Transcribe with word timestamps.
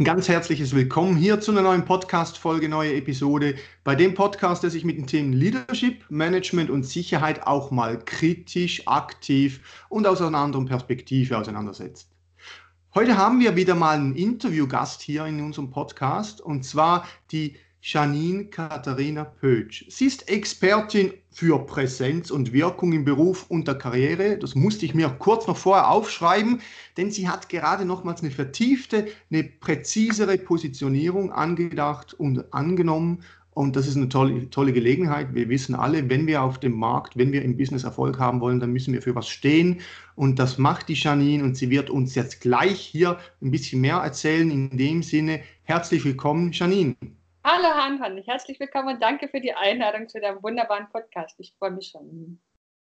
Ein 0.00 0.04
ganz 0.04 0.30
herzliches 0.30 0.74
Willkommen 0.74 1.14
hier 1.14 1.42
zu 1.42 1.50
einer 1.50 1.60
neuen 1.60 1.84
Podcast-Folge, 1.84 2.70
neue 2.70 2.94
Episode. 2.94 3.56
Bei 3.84 3.94
dem 3.94 4.14
Podcast, 4.14 4.62
der 4.62 4.70
sich 4.70 4.82
mit 4.82 4.96
den 4.96 5.06
Themen 5.06 5.34
Leadership, 5.34 6.06
Management 6.08 6.70
und 6.70 6.84
Sicherheit 6.84 7.46
auch 7.46 7.70
mal 7.70 8.02
kritisch, 8.02 8.88
aktiv 8.88 9.60
und 9.90 10.06
aus 10.06 10.22
einer 10.22 10.38
anderen 10.38 10.64
Perspektive 10.64 11.36
auseinandersetzt. 11.36 12.08
Heute 12.94 13.18
haben 13.18 13.40
wir 13.40 13.56
wieder 13.56 13.74
mal 13.74 13.98
einen 13.98 14.16
Interviewgast 14.16 15.02
hier 15.02 15.26
in 15.26 15.42
unserem 15.42 15.68
Podcast 15.68 16.40
und 16.40 16.64
zwar 16.64 17.06
die 17.30 17.58
Janine 17.82 18.44
Katharina 18.44 19.24
Pötsch. 19.24 19.86
Sie 19.88 20.04
ist 20.04 20.28
Expertin 20.28 21.14
für 21.30 21.64
Präsenz 21.64 22.30
und 22.30 22.52
Wirkung 22.52 22.92
im 22.92 23.06
Beruf 23.06 23.46
und 23.48 23.66
der 23.66 23.76
Karriere. 23.76 24.36
Das 24.36 24.54
musste 24.54 24.84
ich 24.84 24.94
mir 24.94 25.08
kurz 25.08 25.46
noch 25.46 25.56
vorher 25.56 25.90
aufschreiben, 25.90 26.60
denn 26.98 27.10
sie 27.10 27.26
hat 27.26 27.48
gerade 27.48 27.86
nochmals 27.86 28.20
eine 28.20 28.32
vertiefte, 28.32 29.06
eine 29.30 29.44
präzisere 29.44 30.36
Positionierung 30.36 31.32
angedacht 31.32 32.12
und 32.12 32.52
angenommen. 32.52 33.22
Und 33.52 33.76
das 33.76 33.88
ist 33.88 33.96
eine 33.96 34.10
tolle, 34.10 34.50
tolle 34.50 34.74
Gelegenheit. 34.74 35.34
Wir 35.34 35.48
wissen 35.48 35.74
alle, 35.74 36.08
wenn 36.10 36.26
wir 36.26 36.42
auf 36.42 36.60
dem 36.60 36.72
Markt, 36.72 37.16
wenn 37.16 37.32
wir 37.32 37.42
im 37.42 37.56
Business 37.56 37.84
Erfolg 37.84 38.18
haben 38.18 38.42
wollen, 38.42 38.60
dann 38.60 38.74
müssen 38.74 38.92
wir 38.92 39.00
für 39.00 39.14
was 39.14 39.28
stehen. 39.28 39.80
Und 40.16 40.38
das 40.38 40.58
macht 40.58 40.88
die 40.90 40.94
Janine 40.94 41.42
und 41.42 41.56
sie 41.56 41.70
wird 41.70 41.88
uns 41.88 42.14
jetzt 42.14 42.42
gleich 42.42 42.78
hier 42.78 43.18
ein 43.40 43.50
bisschen 43.50 43.80
mehr 43.80 43.96
erzählen. 43.96 44.50
In 44.50 44.76
dem 44.76 45.02
Sinne, 45.02 45.40
herzlich 45.62 46.04
willkommen, 46.04 46.52
Janine. 46.52 46.94
Hallo 47.42 47.68
Hanhan, 47.68 48.18
herzlich 48.18 48.60
willkommen 48.60 48.94
und 48.96 49.02
danke 49.02 49.26
für 49.26 49.40
die 49.40 49.54
Einladung 49.54 50.10
zu 50.10 50.20
deinem 50.20 50.42
wunderbaren 50.42 50.88
Podcast. 50.92 51.36
Ich 51.38 51.54
freue 51.58 51.70
mich 51.70 51.88
schon. 51.88 52.38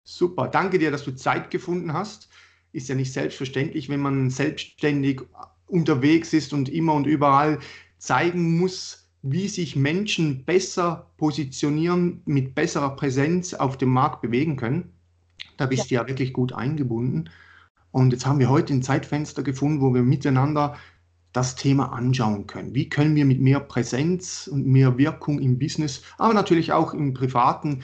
Super, 0.04 0.48
danke 0.48 0.80
dir, 0.80 0.90
dass 0.90 1.04
du 1.04 1.12
Zeit 1.12 1.52
gefunden 1.52 1.94
hast. 1.94 2.30
Ist 2.72 2.90
ja 2.90 2.96
nicht 2.96 3.14
selbstverständlich, 3.14 3.90
wenn 3.90 4.00
man 4.00 4.32
selbstständig 4.32 5.22
unterwegs 5.68 6.34
ist 6.34 6.52
und 6.52 6.68
immer 6.68 6.96
und 6.96 7.06
überall 7.06 7.60
zeigen 8.00 8.58
muss, 8.58 9.08
wie 9.22 9.48
sich 9.48 9.76
Menschen 9.76 10.46
besser 10.46 11.12
positionieren, 11.18 12.24
mit 12.26 12.56
besserer 12.56 12.96
Präsenz 12.96 13.54
auf 13.54 13.78
dem 13.78 13.90
Markt 13.90 14.22
bewegen 14.22 14.56
können. 14.56 14.94
Da 15.58 15.68
bist 15.68 15.92
ja. 15.92 16.02
du 16.02 16.04
ja 16.04 16.08
wirklich 16.10 16.34
gut 16.34 16.54
eingebunden. 16.54 17.30
Und 17.92 18.14
jetzt 18.14 18.26
haben 18.26 18.40
wir 18.40 18.50
heute 18.50 18.74
ein 18.74 18.82
Zeitfenster 18.82 19.44
gefunden, 19.44 19.82
wo 19.82 19.94
wir 19.94 20.02
miteinander 20.02 20.76
das 21.34 21.56
Thema 21.56 21.94
anschauen 21.94 22.48
können. 22.48 22.74
Wie 22.74 22.90
können 22.90 23.16
wir 23.16 23.26
mit 23.26 23.40
mehr 23.40 23.60
Präsenz 23.60 24.48
und 24.48 24.66
mehr 24.66 24.98
Wirkung 24.98 25.40
im 25.40 25.60
Business, 25.60 26.02
aber 26.18 26.34
natürlich 26.34 26.72
auch 26.74 26.94
im 26.94 27.14
Privaten 27.14 27.84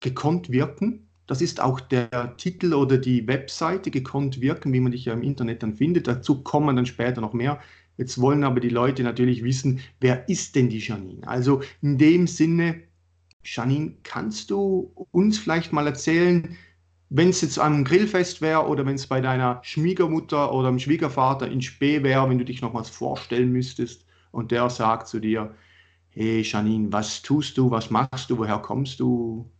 gekonnt 0.00 0.50
wirken? 0.50 1.08
Das 1.26 1.40
ist 1.40 1.60
auch 1.60 1.80
der 1.80 2.36
Titel 2.36 2.74
oder 2.74 2.98
die 2.98 3.26
Webseite, 3.26 3.90
gekonnt 3.90 4.40
wirken, 4.40 4.72
wie 4.72 4.80
man 4.80 4.92
dich 4.92 5.06
ja 5.06 5.14
im 5.14 5.22
Internet 5.22 5.62
dann 5.62 5.74
findet. 5.74 6.06
Dazu 6.06 6.42
kommen 6.42 6.76
dann 6.76 6.86
später 6.86 7.20
noch 7.20 7.32
mehr. 7.32 7.60
Jetzt 7.96 8.20
wollen 8.20 8.44
aber 8.44 8.60
die 8.60 8.68
Leute 8.68 9.02
natürlich 9.02 9.44
wissen, 9.44 9.80
wer 10.00 10.28
ist 10.28 10.56
denn 10.56 10.68
die 10.68 10.80
Janine? 10.80 11.26
Also 11.26 11.62
in 11.80 11.96
dem 11.96 12.26
Sinne, 12.26 12.82
Janine, 13.42 13.94
kannst 14.02 14.50
du 14.50 14.92
uns 15.12 15.38
vielleicht 15.38 15.72
mal 15.72 15.86
erzählen, 15.86 16.56
wenn 17.10 17.28
es 17.28 17.42
jetzt 17.42 17.58
am 17.58 17.84
Grillfest 17.84 18.40
wäre 18.40 18.66
oder 18.66 18.86
wenn 18.86 18.94
es 18.94 19.06
bei 19.06 19.20
deiner 19.20 19.60
Schwiegermutter 19.62 20.52
oder 20.52 20.68
dem 20.68 20.78
Schwiegervater 20.78 21.46
in 21.48 21.62
Spee 21.62 22.02
wäre, 22.02 22.28
wenn 22.28 22.38
du 22.38 22.44
dich 22.44 22.62
nochmals 22.62 22.90
vorstellen 22.90 23.52
müsstest 23.52 24.04
und 24.32 24.50
der 24.50 24.68
sagt 24.70 25.08
zu 25.08 25.20
dir, 25.20 25.54
hey 26.10 26.42
Janine, 26.42 26.92
was 26.92 27.22
tust 27.22 27.58
du, 27.58 27.70
was 27.70 27.90
machst 27.90 28.30
du, 28.30 28.38
woher 28.38 28.58
kommst 28.58 29.00
du? 29.00 29.50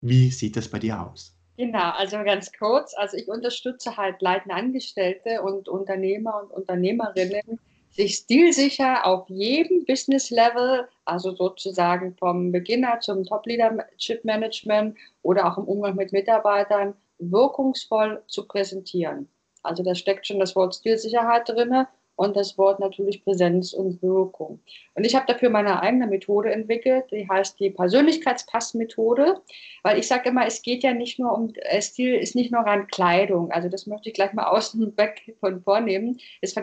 Wie 0.00 0.30
sieht 0.30 0.56
das 0.56 0.68
bei 0.68 0.78
dir 0.78 1.00
aus? 1.00 1.36
Genau, 1.56 1.90
also 1.90 2.16
ganz 2.24 2.50
kurz, 2.58 2.94
also 2.96 3.16
ich 3.18 3.28
unterstütze 3.28 3.96
halt 3.96 4.22
leitende 4.22 4.54
Angestellte 4.54 5.42
und 5.42 5.68
Unternehmer 5.68 6.42
und 6.42 6.50
Unternehmerinnen 6.50 7.60
sich 7.90 8.14
stilsicher 8.14 9.04
auf 9.06 9.28
jedem 9.28 9.84
Business-Level, 9.84 10.88
also 11.04 11.34
sozusagen 11.34 12.14
vom 12.16 12.52
Beginner 12.52 13.00
zum 13.00 13.24
Top-Leadership-Management 13.24 14.96
oder 15.22 15.46
auch 15.46 15.58
im 15.58 15.64
Umgang 15.64 15.96
mit 15.96 16.12
Mitarbeitern, 16.12 16.94
wirkungsvoll 17.18 18.22
zu 18.28 18.46
präsentieren. 18.46 19.28
Also 19.62 19.82
da 19.82 19.94
steckt 19.94 20.26
schon 20.26 20.40
das 20.40 20.56
Wort 20.56 20.74
Stilsicherheit 20.74 21.48
drin 21.48 21.86
und 22.16 22.36
das 22.36 22.58
Wort 22.58 22.80
natürlich 22.80 23.24
Präsenz 23.24 23.72
und 23.72 24.02
Wirkung. 24.02 24.60
Und 24.94 25.04
ich 25.04 25.14
habe 25.14 25.24
dafür 25.26 25.48
meine 25.48 25.80
eigene 25.80 26.06
Methode 26.06 26.52
entwickelt, 26.52 27.06
die 27.10 27.26
heißt 27.26 27.58
die 27.58 27.70
Persönlichkeitspassmethode, 27.70 29.40
weil 29.82 29.98
ich 29.98 30.06
sage 30.06 30.28
immer, 30.28 30.46
es 30.46 30.60
geht 30.60 30.82
ja 30.82 30.92
nicht 30.92 31.18
nur 31.18 31.32
um, 31.32 31.52
äh, 31.54 31.80
Stil 31.80 32.14
ist 32.14 32.34
nicht 32.34 32.52
nur 32.52 32.60
rein 32.60 32.86
Kleidung, 32.88 33.50
also 33.50 33.70
das 33.70 33.86
möchte 33.86 34.10
ich 34.10 34.14
gleich 34.14 34.34
mal 34.34 34.48
außen 34.48 34.94
weg 34.98 35.34
von 35.40 35.62
vornehmen. 35.62 36.20
Es 36.42 36.54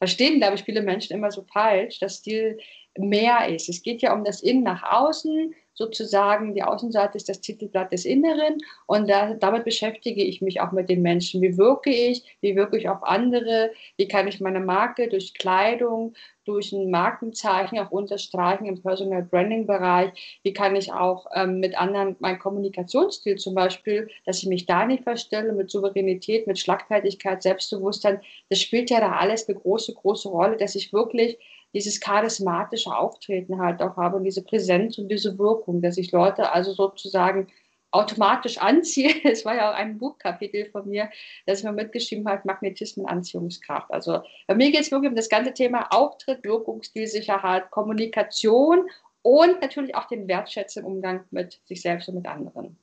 verstehen, 0.00 0.38
glaube 0.38 0.54
ich, 0.54 0.64
viele 0.64 0.80
Menschen 0.80 1.14
immer 1.14 1.30
so 1.30 1.42
falsch, 1.42 1.98
dass 2.00 2.16
Stil 2.16 2.58
mehr 2.98 3.48
ist. 3.48 3.68
Es 3.68 3.82
geht 3.82 4.00
ja 4.00 4.14
um 4.14 4.24
das 4.24 4.42
Innen 4.42 4.62
nach 4.62 4.82
außen, 4.82 5.54
sozusagen 5.80 6.54
die 6.54 6.62
Außenseite 6.62 7.16
ist 7.16 7.30
das 7.30 7.40
Titelblatt 7.40 7.90
des 7.90 8.04
Inneren 8.04 8.58
und 8.86 9.08
da, 9.08 9.32
damit 9.32 9.64
beschäftige 9.64 10.22
ich 10.22 10.42
mich 10.42 10.60
auch 10.60 10.72
mit 10.72 10.90
den 10.90 11.00
Menschen. 11.00 11.40
Wie 11.40 11.56
wirke 11.56 11.90
ich? 11.90 12.22
Wie 12.42 12.54
wirke 12.54 12.76
ich 12.76 12.90
auf 12.90 13.02
andere? 13.02 13.70
Wie 13.96 14.06
kann 14.06 14.28
ich 14.28 14.40
meine 14.40 14.60
Marke 14.60 15.08
durch 15.08 15.32
Kleidung, 15.32 16.12
durch 16.44 16.72
ein 16.72 16.90
Markenzeichen 16.90 17.78
auch 17.78 17.90
unterstreichen 17.90 18.66
im 18.66 18.82
Personal 18.82 19.22
Branding 19.22 19.66
Bereich? 19.66 20.10
Wie 20.42 20.52
kann 20.52 20.76
ich 20.76 20.92
auch 20.92 21.26
ähm, 21.34 21.60
mit 21.60 21.78
anderen 21.78 22.14
mein 22.18 22.38
Kommunikationsstil 22.38 23.36
zum 23.36 23.54
Beispiel, 23.54 24.10
dass 24.26 24.42
ich 24.42 24.48
mich 24.48 24.66
da 24.66 24.84
nicht 24.84 25.04
verstelle 25.04 25.54
mit 25.54 25.70
Souveränität, 25.70 26.46
mit 26.46 26.58
Schlagfertigkeit, 26.58 27.42
Selbstbewusstsein? 27.42 28.20
Das 28.50 28.60
spielt 28.60 28.90
ja 28.90 29.00
da 29.00 29.12
alles 29.12 29.48
eine 29.48 29.58
große, 29.58 29.94
große 29.94 30.28
Rolle, 30.28 30.58
dass 30.58 30.74
ich 30.74 30.92
wirklich 30.92 31.38
dieses 31.74 32.00
charismatische 32.00 32.94
Auftreten 32.94 33.60
halt 33.60 33.80
auch 33.82 33.96
habe 33.96 34.16
und 34.16 34.24
diese 34.24 34.42
Präsenz 34.42 34.98
und 34.98 35.08
diese 35.08 35.38
Wirkung, 35.38 35.82
dass 35.82 35.98
ich 35.98 36.12
Leute 36.12 36.52
also 36.52 36.72
sozusagen 36.72 37.46
automatisch 37.92 38.58
anziehe. 38.58 39.14
Es 39.24 39.44
war 39.44 39.54
ja 39.54 39.70
auch 39.70 39.74
ein 39.74 39.98
Buchkapitel 39.98 40.66
von 40.66 40.88
mir, 40.88 41.10
das 41.46 41.60
ich 41.60 41.64
mir 41.64 41.72
mitgeschrieben 41.72 42.28
habe, 42.28 42.42
Magnetismus 42.44 43.08
Anziehungskraft. 43.08 43.90
Also 43.90 44.20
bei 44.46 44.54
mir 44.54 44.70
geht 44.70 44.80
es 44.80 44.90
wirklich 44.90 45.10
um 45.10 45.16
das 45.16 45.28
ganze 45.28 45.52
Thema 45.52 45.88
Auftritt, 45.90 46.44
Wirkung, 46.44 46.82
Stilsicherheit, 46.82 47.70
Kommunikation 47.70 48.88
und 49.22 49.60
natürlich 49.60 49.94
auch 49.94 50.06
den 50.06 50.28
Wertschätzen 50.28 50.84
im 50.84 50.92
Umgang 50.92 51.24
mit 51.30 51.60
sich 51.64 51.82
selbst 51.82 52.08
und 52.08 52.16
mit 52.16 52.26
anderen. 52.26 52.78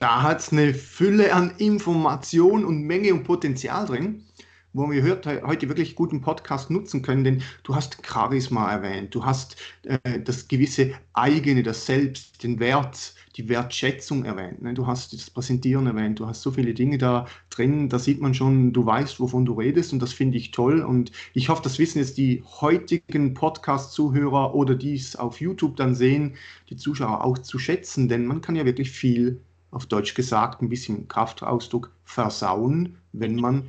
Da 0.00 0.22
hat 0.22 0.40
es 0.40 0.52
eine 0.52 0.74
Fülle 0.74 1.32
an 1.32 1.54
Information 1.58 2.64
und 2.64 2.82
Menge 2.82 3.12
und 3.14 3.24
Potenzial 3.24 3.86
drin 3.86 4.24
wo 4.72 4.90
wir 4.90 5.02
heute 5.02 5.68
wirklich 5.68 5.94
guten 5.94 6.20
Podcast 6.20 6.70
nutzen 6.70 7.02
können, 7.02 7.24
denn 7.24 7.42
du 7.62 7.74
hast 7.74 7.98
Charisma 8.06 8.70
erwähnt, 8.70 9.14
du 9.14 9.24
hast 9.24 9.56
äh, 9.84 10.20
das 10.20 10.48
gewisse 10.48 10.92
eigene, 11.14 11.62
das 11.62 11.86
Selbst, 11.86 12.42
den 12.42 12.60
Wert, 12.60 13.14
die 13.36 13.48
Wertschätzung 13.48 14.24
erwähnt, 14.24 14.62
ne? 14.62 14.74
du 14.74 14.86
hast 14.86 15.12
das 15.12 15.30
Präsentieren 15.30 15.86
erwähnt, 15.86 16.20
du 16.20 16.26
hast 16.26 16.42
so 16.42 16.50
viele 16.50 16.74
Dinge 16.74 16.98
da 16.98 17.26
drin, 17.50 17.88
da 17.88 17.98
sieht 17.98 18.20
man 18.20 18.34
schon, 18.34 18.72
du 18.72 18.84
weißt, 18.84 19.20
wovon 19.20 19.46
du 19.46 19.54
redest 19.54 19.92
und 19.92 20.00
das 20.00 20.12
finde 20.12 20.38
ich 20.38 20.50
toll 20.50 20.82
und 20.82 21.12
ich 21.34 21.48
hoffe, 21.48 21.62
das 21.62 21.78
wissen 21.78 21.98
jetzt 21.98 22.18
die 22.18 22.42
heutigen 22.60 23.34
Podcast-Zuhörer 23.34 24.54
oder 24.54 24.74
die 24.74 24.94
es 24.94 25.16
auf 25.16 25.40
YouTube 25.40 25.76
dann 25.76 25.94
sehen, 25.94 26.34
die 26.68 26.76
Zuschauer 26.76 27.24
auch 27.24 27.38
zu 27.38 27.58
schätzen, 27.58 28.08
denn 28.08 28.26
man 28.26 28.40
kann 28.42 28.56
ja 28.56 28.64
wirklich 28.64 28.90
viel 28.90 29.40
auf 29.70 29.86
Deutsch 29.86 30.14
gesagt, 30.14 30.62
ein 30.62 30.68
bisschen 30.68 31.08
Kraftausdruck 31.08 31.90
versauen, 32.04 32.96
wenn 33.12 33.36
man 33.36 33.68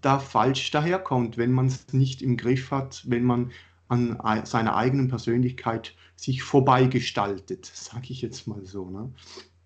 da 0.00 0.18
falsch 0.18 0.70
daherkommt, 0.70 1.36
wenn 1.36 1.52
man 1.52 1.66
es 1.66 1.92
nicht 1.92 2.22
im 2.22 2.36
Griff 2.36 2.70
hat, 2.70 3.02
wenn 3.06 3.24
man 3.24 3.52
an 3.88 4.18
seiner 4.44 4.74
eigenen 4.76 5.08
Persönlichkeit 5.08 5.94
sich 6.16 6.42
vorbeigestaltet, 6.42 7.66
sage 7.66 8.06
ich 8.08 8.22
jetzt 8.22 8.48
mal 8.48 8.64
so. 8.64 8.90
Ne? 8.90 9.12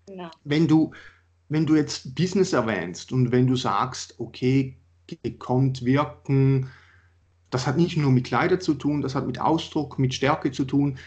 Genau. 0.05 0.29
Wenn 0.43 0.67
du, 0.67 0.91
wenn 1.49 1.65
du 1.65 1.75
jetzt 1.75 2.13
Business 2.13 2.53
erwähnst 2.53 3.11
und 3.11 3.31
wenn 3.31 3.47
du 3.47 3.55
sagst, 3.55 4.19
okay, 4.19 4.77
gekonnt 5.23 5.83
wirken, 5.83 6.69
das 7.49 7.67
hat 7.67 7.77
nicht 7.77 7.97
nur 7.97 8.11
mit 8.11 8.25
Kleider 8.25 8.59
zu 8.59 8.73
tun, 8.73 9.01
das 9.01 9.15
hat 9.15 9.27
mit 9.27 9.39
Ausdruck, 9.39 9.99
mit 9.99 10.13
Stärke 10.13 10.51
zu 10.51 10.65
tun. 10.65 10.97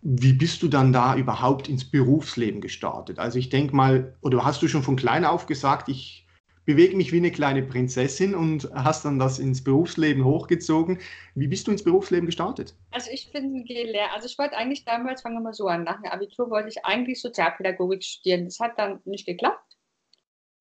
Wie 0.00 0.32
bist 0.32 0.62
du 0.62 0.68
dann 0.68 0.92
da 0.92 1.16
überhaupt 1.16 1.68
ins 1.68 1.84
Berufsleben 1.84 2.60
gestartet? 2.60 3.18
Also 3.18 3.38
ich 3.38 3.48
denke 3.48 3.76
mal, 3.76 4.16
oder 4.20 4.44
hast 4.44 4.62
du 4.62 4.68
schon 4.68 4.82
von 4.82 4.96
klein 4.96 5.24
auf 5.24 5.46
gesagt, 5.46 5.88
ich 5.88 6.26
bewege 6.68 6.94
mich 6.94 7.12
wie 7.12 7.16
eine 7.16 7.30
kleine 7.30 7.62
Prinzessin 7.62 8.34
und 8.34 8.68
hast 8.74 9.06
dann 9.06 9.18
das 9.18 9.38
ins 9.38 9.64
Berufsleben 9.64 10.22
hochgezogen. 10.22 10.98
Wie 11.34 11.46
bist 11.46 11.66
du 11.66 11.70
ins 11.70 11.82
Berufsleben 11.82 12.26
gestartet? 12.26 12.74
Also 12.90 13.10
ich 13.10 13.32
bin 13.32 13.64
gelehrt, 13.64 14.10
also 14.12 14.26
ich 14.26 14.38
wollte 14.38 14.54
eigentlich 14.54 14.84
damals, 14.84 15.22
fangen 15.22 15.36
wir 15.36 15.40
mal 15.40 15.54
so 15.54 15.66
an, 15.66 15.84
nach 15.84 16.02
dem 16.02 16.10
Abitur 16.10 16.50
wollte 16.50 16.68
ich 16.68 16.84
eigentlich 16.84 17.22
Sozialpädagogik 17.22 18.04
studieren. 18.04 18.44
Das 18.44 18.60
hat 18.60 18.78
dann 18.78 19.00
nicht 19.06 19.24
geklappt. 19.24 19.78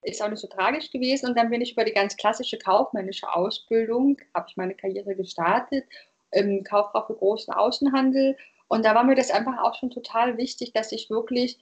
Ist 0.01 0.23
auch 0.23 0.29
nicht 0.29 0.39
so 0.39 0.47
tragisch 0.47 0.91
gewesen. 0.91 1.27
Und 1.27 1.37
dann 1.37 1.49
bin 1.49 1.59
ich 1.59 1.73
über 1.73 1.83
die 1.83 1.91
ganz 1.91 2.15
klassische 2.15 2.57
kaufmännische 2.57 3.29
Ausbildung, 3.29 4.15
habe 4.33 4.45
ich 4.47 4.55
meine 4.55 4.75
Karriere 4.75 5.13
gestartet, 5.13 5.83
im 6.31 6.63
Kauffrau 6.63 7.05
für 7.05 7.15
großen 7.15 7.53
Außenhandel. 7.53 8.37
Und 8.69 8.85
da 8.85 8.95
war 8.95 9.03
mir 9.03 9.15
das 9.15 9.29
einfach 9.29 9.61
auch 9.61 9.75
schon 9.75 9.89
total 9.89 10.37
wichtig, 10.37 10.71
dass 10.71 10.93
ich 10.93 11.09
wirklich 11.09 11.59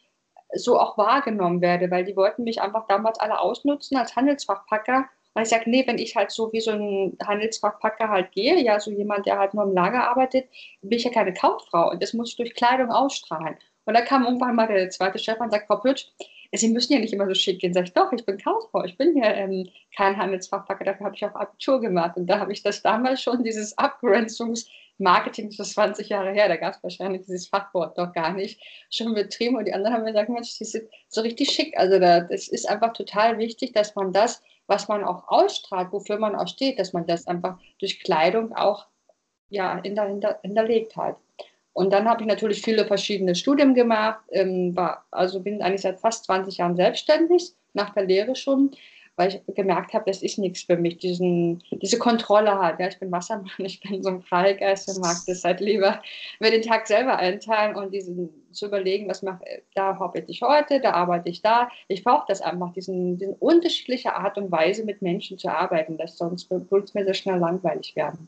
so 0.56 0.80
auch 0.80 0.98
wahrgenommen 0.98 1.62
werde, 1.62 1.92
weil 1.92 2.04
die 2.04 2.16
wollten 2.16 2.44
mich 2.44 2.62
einfach 2.62 2.88
damals 2.88 3.20
alle 3.20 3.40
ausnutzen 3.40 3.98
als 3.98 4.16
Handelsfachpacker. 4.16 5.06
Und 5.34 5.42
ich 5.42 5.50
sage, 5.50 5.70
nee, 5.70 5.86
wenn 5.86 5.98
ich 5.98 6.16
halt 6.16 6.32
so 6.32 6.52
wie 6.54 6.62
so 6.62 6.72
ein 6.72 7.18
Handelsfachpacker 7.26 8.10
halt 8.10 8.32
gehe, 8.32 8.58
ja, 8.64 8.80
so 8.80 8.92
jemand, 8.92 9.26
der 9.26 9.38
halt 9.38 9.54
nur 9.54 9.66
im 9.66 9.74
Lager 9.74 10.10
arbeitet, 10.10 10.48
bin 10.82 10.98
ich 10.98 11.04
ja 11.04 11.12
keine 11.12 11.34
Kauffrau 11.34 11.92
und 11.92 12.02
das 12.02 12.14
muss 12.14 12.30
ich 12.30 12.38
durch 12.38 12.56
Kleidung 12.56 12.90
ausstrahlen. 12.92 13.58
Und 13.86 13.94
da 13.96 14.02
kam 14.02 14.24
irgendwann 14.24 14.56
mal 14.56 14.68
der 14.68 14.90
zweite 14.90 15.20
Chef 15.20 15.40
und 15.40 15.52
sagt, 15.52 15.68
Frau 15.68 15.78
Pütsch, 15.78 16.08
Sie 16.58 16.70
müssen 16.70 16.94
ja 16.94 17.00
nicht 17.00 17.14
immer 17.14 17.28
so 17.28 17.34
schick 17.34 17.60
gehen. 17.60 17.74
Sag 17.74 17.86
ich, 17.86 17.94
doch, 17.94 18.12
ich 18.14 18.26
bin 18.26 18.38
Kauffrau, 18.38 18.84
ich 18.84 18.98
bin 18.98 19.18
ja 19.18 19.26
ähm, 19.26 19.70
kein 19.96 20.18
Handelsfachpacker, 20.18 20.86
dafür 20.86 21.08
habe 21.08 21.16
ich 21.16 21.26
auch 21.26 21.36
Abitur 21.36 21.82
gemacht. 21.82 22.16
Und 22.18 22.28
da 22.28 22.40
habe 22.40 22.54
ich 22.54 22.64
das 22.64 22.82
damals 22.82 23.22
schon, 23.22 23.44
dieses 23.44 23.78
Abgrenzungs- 23.78 24.68
Marketing 24.98 25.50
ist 25.50 25.58
20 25.58 26.10
Jahre 26.10 26.32
her, 26.32 26.48
da 26.48 26.56
gab 26.56 26.76
es 26.76 26.84
wahrscheinlich 26.84 27.24
dieses 27.24 27.48
Fachwort 27.48 27.98
doch 27.98 28.14
gar 28.14 28.34
nicht, 28.34 28.62
schon 28.90 29.14
betrieben 29.14 29.58
und 29.58 29.66
die 29.66 29.74
anderen 29.74 29.94
haben 29.94 30.04
mir 30.04 30.12
gesagt, 30.12 30.30
Mensch, 30.30 30.58
die 30.58 30.66
sind 30.66 30.90
so 31.10 31.22
richtig 31.22 31.52
schick. 31.52 31.78
Also 31.78 32.00
das 32.00 32.48
ist 32.48 32.70
einfach 32.70 32.94
total 32.94 33.38
wichtig, 33.38 33.74
dass 33.74 33.96
man 33.96 34.14
das, 34.14 34.42
was 34.68 34.88
man 34.88 35.04
auch 35.04 35.28
ausstrahlt, 35.28 35.92
wofür 35.92 36.18
man 36.18 36.36
auch 36.36 36.48
steht, 36.48 36.80
dass 36.80 36.94
man 36.94 37.06
das 37.06 37.28
einfach 37.28 37.58
durch 37.80 38.02
Kleidung 38.02 38.54
auch 38.56 38.88
ja, 39.50 39.82
hinter, 39.82 40.08
hinter, 40.08 40.40
hinterlegt 40.42 40.96
hat. 40.96 41.18
Und 41.74 41.92
dann 41.92 42.08
habe 42.08 42.22
ich 42.22 42.28
natürlich 42.28 42.62
viele 42.62 42.86
verschiedene 42.86 43.36
Studien 43.36 43.74
gemacht, 43.74 44.24
ähm, 44.32 44.76
war, 44.78 45.06
also 45.12 45.42
bin 45.42 45.62
eigentlich 45.62 45.82
seit 45.82 46.00
fast 46.00 46.24
20 46.24 46.58
Jahren 46.58 46.78
selbstständig, 46.78 47.54
nach 47.74 47.94
der 47.94 48.06
Lehre 48.06 48.36
schon 48.36 48.72
weil 49.16 49.30
ich 49.30 49.56
gemerkt 49.56 49.94
habe, 49.94 50.06
das 50.08 50.22
ist 50.22 50.38
nichts 50.38 50.64
für 50.64 50.78
mich, 50.78 50.98
diesen, 50.98 51.64
diese 51.72 51.98
Kontrolle 51.98 52.60
hat. 52.60 52.80
Ja, 52.80 52.88
ich 52.88 53.00
bin 53.00 53.12
Wassermann, 53.12 53.50
ich 53.58 53.80
bin 53.80 54.04
so 54.04 54.10
ein 54.10 54.22
Freigeist 54.22 54.90
und 54.90 55.02
mag 55.02 55.18
das 55.28 55.44
halt 55.44 55.60
lieber 55.60 56.02
mir 56.40 56.52
den 56.52 56.62
Tag 56.62 56.88
selber 56.88 57.18
einteilen 57.18 57.76
und 57.76 57.94
diesen 57.94 58.30
zu 58.52 58.68
überlegen, 58.68 59.10
was 59.10 59.22
mache 59.22 59.44
da 59.74 59.92
arbeite 59.92 60.32
ich 60.32 60.42
heute, 60.42 60.80
da 60.80 60.92
arbeite 60.92 61.30
ich 61.30 61.42
da. 61.42 61.70
Ich 61.88 62.04
brauche 62.04 62.26
das 62.28 62.42
einfach, 62.42 62.74
diesen, 62.74 63.18
diesen 63.18 63.34
unterschiedliche 63.36 64.16
Art 64.16 64.38
und 64.38 64.52
Weise 64.52 64.86
mit 64.86 65.02
Menschen 65.02 65.38
zu 65.38 65.50
arbeiten, 65.50 65.98
dass 65.98 66.18
sonst 66.18 66.50
wird 66.50 66.72
es 66.72 66.94
mir 66.94 67.04
sehr 67.04 67.14
schnell 67.14 67.40
langweilig 67.40 67.96
werden. 67.96 68.28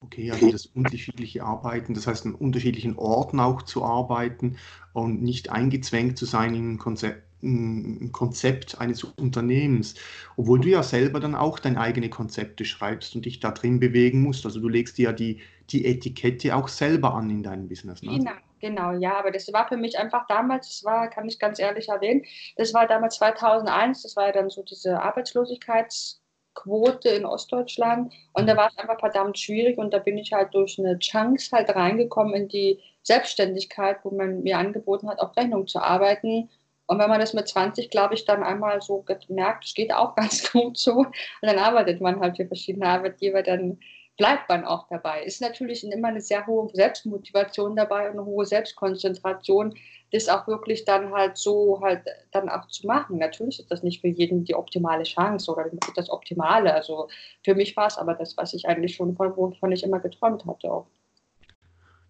Okay, 0.00 0.30
also 0.30 0.52
das 0.52 0.66
unterschiedliche 0.66 1.42
Arbeiten, 1.42 1.92
das 1.94 2.06
heißt 2.06 2.24
an 2.24 2.34
unterschiedlichen 2.34 2.96
Orten 2.96 3.40
auch 3.40 3.62
zu 3.62 3.84
arbeiten 3.84 4.56
und 4.92 5.22
nicht 5.22 5.50
eingezwängt 5.50 6.16
zu 6.16 6.24
sein 6.24 6.54
in 6.54 6.74
ein 6.74 6.78
Konzept, 6.78 7.27
ein 7.42 8.12
Konzept 8.12 8.80
eines 8.80 9.04
Unternehmens, 9.04 9.94
obwohl 10.36 10.60
du 10.60 10.68
ja 10.68 10.82
selber 10.82 11.20
dann 11.20 11.34
auch 11.34 11.58
deine 11.58 11.80
eigenen 11.80 12.10
Konzepte 12.10 12.64
schreibst 12.64 13.14
und 13.14 13.26
dich 13.26 13.40
da 13.40 13.50
drin 13.52 13.80
bewegen 13.80 14.22
musst. 14.22 14.44
Also 14.44 14.60
du 14.60 14.68
legst 14.68 14.98
dir 14.98 15.04
ja 15.04 15.12
die, 15.12 15.40
die 15.70 15.86
Etikette 15.86 16.54
auch 16.56 16.68
selber 16.68 17.14
an 17.14 17.30
in 17.30 17.42
deinem 17.42 17.68
Business. 17.68 18.02
Ne? 18.02 18.18
Genau, 18.18 18.32
genau, 18.60 18.92
ja, 18.92 19.18
aber 19.18 19.30
das 19.30 19.50
war 19.52 19.68
für 19.68 19.76
mich 19.76 19.98
einfach 19.98 20.26
damals, 20.26 20.68
das 20.68 20.84
war, 20.84 21.08
kann 21.08 21.28
ich 21.28 21.38
ganz 21.38 21.60
ehrlich 21.60 21.88
erwähnen, 21.88 22.24
das 22.56 22.74
war 22.74 22.88
damals 22.88 23.16
2001, 23.16 24.02
das 24.02 24.16
war 24.16 24.26
ja 24.26 24.32
dann 24.32 24.50
so 24.50 24.62
diese 24.62 25.00
Arbeitslosigkeitsquote 25.00 27.08
in 27.10 27.24
Ostdeutschland 27.24 28.12
und 28.32 28.48
da 28.48 28.56
war 28.56 28.68
es 28.68 28.76
einfach 28.78 28.98
verdammt 28.98 29.38
schwierig 29.38 29.78
und 29.78 29.94
da 29.94 30.00
bin 30.00 30.18
ich 30.18 30.32
halt 30.32 30.52
durch 30.54 30.76
eine 30.78 30.98
Chance 30.98 31.50
halt 31.52 31.70
reingekommen 31.70 32.34
in 32.34 32.48
die 32.48 32.80
Selbstständigkeit, 33.02 33.98
wo 34.02 34.10
man 34.10 34.42
mir 34.42 34.58
angeboten 34.58 35.08
hat, 35.08 35.20
auf 35.20 35.36
Rechnung 35.36 35.68
zu 35.68 35.80
arbeiten 35.80 36.50
und 36.88 36.98
wenn 36.98 37.10
man 37.10 37.20
das 37.20 37.34
mit 37.34 37.46
20, 37.46 37.90
glaube 37.90 38.14
ich, 38.14 38.24
dann 38.24 38.42
einmal 38.42 38.80
so 38.80 39.04
merkt, 39.28 39.66
es 39.66 39.74
geht 39.74 39.92
auch 39.92 40.14
ganz 40.16 40.50
gut 40.50 40.78
so, 40.78 40.94
und 40.96 41.14
dann 41.42 41.58
arbeitet 41.58 42.00
man 42.00 42.18
halt 42.20 42.36
für 42.36 42.46
verschiedene 42.46 42.86
Arbeitgeber, 42.86 43.42
dann 43.42 43.78
bleibt 44.16 44.48
man 44.48 44.64
auch 44.64 44.88
dabei. 44.88 45.22
Ist 45.22 45.40
natürlich 45.40 45.84
immer 45.84 46.08
eine 46.08 46.20
sehr 46.20 46.46
hohe 46.46 46.68
Selbstmotivation 46.74 47.76
dabei 47.76 48.10
und 48.10 48.18
eine 48.18 48.24
hohe 48.24 48.44
Selbstkonzentration, 48.46 49.74
das 50.12 50.28
auch 50.28 50.48
wirklich 50.48 50.84
dann 50.84 51.12
halt 51.12 51.36
so 51.36 51.80
halt 51.82 52.02
dann 52.32 52.48
auch 52.48 52.66
zu 52.68 52.86
machen. 52.86 53.18
Natürlich 53.18 53.60
ist 53.60 53.70
das 53.70 53.82
nicht 53.82 54.00
für 54.00 54.08
jeden 54.08 54.44
die 54.44 54.54
optimale 54.54 55.04
Chance 55.04 55.52
oder 55.52 55.70
das 55.94 56.10
Optimale. 56.10 56.74
Also 56.74 57.08
für 57.44 57.54
mich 57.54 57.76
war 57.76 57.86
es 57.86 57.98
aber 57.98 58.14
das, 58.14 58.36
was 58.36 58.54
ich 58.54 58.66
eigentlich 58.66 58.96
schon 58.96 59.14
von, 59.16 59.36
wovon 59.36 59.72
ich 59.72 59.84
immer 59.84 60.00
geträumt 60.00 60.44
hatte 60.46 60.72
auch. 60.72 60.86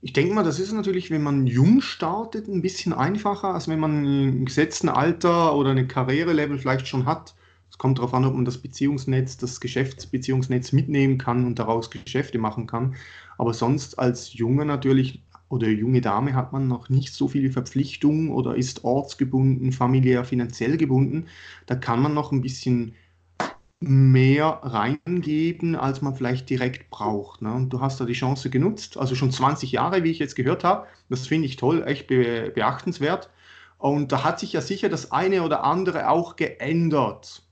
Ich 0.00 0.12
denke 0.12 0.35
mal, 0.35 0.45
das 0.45 0.61
ist 0.61 0.73
natürlich, 0.73 1.11
wenn 1.11 1.23
man 1.23 1.47
jung 1.47 1.81
startet, 1.81 2.47
ein 2.49 2.62
bisschen 2.62 2.93
einfacher, 2.93 3.55
als 3.55 3.67
wenn 3.69 3.81
man 3.81 4.05
ein 4.05 4.45
gesetzten 4.45 4.89
Alter 4.89 5.56
oder 5.56 5.71
eine 5.73 5.87
Karrierelevel 5.89 6.59
vielleicht 6.59 6.87
schon 6.87 7.05
hat. 7.06 7.35
Es 7.71 7.79
kommt 7.79 7.99
darauf 7.99 8.15
an, 8.15 8.25
ob 8.25 8.35
man 8.35 8.45
das 8.45 8.59
Beziehungsnetz, 8.59 9.37
das 9.39 9.61
Geschäftsbeziehungsnetz 9.61 10.73
mitnehmen 10.73 11.19
kann 11.19 11.45
und 11.47 11.59
daraus 11.59 11.91
Geschäfte 11.91 12.39
machen 12.39 12.67
kann. 12.67 12.95
Aber 13.39 13.55
sonst 13.55 13.99
als 13.99 14.35
Junge 14.35 14.65
natürlich 14.65 15.25
oder 15.49 15.69
junge 15.69 16.00
Dame 16.00 16.35
hat 16.35 16.53
man 16.53 16.69
noch 16.69 16.89
nicht 16.89 17.12
so 17.15 17.27
viele 17.29 17.50
Verpflichtungen 17.50 18.31
oder 18.31 18.56
ist 18.56 18.85
ortsgebunden, 18.85 19.73
familiär, 19.73 20.25
finanziell 20.25 20.77
gebunden. 20.77 21.27
Da 21.67 21.75
kann 21.75 22.00
man 22.03 22.15
noch 22.15 22.31
ein 22.33 22.43
bisschen 22.43 22.95
mehr 23.80 24.58
reingeben, 24.62 25.76
als 25.76 26.02
man 26.02 26.14
vielleicht 26.14 26.50
direkt 26.50 26.90
braucht. 26.90 27.42
Ne? 27.42 27.52
Und 27.52 27.70
du 27.70 27.80
hast 27.80 28.00
da 28.00 28.04
die 28.04 28.12
Chance 28.12 28.50
genutzt, 28.50 28.96
also 28.96 29.14
schon 29.14 29.30
20 29.30 29.70
Jahre, 29.72 30.02
wie 30.02 30.11
ich 30.11 30.18
jetzt 30.18 30.35
gehört 30.35 30.64
habe. 30.64 30.87
Das 31.08 31.26
finde 31.26 31.47
ich 31.47 31.56
toll, 31.56 31.85
echt 31.87 32.08
be 32.08 32.50
beachtenswert. 32.54 33.30
Und 33.78 34.11
da 34.11 34.25
hat 34.25 34.40
sich 34.40 34.52
ja 34.52 34.61
sicher 34.61 34.88
das 34.88 35.12
eine 35.12 35.44
oder 35.44 35.62
andere 35.62 36.08
auch 36.08 36.35
geändert. 36.35 37.42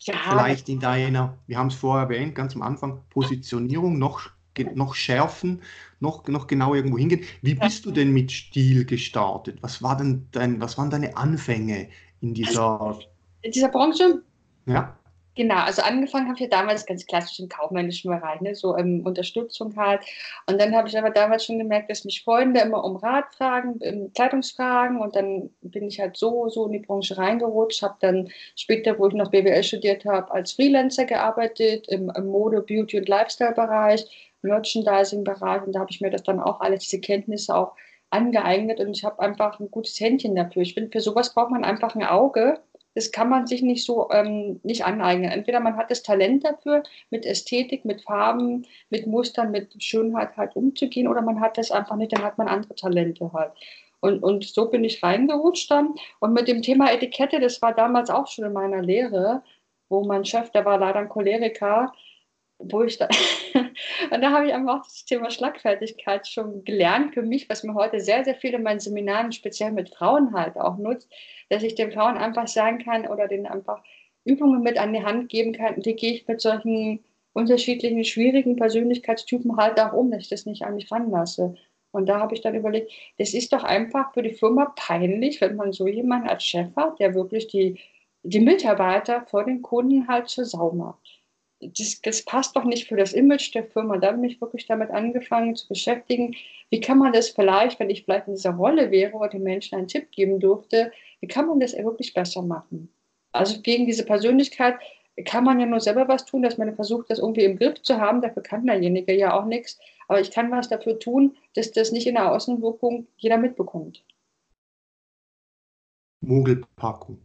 Ja. 0.00 0.14
Vielleicht 0.28 0.68
in 0.68 0.80
deiner, 0.80 1.38
wir 1.46 1.58
haben 1.58 1.68
es 1.68 1.74
vorher 1.74 2.04
erwähnt, 2.04 2.34
ganz 2.34 2.54
am 2.54 2.62
Anfang, 2.62 3.00
Positionierung 3.10 3.98
noch, 3.98 4.30
noch 4.74 4.94
schärfen, 4.94 5.62
noch, 5.98 6.28
noch 6.28 6.46
genau 6.46 6.74
irgendwo 6.74 6.98
hingehen. 6.98 7.24
Wie 7.42 7.54
bist 7.54 7.86
du 7.86 7.90
denn 7.90 8.12
mit 8.12 8.30
Stil 8.30 8.84
gestartet? 8.84 9.58
Was, 9.62 9.82
war 9.82 9.96
denn 9.96 10.28
dein, 10.32 10.60
was 10.60 10.76
waren 10.76 10.90
deine 10.90 11.16
Anfänge 11.16 11.88
in 12.20 12.34
dieser, 12.34 12.98
in 13.40 13.50
dieser 13.50 13.68
Branche? 13.68 14.22
Ja. 14.66 14.98
Genau, 15.38 15.54
also 15.54 15.82
angefangen 15.82 16.26
habe 16.26 16.34
ich 16.34 16.40
ja 16.40 16.48
damals 16.48 16.84
ganz 16.84 17.06
klassisch 17.06 17.38
im 17.38 17.48
kaufmännischen 17.48 18.10
Bereich, 18.10 18.40
ne, 18.40 18.56
so 18.56 18.76
ähm, 18.76 19.06
Unterstützung 19.06 19.76
halt. 19.76 20.00
Und 20.46 20.60
dann 20.60 20.74
habe 20.74 20.88
ich 20.88 20.98
aber 20.98 21.10
damals 21.10 21.44
schon 21.44 21.58
gemerkt, 21.60 21.88
dass 21.90 22.04
mich 22.04 22.24
Freunde 22.24 22.58
immer 22.58 22.82
um 22.82 22.96
Rat 22.96 23.32
fragen, 23.36 23.78
um 23.80 24.12
Kleidungsfragen. 24.12 24.98
Und 25.00 25.14
dann 25.14 25.50
bin 25.60 25.86
ich 25.86 26.00
halt 26.00 26.16
so, 26.16 26.48
so 26.48 26.66
in 26.66 26.72
die 26.72 26.80
Branche 26.80 27.16
reingerutscht, 27.16 27.82
habe 27.82 27.94
dann 28.00 28.30
später, 28.56 28.98
wo 28.98 29.06
ich 29.06 29.14
noch 29.14 29.30
BWL 29.30 29.62
studiert 29.62 30.04
habe, 30.06 30.32
als 30.32 30.50
Freelancer 30.54 31.04
gearbeitet 31.04 31.86
im, 31.86 32.10
im 32.16 32.26
Mode-, 32.26 32.62
Beauty- 32.62 32.98
und 32.98 33.08
Lifestyle-Bereich, 33.08 34.32
Merchandising-Bereich. 34.42 35.62
Und 35.62 35.72
da 35.72 35.80
habe 35.80 35.92
ich 35.92 36.00
mir 36.00 36.10
das 36.10 36.24
dann 36.24 36.40
auch, 36.40 36.60
alle 36.60 36.78
diese 36.78 37.00
Kenntnisse 37.00 37.54
auch 37.54 37.76
angeeignet 38.10 38.80
und 38.80 38.90
ich 38.96 39.04
habe 39.04 39.20
einfach 39.20 39.60
ein 39.60 39.70
gutes 39.70 40.00
Händchen 40.00 40.34
dafür. 40.34 40.62
Ich 40.62 40.74
finde, 40.74 40.90
für 40.90 41.00
sowas 41.00 41.34
braucht 41.34 41.50
man 41.50 41.64
einfach 41.64 41.94
ein 41.94 42.02
Auge 42.04 42.58
das 42.98 43.12
kann 43.12 43.28
man 43.28 43.46
sich 43.46 43.62
nicht 43.62 43.84
so 43.84 44.10
ähm, 44.10 44.58
nicht 44.64 44.84
aneignen. 44.84 45.30
Entweder 45.30 45.60
man 45.60 45.76
hat 45.76 45.88
das 45.88 46.02
Talent 46.02 46.44
dafür, 46.44 46.82
mit 47.10 47.24
Ästhetik, 47.24 47.84
mit 47.84 48.02
Farben, 48.02 48.66
mit 48.90 49.06
Mustern, 49.06 49.52
mit 49.52 49.80
Schönheit 49.80 50.36
halt 50.36 50.56
umzugehen, 50.56 51.06
oder 51.06 51.22
man 51.22 51.40
hat 51.40 51.58
das 51.58 51.70
einfach 51.70 51.94
nicht, 51.94 52.12
dann 52.12 52.24
hat 52.24 52.38
man 52.38 52.48
andere 52.48 52.74
Talente 52.74 53.32
halt. 53.32 53.52
Und, 54.00 54.24
und 54.24 54.42
so 54.44 54.68
bin 54.68 54.82
ich 54.82 55.00
reingerutscht 55.00 55.70
dann. 55.70 55.94
Und 56.18 56.32
mit 56.32 56.48
dem 56.48 56.60
Thema 56.60 56.90
Etikette, 56.92 57.38
das 57.38 57.62
war 57.62 57.72
damals 57.72 58.10
auch 58.10 58.26
schon 58.26 58.46
in 58.46 58.52
meiner 58.52 58.82
Lehre, 58.82 59.42
wo 59.88 60.04
mein 60.04 60.24
Chef, 60.24 60.50
der 60.50 60.64
war 60.64 60.78
leider 60.78 60.98
ein 60.98 61.08
Choleriker, 61.08 61.92
wo 62.58 62.82
ich 62.82 62.98
da 62.98 63.08
und 64.10 64.20
da 64.20 64.32
habe 64.32 64.46
ich 64.46 64.54
einfach 64.54 64.84
das 64.84 65.04
Thema 65.04 65.30
Schlagfertigkeit 65.30 66.26
schon 66.26 66.64
gelernt 66.64 67.14
für 67.14 67.22
mich, 67.22 67.48
was 67.48 67.62
mir 67.62 67.74
heute 67.74 68.00
sehr, 68.00 68.24
sehr 68.24 68.34
viel 68.34 68.54
in 68.54 68.62
meinen 68.62 68.80
Seminaren, 68.80 69.32
speziell 69.32 69.72
mit 69.72 69.90
Frauen 69.90 70.32
halt 70.32 70.56
auch 70.56 70.76
nutzt, 70.76 71.08
dass 71.48 71.62
ich 71.62 71.74
den 71.74 71.92
Frauen 71.92 72.16
einfach 72.16 72.48
sagen 72.48 72.78
kann 72.78 73.06
oder 73.06 73.28
denen 73.28 73.46
einfach 73.46 73.82
Übungen 74.24 74.62
mit 74.62 74.78
an 74.78 74.92
die 74.92 75.04
Hand 75.04 75.28
geben 75.28 75.52
kann, 75.52 75.80
die 75.80 75.96
gehe 75.96 76.12
ich 76.12 76.28
mit 76.28 76.40
solchen 76.40 77.04
unterschiedlichen, 77.32 78.04
schwierigen 78.04 78.56
Persönlichkeitstypen 78.56 79.56
halt 79.56 79.80
auch 79.80 79.92
um, 79.92 80.10
dass 80.10 80.22
ich 80.22 80.28
das 80.28 80.46
nicht 80.46 80.64
an 80.64 80.74
mich 80.74 80.90
ranlasse. 80.90 81.54
Und 81.90 82.06
da 82.06 82.20
habe 82.20 82.34
ich 82.34 82.42
dann 82.42 82.54
überlegt, 82.54 82.92
das 83.18 83.32
ist 83.32 83.52
doch 83.52 83.64
einfach 83.64 84.12
für 84.12 84.22
die 84.22 84.34
Firma 84.34 84.72
peinlich, 84.76 85.40
wenn 85.40 85.56
man 85.56 85.72
so 85.72 85.86
jemanden 85.86 86.28
als 86.28 86.44
Chef 86.44 86.74
hat, 86.76 86.98
der 86.98 87.14
wirklich 87.14 87.46
die, 87.46 87.80
die 88.22 88.40
Mitarbeiter 88.40 89.22
vor 89.22 89.44
den 89.44 89.62
Kunden 89.62 90.08
halt 90.08 90.28
zur 90.28 90.44
Sau 90.44 90.72
macht. 90.72 91.17
Das, 91.60 92.00
das, 92.02 92.24
passt 92.24 92.54
doch 92.54 92.64
nicht 92.64 92.86
für 92.86 92.96
das 92.96 93.12
Image 93.12 93.52
der 93.54 93.64
Firma. 93.64 93.98
Da 93.98 94.08
habe 94.08 94.18
ich 94.18 94.32
mich 94.32 94.40
wirklich 94.40 94.66
damit 94.66 94.90
angefangen 94.90 95.56
zu 95.56 95.66
beschäftigen, 95.66 96.36
wie 96.70 96.80
kann 96.80 96.98
man 96.98 97.12
das 97.12 97.30
vielleicht, 97.30 97.80
wenn 97.80 97.90
ich 97.90 98.04
vielleicht 98.04 98.28
in 98.28 98.34
dieser 98.34 98.52
Rolle 98.52 98.90
wäre 98.90 99.14
oder 99.14 99.28
den 99.28 99.42
Menschen 99.42 99.76
einen 99.76 99.88
Tipp 99.88 100.10
geben 100.12 100.38
durfte, 100.38 100.92
wie 101.20 101.26
kann 101.26 101.46
man 101.46 101.58
das 101.58 101.76
wirklich 101.76 102.14
besser 102.14 102.42
machen? 102.42 102.88
Also 103.32 103.60
gegen 103.60 103.86
diese 103.86 104.04
Persönlichkeit 104.04 104.76
kann 105.24 105.44
man 105.44 105.58
ja 105.58 105.66
nur 105.66 105.80
selber 105.80 106.06
was 106.06 106.24
tun, 106.24 106.42
dass 106.42 106.58
man 106.58 106.74
versucht, 106.76 107.10
das 107.10 107.18
irgendwie 107.18 107.44
im 107.44 107.56
Griff 107.58 107.82
zu 107.82 107.98
haben. 107.98 108.22
Dafür 108.22 108.42
kann 108.42 108.66
derjenige 108.66 109.14
ja 109.14 109.38
auch 109.38 109.44
nichts. 109.44 109.78
Aber 110.06 110.20
ich 110.20 110.30
kann 110.30 110.50
was 110.50 110.68
dafür 110.68 110.98
tun, 110.98 111.36
dass 111.54 111.72
das 111.72 111.92
nicht 111.92 112.06
in 112.06 112.14
der 112.14 112.30
Außenwirkung 112.32 113.06
jeder 113.16 113.36
mitbekommt. 113.36 114.04
Mogelpackung. 116.20 117.20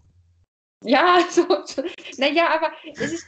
Ja, 0.83 1.19
so, 1.29 1.45
so. 1.65 1.83
naja, 2.17 2.49
aber 2.49 2.71
es 2.93 3.13
ist, 3.13 3.27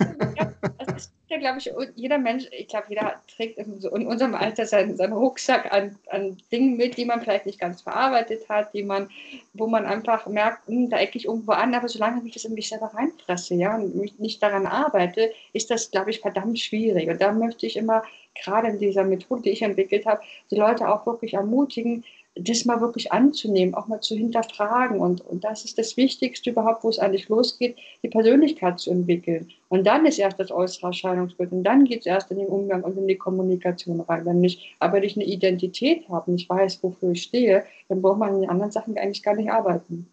ist 0.95 1.11
ja, 1.27 1.37
glaube 1.37 1.57
ich, 1.57 1.71
jeder 1.95 2.19
Mensch, 2.19 2.45
ich 2.51 2.67
glaube, 2.67 2.85
jeder 2.89 3.15
trägt 3.35 3.57
in, 3.57 3.73
unserem 3.83 4.35
Alter 4.35 4.67
seinen, 4.67 4.95
seinen 4.95 5.13
Rucksack 5.13 5.73
an, 5.73 5.97
an 6.11 6.37
Dingen 6.51 6.77
mit, 6.77 6.97
die 6.97 7.05
man 7.05 7.21
vielleicht 7.21 7.47
nicht 7.47 7.59
ganz 7.59 7.81
verarbeitet 7.81 8.47
hat, 8.47 8.73
die 8.73 8.83
man, 8.83 9.09
wo 9.53 9.65
man 9.65 9.85
einfach 9.85 10.27
merkt, 10.27 10.67
hm, 10.67 10.89
da 10.89 10.99
ecke 10.99 11.17
ich 11.17 11.25
irgendwo 11.25 11.53
an, 11.53 11.73
aber 11.73 11.87
solange 11.87 12.21
ich 12.25 12.33
das 12.33 12.45
in 12.45 12.53
mich 12.53 12.69
selber 12.69 12.91
reinfresse, 12.93 13.55
ja, 13.55 13.75
und 13.75 13.95
mich 13.95 14.19
nicht 14.19 14.43
daran 14.43 14.67
arbeite, 14.67 15.31
ist 15.53 15.71
das, 15.71 15.89
glaube 15.89 16.11
ich, 16.11 16.19
verdammt 16.19 16.59
schwierig. 16.59 17.09
Und 17.09 17.19
da 17.19 17.31
möchte 17.31 17.65
ich 17.65 17.75
immer, 17.75 18.03
gerade 18.43 18.67
in 18.67 18.79
dieser 18.79 19.03
Methode, 19.03 19.43
die 19.43 19.51
ich 19.51 19.61
entwickelt 19.61 20.05
habe, 20.05 20.21
die 20.51 20.55
Leute 20.55 20.87
auch 20.89 21.05
wirklich 21.05 21.33
ermutigen, 21.33 22.03
das 22.35 22.65
mal 22.65 22.81
wirklich 22.81 23.11
anzunehmen, 23.13 23.73
auch 23.75 23.87
mal 23.87 24.01
zu 24.01 24.15
hinterfragen. 24.15 24.99
Und, 24.99 25.21
und 25.21 25.43
das 25.43 25.63
ist 25.63 25.77
das 25.77 25.95
Wichtigste 25.95 26.49
überhaupt, 26.49 26.83
wo 26.83 26.89
es 26.89 26.99
eigentlich 26.99 27.29
losgeht, 27.29 27.77
die 28.03 28.09
Persönlichkeit 28.09 28.79
zu 28.79 28.91
entwickeln. 28.91 29.49
Und 29.69 29.85
dann 29.87 30.05
ist 30.05 30.19
erst 30.19 30.39
das 30.39 30.51
äußere 30.51 30.87
Erscheinungsbild. 30.87 31.51
Und 31.53 31.63
dann 31.63 31.85
geht 31.85 32.01
es 32.01 32.05
erst 32.05 32.31
in 32.31 32.37
den 32.37 32.47
Umgang 32.47 32.83
und 32.83 32.97
in 32.97 33.07
die 33.07 33.17
Kommunikation 33.17 34.01
rein. 34.01 34.25
Wenn 34.25 34.43
ich 34.43 34.75
aber 34.79 34.99
nicht 34.99 35.17
eine 35.17 35.25
Identität 35.25 36.07
habe, 36.09 36.31
nicht 36.31 36.49
weiß, 36.49 36.83
wofür 36.83 37.11
ich 37.11 37.23
stehe, 37.23 37.63
dann 37.87 38.01
braucht 38.01 38.19
man 38.19 38.35
in 38.35 38.41
den 38.41 38.49
anderen 38.49 38.71
Sachen 38.71 38.97
eigentlich 38.97 39.23
gar 39.23 39.35
nicht 39.35 39.49
arbeiten. 39.49 40.07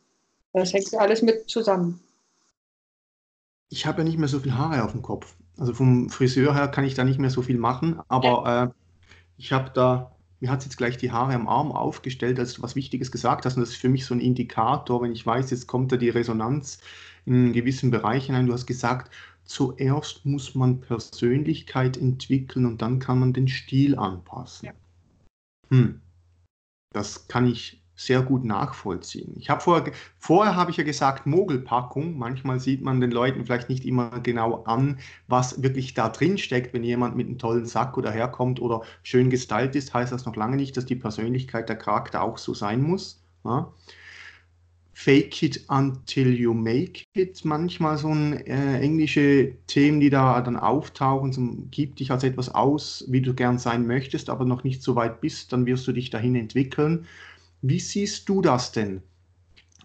Das 0.53 0.73
hängt 0.73 0.93
ja 0.93 1.01
alles 1.01 1.23
mit 1.23 1.49
zusammen. 1.51 2.01
Ich 3.69 3.87
habe 3.87 4.03
ja 4.03 4.05
nicht 4.05 4.19
mehr 4.19 4.29
so 4.29 4.39
viel 4.39 4.55
Haare 4.55 4.85
auf 4.85 4.93
dem 4.93 5.03
Kopf. 5.03 5.35
Also 5.59 5.75
vom 5.75 6.09
Friseur 6.09 6.55
her 6.55 6.69
kann 6.69 6.85
ich 6.85 6.95
da 6.95 7.05
nicht 7.05 7.19
mehr 7.19 7.31
so 7.31 7.43
viel 7.43 7.59
machen, 7.59 8.01
aber 8.09 8.73
äh, 8.73 8.81
ich 9.39 9.53
habe 9.53 9.71
da 9.75 10.13
mir 10.43 10.51
hat 10.51 10.59
es 10.59 10.65
jetzt 10.65 10.77
gleich 10.77 10.97
die 10.97 11.13
Haare 11.13 11.35
am 11.35 11.47
Arm 11.47 11.71
aufgestellt, 11.71 12.41
als 12.41 12.55
du 12.55 12.63
was 12.63 12.75
Wichtiges 12.75 13.13
gesagt 13.13 13.47
hast. 13.47 13.57
Und 13.57 13.61
das 13.61 13.71
ist 13.71 13.81
für 13.81 13.89
mich 13.89 14.05
so 14.05 14.13
ein 14.13 14.21
Indikator, 14.21 15.01
wenn 15.01 15.13
ich 15.13 15.25
weiß, 15.25 15.53
jetzt 15.53 15.69
kommt 15.69 15.93
da 15.93 15.97
die 15.97 16.09
Resonanz 16.09 16.81
in 17.25 17.35
einen 17.35 17.53
gewissen 17.53 17.93
Bereich 17.93 18.27
hinein. 18.27 18.49
Du 18.49 18.53
hast 18.53 18.67
gesagt, 18.67 19.15
zuerst 19.45 20.27
muss 20.27 20.57
man 20.57 20.81
Persönlichkeit 20.81 21.97
entwickeln 21.97 22.67
und 22.67 22.83
dann 22.83 22.99
kann 22.99 23.21
man 23.21 23.33
den 23.33 23.47
Stil 23.47 23.97
anpassen. 23.97 24.67
Ja. 24.67 24.73
Hm. 25.69 26.01
Das 26.93 27.29
kann 27.29 27.47
ich 27.47 27.82
sehr 28.05 28.23
gut 28.23 28.45
nachvollziehen. 28.45 29.35
Ich 29.39 29.51
habe 29.51 29.61
vorher, 29.61 29.93
vorher 30.19 30.57
habe 30.57 30.71
ich 30.71 30.77
ja 30.77 30.85
gesagt 30.85 31.27
Mogelpackung. 31.27 32.19
Manchmal 32.19 32.61
sieht 32.61 32.83
man 32.83 33.01
den 33.01 33.11
Leuten 33.11 33.45
vielleicht 33.45 33.69
nicht 33.69 33.85
immer 33.85 34.21
genau 34.21 34.65
an, 34.65 34.99
was 35.29 35.63
wirklich 35.63 35.95
da 35.95 36.09
drin 36.09 36.39
steckt. 36.39 36.75
Wenn 36.75 36.85
jemand 36.85 37.17
mit 37.17 37.29
einem 37.29 37.39
tollen 37.39 37.67
Sack 37.67 37.97
oder 37.97 38.11
herkommt 38.11 38.61
oder 38.61 38.83
schön 39.03 39.31
gestylt 39.31 39.75
ist, 39.77 39.95
heißt 39.95 40.13
das 40.13 40.27
noch 40.27 40.37
lange 40.37 40.57
nicht, 40.57 40.77
dass 40.77 40.87
die 40.87 40.97
Persönlichkeit, 40.97 41.69
der 41.69 41.77
Charakter 41.77 42.23
auch 42.23 42.39
so 42.39 42.55
sein 42.55 42.83
muss. 42.83 43.23
Ja. 43.45 43.73
Fake 44.95 45.43
it 45.43 45.65
until 45.69 46.33
you 46.33 46.53
make 46.53 47.05
it, 47.15 47.45
manchmal 47.45 47.97
so 47.97 48.09
ein 48.09 48.35
äh, 48.47 48.79
englische 48.79 49.55
Themen, 49.67 50.01
die 50.01 50.11
da 50.11 50.41
dann 50.43 50.57
auftauchen, 50.57 51.33
so, 51.33 51.41
gib 51.71 51.97
dich 51.97 52.11
als 52.11 52.25
etwas 52.25 52.55
aus, 52.55 53.05
wie 53.09 53.23
du 53.23 53.35
gern 53.35 53.59
sein 53.59 53.87
möchtest, 53.87 54.29
aber 54.29 54.45
noch 54.45 54.65
nicht 54.65 54.83
so 54.83 54.95
weit 54.95 55.21
bist, 55.21 55.53
dann 55.53 55.65
wirst 55.67 55.89
du 55.89 55.93
dich 55.93 56.11
dahin 56.11 56.37
entwickeln. 56.37 57.07
Wie 57.63 57.81
siehst 57.81 58.29
du 58.29 58.43
das 58.43 58.73
denn? 58.73 59.03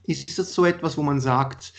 Ist 0.03 0.37
das 0.39 0.53
so 0.53 0.65
etwas, 0.65 0.97
wo 0.97 1.03
man 1.03 1.19
sagt, 1.19 1.73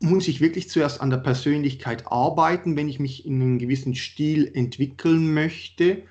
muss 0.00 0.28
ich 0.28 0.40
wirklich 0.40 0.70
zuerst 0.70 1.00
an 1.00 1.10
der 1.10 1.18
Persönlichkeit 1.18 2.06
arbeiten, 2.06 2.76
wenn 2.76 2.88
ich 2.88 3.00
mich 3.00 3.26
in 3.26 3.42
einen 3.42 3.58
gewissen 3.58 3.96
Stil 3.96 4.50
entwickeln 4.54 5.34
möchte? 5.34 6.04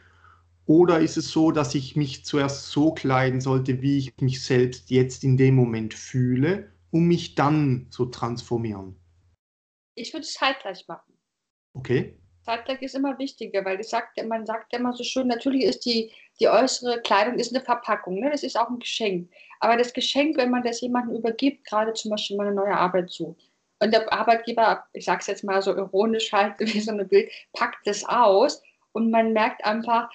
Oder 0.66 1.00
ist 1.00 1.16
es 1.16 1.32
so, 1.32 1.52
dass 1.52 1.76
ich 1.76 1.96
mich 1.96 2.26
zuerst 2.26 2.70
so 2.72 2.92
kleiden 2.92 3.40
sollte, 3.40 3.82
wie 3.82 3.98
ich 3.98 4.14
mich 4.20 4.44
selbst 4.44 4.90
jetzt 4.90 5.24
in 5.24 5.38
dem 5.38 5.56
Moment 5.56 5.94
fühle, 5.94 6.70
um 6.92 7.08
mich 7.08 7.36
dann 7.36 7.88
zu 7.90 8.08
transformieren? 8.08 8.98
Ich 9.96 10.14
würde 10.14 10.26
es 10.26 10.34
zeitgleich 10.34 10.86
machen. 10.90 11.14
Okay. 11.74 12.20
Zeitgleich 12.42 12.82
ist 12.82 12.96
immer 12.96 13.18
wichtiger, 13.18 13.64
weil 13.64 13.82
sagt, 13.84 14.22
man 14.28 14.46
sagt 14.46 14.74
ja 14.74 14.80
immer 14.80 14.94
so 14.94 15.04
schön, 15.04 15.28
natürlich 15.28 15.64
ist 15.64 15.86
die, 15.86 16.12
die 16.40 16.48
äußere 16.48 17.02
Kleidung 17.02 17.40
ist 17.40 17.54
eine 17.56 17.64
Verpackung, 17.64 18.20
ne? 18.20 18.30
das 18.30 18.44
ist 18.44 18.58
auch 18.58 18.70
ein 18.70 18.80
Geschenk. 18.80 19.30
Aber 19.60 19.76
das 19.76 19.94
Geschenk, 19.94 20.38
wenn 20.38 20.52
man 20.52 20.64
das 20.64 20.82
jemandem 20.82 21.16
übergibt, 21.16 21.66
gerade 21.66 21.94
zum 21.94 22.12
Beispiel 22.12 22.38
mal 22.38 22.48
eine 22.48 22.56
neue 22.56 22.76
Arbeit 22.76 23.10
sucht, 23.10 23.50
und 23.80 23.94
der 23.94 24.12
Arbeitgeber, 24.12 24.86
ich 24.94 25.06
sage 25.06 25.20
es 25.22 25.28
jetzt 25.28 25.44
mal 25.44 25.62
so 25.62 25.76
ironisch 25.76 26.32
halt, 26.32 26.56
wie 26.60 26.80
so 26.80 26.92
ein 26.92 27.08
Bild, 27.08 27.32
packt 27.54 27.86
das 27.86 28.04
aus 28.06 28.62
und 28.92 29.12
man 29.12 29.34
merkt 29.34 29.64
einfach, 29.66 30.10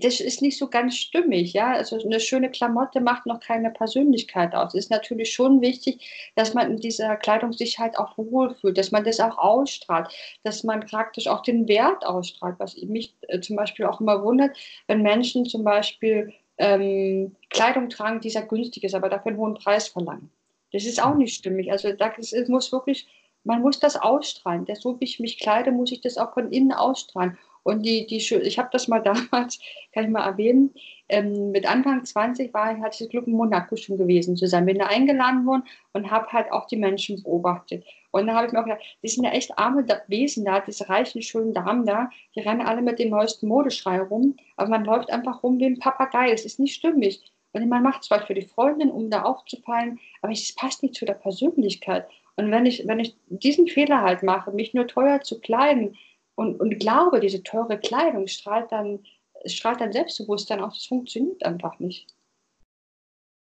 das 0.00 0.20
ist 0.20 0.42
nicht 0.42 0.58
so 0.58 0.68
ganz 0.68 0.96
stimmig, 0.96 1.52
ja. 1.52 1.72
Also 1.72 1.98
eine 1.98 2.20
schöne 2.20 2.50
Klamotte 2.50 3.00
macht 3.00 3.26
noch 3.26 3.40
keine 3.40 3.70
Persönlichkeit 3.70 4.54
aus. 4.54 4.74
Es 4.74 4.84
ist 4.84 4.90
natürlich 4.90 5.32
schon 5.32 5.60
wichtig, 5.60 6.32
dass 6.36 6.54
man 6.54 6.70
in 6.70 6.76
dieser 6.78 7.16
Kleidung 7.16 7.52
sich 7.52 7.78
halt 7.78 7.98
auch 7.98 8.16
wohlfühlt, 8.18 8.76
dass 8.76 8.90
man 8.90 9.04
das 9.04 9.20
auch 9.20 9.38
ausstrahlt, 9.38 10.08
dass 10.44 10.64
man 10.64 10.80
praktisch 10.80 11.26
auch 11.26 11.42
den 11.42 11.68
Wert 11.68 12.04
ausstrahlt, 12.04 12.56
was 12.58 12.76
mich 12.76 13.16
äh, 13.28 13.40
zum 13.40 13.56
Beispiel 13.56 13.86
auch 13.86 14.00
immer 14.00 14.22
wundert, 14.22 14.56
wenn 14.86 15.02
Menschen 15.02 15.46
zum 15.46 15.64
Beispiel 15.64 16.32
ähm, 16.58 17.36
Kleidung 17.50 17.88
tragen, 17.88 18.20
die 18.20 18.30
sehr 18.30 18.42
günstig 18.42 18.84
ist, 18.84 18.94
aber 18.94 19.08
dafür 19.08 19.30
einen 19.30 19.38
hohen 19.38 19.54
Preis 19.54 19.88
verlangen. 19.88 20.30
Das 20.72 20.84
ist 20.84 21.02
auch 21.02 21.14
nicht 21.14 21.34
stimmig. 21.34 21.70
Also 21.72 21.92
das 21.92 22.34
muss 22.48 22.72
wirklich, 22.72 23.06
man 23.44 23.62
muss 23.62 23.80
das 23.80 23.96
ausstrahlen. 23.96 24.66
So 24.78 25.00
wie 25.00 25.04
ich 25.04 25.20
mich 25.20 25.38
kleide, 25.38 25.72
muss 25.72 25.92
ich 25.92 26.00
das 26.00 26.18
auch 26.18 26.34
von 26.34 26.52
innen 26.52 26.72
ausstrahlen. 26.72 27.38
Und 27.68 27.84
die, 27.84 28.06
die, 28.06 28.16
ich 28.16 28.58
habe 28.58 28.70
das 28.72 28.88
mal 28.88 29.00
damals, 29.02 29.58
kann 29.92 30.04
ich 30.04 30.10
mal 30.10 30.24
erwähnen, 30.24 30.72
ähm, 31.10 31.50
mit 31.50 31.70
Anfang 31.70 32.02
20 32.02 32.54
war 32.54 32.72
ich, 32.72 32.78
hatte 32.78 32.94
ich 32.94 32.98
das 33.00 33.08
Glück 33.10 33.26
in 33.26 33.34
Monaco 33.34 33.76
schon 33.76 33.98
gewesen 33.98 34.36
zusammen. 34.36 34.66
Bin 34.66 34.78
da 34.78 34.86
eingeladen 34.86 35.44
worden 35.44 35.64
und 35.92 36.10
habe 36.10 36.28
halt 36.32 36.50
auch 36.50 36.66
die 36.66 36.78
Menschen 36.78 37.22
beobachtet. 37.22 37.84
Und 38.10 38.26
da 38.26 38.34
habe 38.34 38.46
ich 38.46 38.52
mir 38.52 38.60
auch 38.60 38.64
gedacht, 38.64 38.80
die 39.02 39.08
sind 39.08 39.24
ja 39.24 39.32
echt 39.32 39.58
arme 39.58 39.84
Wesen 40.06 40.46
da, 40.46 40.60
diese 40.60 40.88
reichen, 40.88 41.20
schönen 41.20 41.52
Damen 41.52 41.84
da, 41.84 42.08
die 42.34 42.40
rennen 42.40 42.62
alle 42.62 42.80
mit 42.80 42.98
dem 42.98 43.10
neuesten 43.10 43.48
Modeschrei 43.48 44.00
rum, 44.00 44.36
aber 44.56 44.70
man 44.70 44.86
läuft 44.86 45.10
einfach 45.10 45.42
rum 45.42 45.58
wie 45.58 45.66
ein 45.66 45.78
Papagei. 45.78 46.32
Es 46.32 46.46
ist 46.46 46.58
nicht 46.58 46.74
stimmig. 46.74 47.20
Und 47.52 47.68
man 47.68 47.82
macht 47.82 48.00
es 48.02 48.08
zwar 48.08 48.26
für 48.26 48.34
die 48.34 48.42
Freundin, 48.42 48.90
um 48.90 49.10
da 49.10 49.24
aufzufallen, 49.24 50.00
aber 50.22 50.32
es 50.32 50.54
passt 50.54 50.82
nicht 50.82 50.94
zu 50.94 51.04
der 51.04 51.14
Persönlichkeit. 51.14 52.06
Und 52.36 52.50
wenn 52.50 52.64
ich, 52.64 52.86
wenn 52.86 53.00
ich 53.00 53.14
diesen 53.26 53.66
Fehler 53.66 54.00
halt 54.00 54.22
mache, 54.22 54.52
mich 54.52 54.72
nur 54.72 54.86
teuer 54.86 55.20
zu 55.20 55.40
kleiden, 55.40 55.96
und, 56.38 56.60
und 56.60 56.78
glaube, 56.78 57.18
diese 57.18 57.42
teure 57.42 57.80
Kleidung 57.80 58.28
strahlt 58.28 58.70
dann, 58.70 59.00
strahlt 59.44 59.80
dann 59.80 59.92
Selbstbewusstsein 59.92 60.60
aus. 60.60 60.74
Das 60.74 60.86
funktioniert 60.86 61.44
einfach 61.44 61.80
nicht. 61.80 62.06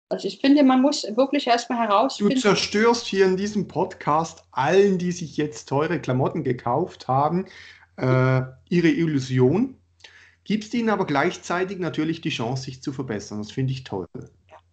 Also 0.08 0.26
ich 0.26 0.38
finde, 0.40 0.64
man 0.64 0.80
muss 0.80 1.04
wirklich 1.14 1.46
erstmal 1.46 1.86
herausfinden. 1.86 2.36
Du 2.36 2.40
zerstörst 2.40 3.06
hier 3.06 3.26
in 3.26 3.36
diesem 3.36 3.68
Podcast 3.68 4.44
allen, 4.50 4.96
die 4.96 5.12
sich 5.12 5.36
jetzt 5.36 5.68
teure 5.68 6.00
Klamotten 6.00 6.42
gekauft 6.42 7.06
haben, 7.06 7.44
äh, 7.98 8.40
ihre 8.70 8.88
Illusion, 8.88 9.76
gibst 10.44 10.72
ihnen 10.72 10.88
aber 10.88 11.04
gleichzeitig 11.04 11.78
natürlich 11.78 12.22
die 12.22 12.30
Chance, 12.30 12.62
sich 12.62 12.82
zu 12.82 12.94
verbessern. 12.94 13.38
Das 13.38 13.52
finde 13.52 13.74
ich 13.74 13.84
toll. 13.84 14.06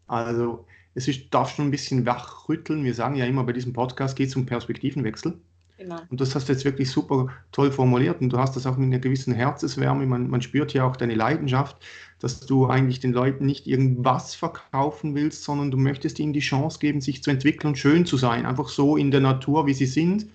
Also 0.07 0.65
es 0.93 1.09
ist, 1.09 1.33
darf 1.33 1.53
schon 1.53 1.67
ein 1.67 1.71
bisschen 1.71 2.05
wachrütteln. 2.05 2.85
Wir 2.85 2.93
sagen 2.93 3.15
ja 3.15 3.25
immer, 3.25 3.43
bei 3.43 3.51
diesem 3.51 3.73
Podcast 3.73 4.15
geht 4.15 4.29
es 4.29 4.35
um 4.37 4.45
Perspektivenwechsel. 4.45 5.41
Genau. 5.77 5.99
Und 6.09 6.21
das 6.21 6.35
hast 6.35 6.47
du 6.47 6.53
jetzt 6.53 6.65
wirklich 6.65 6.91
super 6.91 7.29
toll 7.51 7.71
formuliert 7.71 8.21
und 8.21 8.29
du 8.29 8.37
hast 8.37 8.55
das 8.55 8.67
auch 8.67 8.77
mit 8.77 8.87
einer 8.87 8.99
gewissen 8.99 9.33
Herzenswärme. 9.33 10.05
Man, 10.05 10.29
man 10.29 10.41
spürt 10.41 10.73
ja 10.73 10.85
auch 10.85 10.95
deine 10.95 11.15
Leidenschaft, 11.15 11.77
dass 12.19 12.41
du 12.41 12.67
eigentlich 12.67 12.99
den 12.99 13.11
Leuten 13.11 13.45
nicht 13.45 13.65
irgendwas 13.65 14.35
verkaufen 14.35 15.15
willst, 15.15 15.43
sondern 15.43 15.71
du 15.71 15.77
möchtest 15.77 16.19
ihnen 16.19 16.31
die 16.33 16.41
Chance 16.41 16.77
geben, 16.79 17.01
sich 17.01 17.23
zu 17.23 17.31
entwickeln 17.31 17.69
und 17.69 17.77
schön 17.77 18.05
zu 18.05 18.17
sein. 18.17 18.45
Einfach 18.45 18.69
so 18.69 18.97
in 18.97 19.09
der 19.09 19.21
Natur, 19.21 19.65
wie 19.65 19.73
sie 19.73 19.87
sind 19.87 20.27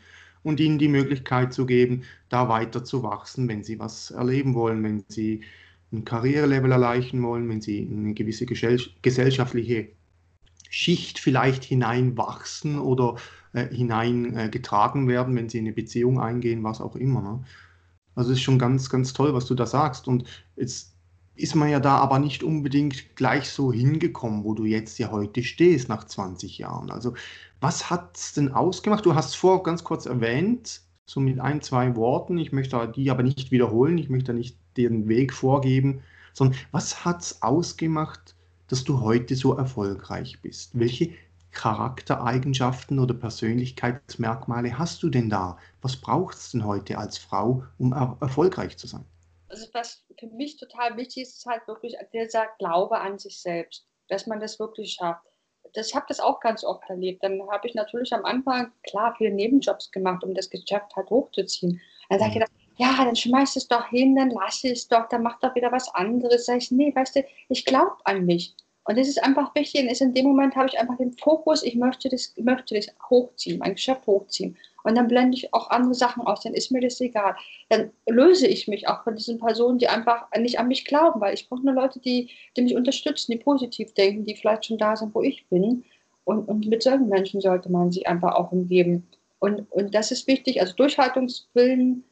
und 0.43 0.59
ihnen 0.61 0.79
die 0.79 0.89
Möglichkeit 0.89 1.53
zu 1.53 1.67
geben, 1.67 2.03
da 2.29 2.49
weiter 2.49 2.85
zu 2.85 3.03
wachsen, 3.05 3.49
wenn 3.49 3.63
sie 3.63 3.79
was 3.79 4.11
erleben 4.11 4.55
wollen, 4.55 4.83
wenn 4.83 5.05
sie 5.09 5.43
ein 5.93 6.05
Karrierelevel 6.05 6.73
erreichen 6.73 7.23
wollen, 7.23 7.49
wenn 7.49 7.61
sie 7.61 7.89
eine 7.91 8.13
gewisse 8.13 8.45
gesellschaftliche 8.45 9.89
Schicht 10.69 11.19
vielleicht 11.19 11.65
hineinwachsen 11.65 12.79
oder 12.79 13.17
äh, 13.53 13.67
hineingetragen 13.75 15.07
äh, 15.07 15.13
werden, 15.13 15.37
wenn 15.37 15.49
sie 15.49 15.59
in 15.59 15.67
eine 15.67 15.75
Beziehung 15.75 16.21
eingehen, 16.21 16.65
was 16.65 16.81
auch 16.81 16.97
immer. 16.97 17.23
Ne? 17.23 17.45
Also 18.15 18.33
es 18.33 18.39
ist 18.39 18.43
schon 18.43 18.59
ganz, 18.59 18.91
ganz 18.91 19.13
toll, 19.13 19.35
was 19.35 19.47
du 19.47 19.55
da 19.55 19.67
sagst. 19.67 20.09
Und 20.09 20.25
jetzt 20.57 20.95
ist 21.37 21.55
man 21.55 21.71
ja 21.71 21.79
da 21.79 21.99
aber 21.99 22.19
nicht 22.19 22.43
unbedingt 22.43 23.17
gleich 23.17 23.49
so 23.49 23.73
hingekommen, 23.73 24.45
wo 24.45 24.55
du 24.55 24.65
jetzt 24.65 24.99
ja 24.99 25.11
heute 25.11 25.43
stehst 25.45 25.89
nach 25.89 26.05
20 26.05 26.59
Jahren. 26.59 26.91
Also 26.91 27.15
was 27.61 27.91
hat 27.91 28.17
es 28.17 28.35
denn 28.35 28.53
ausgemacht? 28.53 29.07
Du 29.07 29.15
hast 29.15 29.29
es 29.29 29.35
vor 29.35 29.63
ganz 29.63 29.85
kurz 29.85 30.07
erwähnt, 30.07 30.83
so 31.07 31.21
mit 31.21 31.41
ein, 31.41 31.63
zwei 31.63 31.95
Worten. 31.97 32.39
Ich 32.39 32.53
möchte 32.53 32.93
die 32.95 33.11
aber 33.11 33.23
nicht 33.23 33.51
wiederholen. 33.51 33.99
Ich 33.99 34.09
möchte 34.09 34.35
nicht 34.35 34.57
den 34.77 35.09
Weg 35.09 35.33
vorgeben, 35.33 36.01
sondern 36.33 36.59
was 36.71 37.05
hat 37.05 37.23
es 37.23 37.43
ausgemacht, 37.43 38.35
dass 38.69 38.85
du 38.85 39.01
heute 39.01 39.35
so 39.35 39.55
erfolgreich 39.55 40.41
bist? 40.43 40.79
Welche 40.79 41.11
Charaktereigenschaften 41.53 42.99
oder 42.99 43.15
Persönlichkeitsmerkmale 43.15 44.79
hast 44.79 45.03
du 45.03 45.09
denn 45.09 45.31
da? 45.31 45.59
Was 45.83 45.97
braucht 45.97 46.37
es 46.37 46.53
denn 46.53 46.65
heute 46.65 46.99
als 46.99 47.19
Frau, 47.19 47.65
um 47.79 47.93
er 47.93 48.17
erfolgreich 48.21 48.77
zu 48.77 48.87
sein? 48.87 49.05
Also 49.49 49.67
was 49.73 50.05
für 50.19 50.27
mich 50.27 50.57
total 50.57 50.97
wichtig 50.97 51.23
ist, 51.23 51.39
ist 51.39 51.47
halt 51.47 51.67
wirklich 51.67 51.97
dieser 52.13 52.47
Glaube 52.59 53.01
an 53.01 53.19
sich 53.19 53.41
selbst, 53.41 53.87
dass 54.09 54.27
man 54.27 54.41
das 54.41 54.59
wirklich 54.59 54.93
schafft. 54.93 55.25
Das, 55.75 55.89
ich 55.89 55.95
habe 55.95 56.07
das 56.09 56.21
auch 56.21 56.41
ganz 56.41 56.65
oft 56.65 56.89
erlebt. 56.89 57.23
Dann 57.23 57.41
habe 57.51 57.67
ich 57.67 57.75
natürlich 57.75 58.13
am 58.13 58.25
Anfang, 58.25 58.73
klar, 58.83 59.15
viele 59.17 59.31
Nebenjobs 59.31 59.91
gemacht, 59.91 60.25
um 60.25 60.35
das 60.35 60.51
Geschäft 60.51 60.95
halt 60.97 61.11
hochzuziehen. 61.11 61.81
Dann 62.09 62.19
sage 62.19 62.31
ich, 62.31 62.35
gedacht, 62.35 62.53
mhm. 62.53 62.75
ja, 62.77 63.05
dann 63.05 63.17
schmeiß 63.17 63.57
es 63.57 63.69
doch 63.69 63.87
hin, 63.89 64.17
dann 64.17 64.31
lass 64.31 64.65
es 64.65 64.89
doch, 64.89 65.09
dann 65.09 65.23
mach 65.23 65.39
doch 65.41 65.55
wieder 65.55 65.73
was 65.73 65.93
anderes. 65.95 66.47
Sag 66.47 66.59
ich, 66.59 66.71
nee, 66.71 66.95
weißt 66.95 67.17
du, 67.17 67.25
ich 67.49 67.65
glaube 67.65 67.97
an 68.05 68.25
mich. 68.25 68.55
Und 68.89 68.97
das 68.97 69.07
ist 69.07 69.23
einfach 69.23 69.55
wichtig. 69.55 69.83
Und 69.83 69.89
ist 69.89 70.01
in 70.01 70.15
dem 70.15 70.25
Moment 70.25 70.57
habe 70.57 70.67
ich 70.67 70.79
einfach 70.79 70.97
den 70.97 71.13
Fokus, 71.13 71.63
ich 71.63 71.75
möchte 71.75 72.09
das, 72.09 72.33
möchte 72.39 72.75
das 72.75 72.87
hochziehen, 73.11 73.59
mein 73.59 73.75
Geschäft 73.75 74.07
hochziehen. 74.07 74.57
Und 74.83 74.97
dann 74.97 75.09
blende 75.09 75.37
ich 75.37 75.53
auch 75.53 75.69
andere 75.69 75.93
Sachen 75.93 76.23
aus, 76.23 76.41
dann 76.41 76.55
ist 76.55 76.73
mir 76.73 76.81
das 76.81 76.99
egal. 77.03 77.37
Dann 77.69 77.91
löse 78.09 78.47
ich 78.47 78.67
mich 78.67 78.89
auch 78.89 79.05
von 79.05 79.15
diesen 79.15 79.39
Personen, 79.39 79.77
die 79.77 79.89
einfach 79.89 80.25
nicht 80.39 80.59
an 80.59 80.69
mich 80.69 80.87
glauben, 80.87 81.21
weil 81.21 81.35
ich 81.35 81.51
brauche 81.51 81.67
nur 81.67 81.75
Leute, 81.75 82.01
die, 82.01 82.31
die 82.57 82.63
mich 82.63 82.75
unterstützen, 82.75 83.33
die 83.33 83.37
positiv 83.37 83.93
denken, 83.93 84.25
die 84.25 84.35
vielleicht 84.35 84.65
schon 84.65 84.79
da 84.79 84.97
sind, 84.97 85.15
wo 85.15 85.21
ich 85.21 85.47
bin. 85.49 85.85
Und, 86.25 86.49
und 86.49 86.67
mit 86.67 86.83
solchen 86.83 87.11
Menschen 87.11 87.43
sollte 87.43 87.71
man 87.71 87.93
sich 87.93 88.07
einfach 88.07 88.37
auch 88.37 88.53
umgeben. 88.53 89.07
Und, 89.39 89.71
und 89.71 89.95
das 89.95 90.11
ist 90.13 90.27
wichtig, 90.27 90.63
also 90.63 90.75
Durchhaltungswillen, 90.75 92.05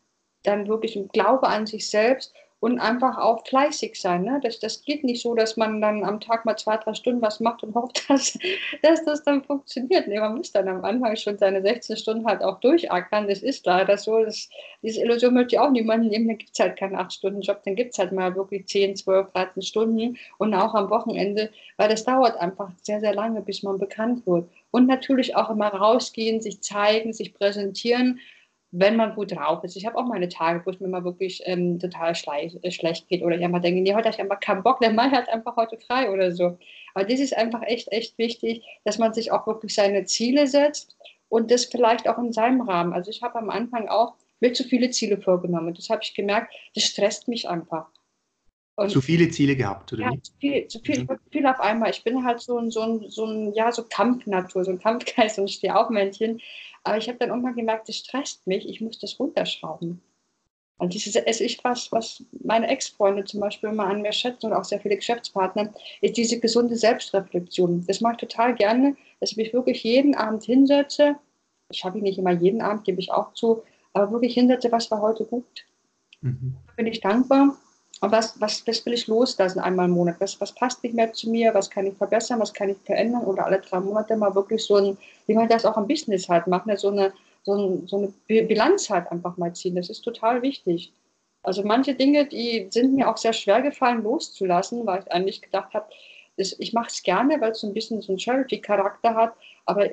dann 0.42 0.68
wirklich 0.68 0.95
ein 0.95 1.09
Glaube 1.09 1.49
an 1.49 1.66
sich 1.66 1.88
selbst 1.88 2.35
und 2.66 2.80
einfach 2.80 3.16
auch 3.18 3.46
fleißig 3.46 4.00
sein. 4.00 4.25
Ne? 4.25 4.40
Das, 4.42 4.58
das 4.58 4.82
geht 4.82 5.04
nicht 5.04 5.23
so, 5.23 5.37
dass 5.37 5.56
man 5.56 5.80
dann 5.80 6.02
am 6.02 6.18
Tag 6.18 6.44
mal 6.44 6.56
zwei, 6.56 6.76
drei 6.76 6.94
Stunden 6.94 7.23
was 7.23 7.38
macht 7.38 7.62
und 7.62 7.76
hofft, 7.76 8.04
dass, 8.11 8.37
dass 8.82 9.04
das 9.04 9.23
dann 9.23 9.44
funktioniert. 9.44 10.08
Nee, 10.08 10.18
man 10.18 10.35
muss 10.35 10.50
dann 10.50 10.66
am 10.66 10.85
Anfang 10.85 11.14
schon 11.14 11.38
seine 11.38 11.62
16 11.62 11.96
Stunden 11.96 12.26
halt 12.26 12.42
auch 12.42 12.58
durchackern. 12.58 13.28
Das 13.28 13.38
ist 13.38 13.64
leider 13.66 13.96
so. 13.96 14.25
Das, 14.25 14.50
diese 14.82 15.00
Illusion 15.00 15.35
möchte 15.35 15.54
ich 15.54 15.61
auch 15.61 15.70
niemanden 15.70 16.08
nehmen. 16.08 16.26
Dann 16.26 16.38
gibt 16.38 16.54
es 16.54 16.58
halt 16.58 16.76
keinen 16.76 16.96
8-Stunden-Job, 16.96 17.62
dann 17.64 17.76
gibt 17.76 17.92
es 17.92 18.00
halt 18.00 18.11
mal 18.11 18.35
wirklich 18.35 18.66
10, 18.66 18.96
12, 18.96 19.30
13 19.30 19.62
Stunden 19.62 20.16
und 20.38 20.52
auch 20.52 20.75
am 20.75 20.90
Wochenende, 20.90 21.50
weil 21.76 21.88
das 21.88 22.02
dauert 22.02 22.37
einfach 22.40 22.73
sehr, 22.82 22.99
sehr 22.99 23.14
lange, 23.14 23.42
bis 23.42 23.62
man 23.62 23.78
bekannt 23.78 24.26
wird. 24.26 24.49
Und 24.73 24.88
natürlich 24.88 25.37
auch 25.37 25.50
immer 25.50 25.68
rausgehen, 25.68 26.40
sich 26.40 26.62
zeigen, 26.62 27.12
sich 27.12 27.32
präsentieren 27.32 28.18
wenn 28.73 28.96
man 28.96 29.14
gut 29.14 29.32
drauf 29.32 29.62
ist. 29.64 29.76
Ich 29.76 29.87
habe 29.87 29.96
auch 29.96 30.06
meine 30.06 30.28
Tage, 30.28 30.64
wo 30.64 30.70
es 30.70 30.80
mir 30.80 30.88
mal 30.88 31.04
wirklich 31.04 31.42
ähm, 31.44 31.78
total 31.78 32.12
äh, 32.12 32.70
schlecht 32.70 33.08
geht 33.08 33.23
oder 33.23 33.37
ich 33.37 33.44
einfach 33.44 33.62
denke, 33.62 33.80
nee, 33.80 33.94
heute 33.94 34.08
habe 34.08 34.14
ich 34.14 34.20
einfach 34.20 34.40
keinen 34.40 34.62
Bock, 34.62 34.80
der 34.80 34.92
Mai 34.92 35.08
hat 35.11 35.28
einfach 35.28 35.56
heute 35.56 35.78
frei 35.78 36.11
oder 36.11 36.32
so. 36.32 36.58
Aber 36.94 37.04
das 37.04 37.20
ist 37.20 37.37
einfach 37.37 37.62
echt, 37.62 37.92
echt 37.92 38.18
wichtig, 38.18 38.64
dass 38.85 38.99
man 38.99 39.12
sich 39.14 39.32
auch 39.32 39.46
wirklich 39.46 39.75
seine 39.75 40.04
Ziele 40.04 40.46
setzt 40.46 40.96
und 41.28 41.50
das 41.50 41.64
vielleicht 41.66 42.08
auch 42.08 42.18
in 42.18 42.32
seinem 42.32 42.62
Rahmen. 42.62 42.92
Also 42.92 43.11
ich 43.11 43.23
habe 43.23 43.38
am 43.38 43.50
Anfang 43.50 43.88
auch 43.88 44.14
mir 44.40 44.52
zu 44.52 44.64
viele 44.64 44.90
Ziele 44.90 45.18
vorgenommen. 45.18 45.75
Das 45.75 45.88
habe 45.90 46.02
ich 46.02 46.14
gemerkt, 46.14 46.54
das 46.75 46.85
stresst 46.85 47.28
mich 47.28 47.49
einfach. 47.49 47.87
Und 48.76 48.90
zu 48.90 49.00
viele 49.00 49.30
Ziele 49.30 49.56
gehabt, 49.56 49.92
oder? 49.95 50.02
Ja, 50.02 50.11
zu 50.23 50.33
viel, 50.38 50.68
zu 50.68 50.80
viel, 50.80 51.04
mhm. 51.04 51.18
viel 51.33 51.47
auf 51.47 51.61
einmal. 51.61 51.90
Ich 51.90 52.04
bin 52.04 52.25
halt 52.25 52.40
so 52.40 52.59
ein, 52.59 52.71
so 52.71 52.82
ein, 52.82 53.08
so 53.08 53.25
ein, 53.25 53.54
ja, 53.54 53.73
so 53.73 53.82
Kampfnatur, 53.84 54.65
so 54.65 54.71
ein 54.71 54.78
Kampfgeist 54.78 55.39
und 55.39 55.50
Stehaufmännchen. 55.50 56.41
Aber 56.84 56.99
ich 56.99 57.08
habe 57.08 57.19
dann 57.19 57.30
irgendwann 57.30 57.56
gemerkt, 57.56 57.89
das 57.89 57.97
stresst 57.97 58.47
mich, 58.47 58.69
ich 58.69 58.82
muss 58.82 58.99
das 58.99 59.19
runterschrauben. 59.19 60.02
Und 60.78 60.93
dieses, 60.93 61.17
es 61.17 61.41
ist 61.41 61.65
was, 61.65 61.91
was 61.91 62.23
meine 62.45 62.69
Ex-Freunde 62.69 63.25
zum 63.25 63.41
Beispiel 63.41 63.71
immer 63.71 63.86
an 63.86 64.02
mir 64.02 64.12
schätzen 64.12 64.47
und 64.47 64.52
auch 64.52 64.65
sehr 64.65 64.78
viele 64.78 64.97
Geschäftspartner, 64.97 65.73
ist 66.02 66.19
diese 66.19 66.39
gesunde 66.39 66.76
Selbstreflexion. 66.76 67.86
Das 67.86 68.02
mache 68.02 68.12
ich 68.12 68.28
total 68.28 68.54
gerne, 68.54 68.95
dass 69.21 69.30
ich 69.30 69.39
mich 69.39 69.54
wirklich 69.54 69.82
jeden 69.84 70.15
Abend 70.15 70.45
hinsetze. 70.45 71.17
Ich 71.71 71.82
habe 71.82 71.97
ihn 71.97 72.04
nicht 72.04 72.19
immer 72.19 72.32
jeden 72.32 72.60
Abend, 72.60 72.84
gebe 72.84 73.00
ich 73.00 73.10
auch 73.10 73.32
zu, 73.32 73.62
aber 73.95 74.12
wirklich 74.12 74.34
hinsetze, 74.34 74.71
was 74.71 74.91
war 74.91 75.00
heute 75.00 75.25
gut. 75.25 75.65
Mhm. 76.21 76.56
Bin 76.76 76.86
ich 76.86 77.00
dankbar 77.00 77.56
und 78.00 78.13
was, 78.13 78.39
was, 78.41 78.67
was 78.67 78.85
will 78.85 78.93
ich 78.93 79.06
loslassen 79.06 79.59
einmal 79.59 79.87
im 79.87 79.93
Monat? 79.93 80.17
Was, 80.19 80.39
was 80.41 80.52
passt 80.52 80.82
nicht 80.82 80.95
mehr 80.95 81.13
zu 81.13 81.30
mir? 81.30 81.54
Was 81.54 81.71
kann 81.71 81.87
ich 81.87 81.97
verbessern? 81.97 82.41
Was 82.41 82.52
kann 82.52 82.69
ich 82.69 82.76
verändern? 82.85 83.25
Oder 83.25 83.47
alle 83.47 83.61
drei 83.61 83.80
Monate 83.80 84.17
mal 84.17 84.35
wirklich 84.35 84.65
so 84.65 84.76
ein, 84.76 84.99
wie 85.26 85.35
man 85.35 85.49
das 85.49 85.65
auch 85.65 85.78
im 85.78 85.87
Business 85.87 86.28
halt 86.28 86.47
macht, 86.47 86.67
so, 86.78 86.89
eine, 86.89 87.13
so, 87.45 87.54
ein, 87.54 87.87
so 87.87 88.13
eine 88.28 88.43
Bilanz 88.43 88.91
halt 88.91 89.11
einfach 89.11 89.39
mal 89.39 89.54
ziehen. 89.54 89.76
Das 89.76 89.89
ist 89.89 90.02
total 90.02 90.43
wichtig. 90.43 90.93
Also 91.43 91.63
manche 91.63 91.95
Dinge, 91.95 92.26
die 92.26 92.67
sind 92.71 92.95
mir 92.95 93.09
auch 93.09 93.17
sehr 93.17 93.32
schwer 93.32 93.63
gefallen 93.63 94.02
loszulassen, 94.02 94.85
weil 94.85 95.02
ich 95.02 95.13
eigentlich 95.13 95.41
gedacht 95.41 95.73
habe, 95.73 95.87
ich 96.37 96.73
mache 96.75 96.89
es 96.89 97.02
gerne, 97.02 97.41
weil 97.41 97.52
es 97.52 97.61
so 97.61 97.67
ein 97.67 97.73
bisschen 97.73 98.02
so 98.02 98.13
einen 98.13 98.19
Charity-Charakter 98.19 99.15
hat, 99.15 99.32
aber 99.65 99.89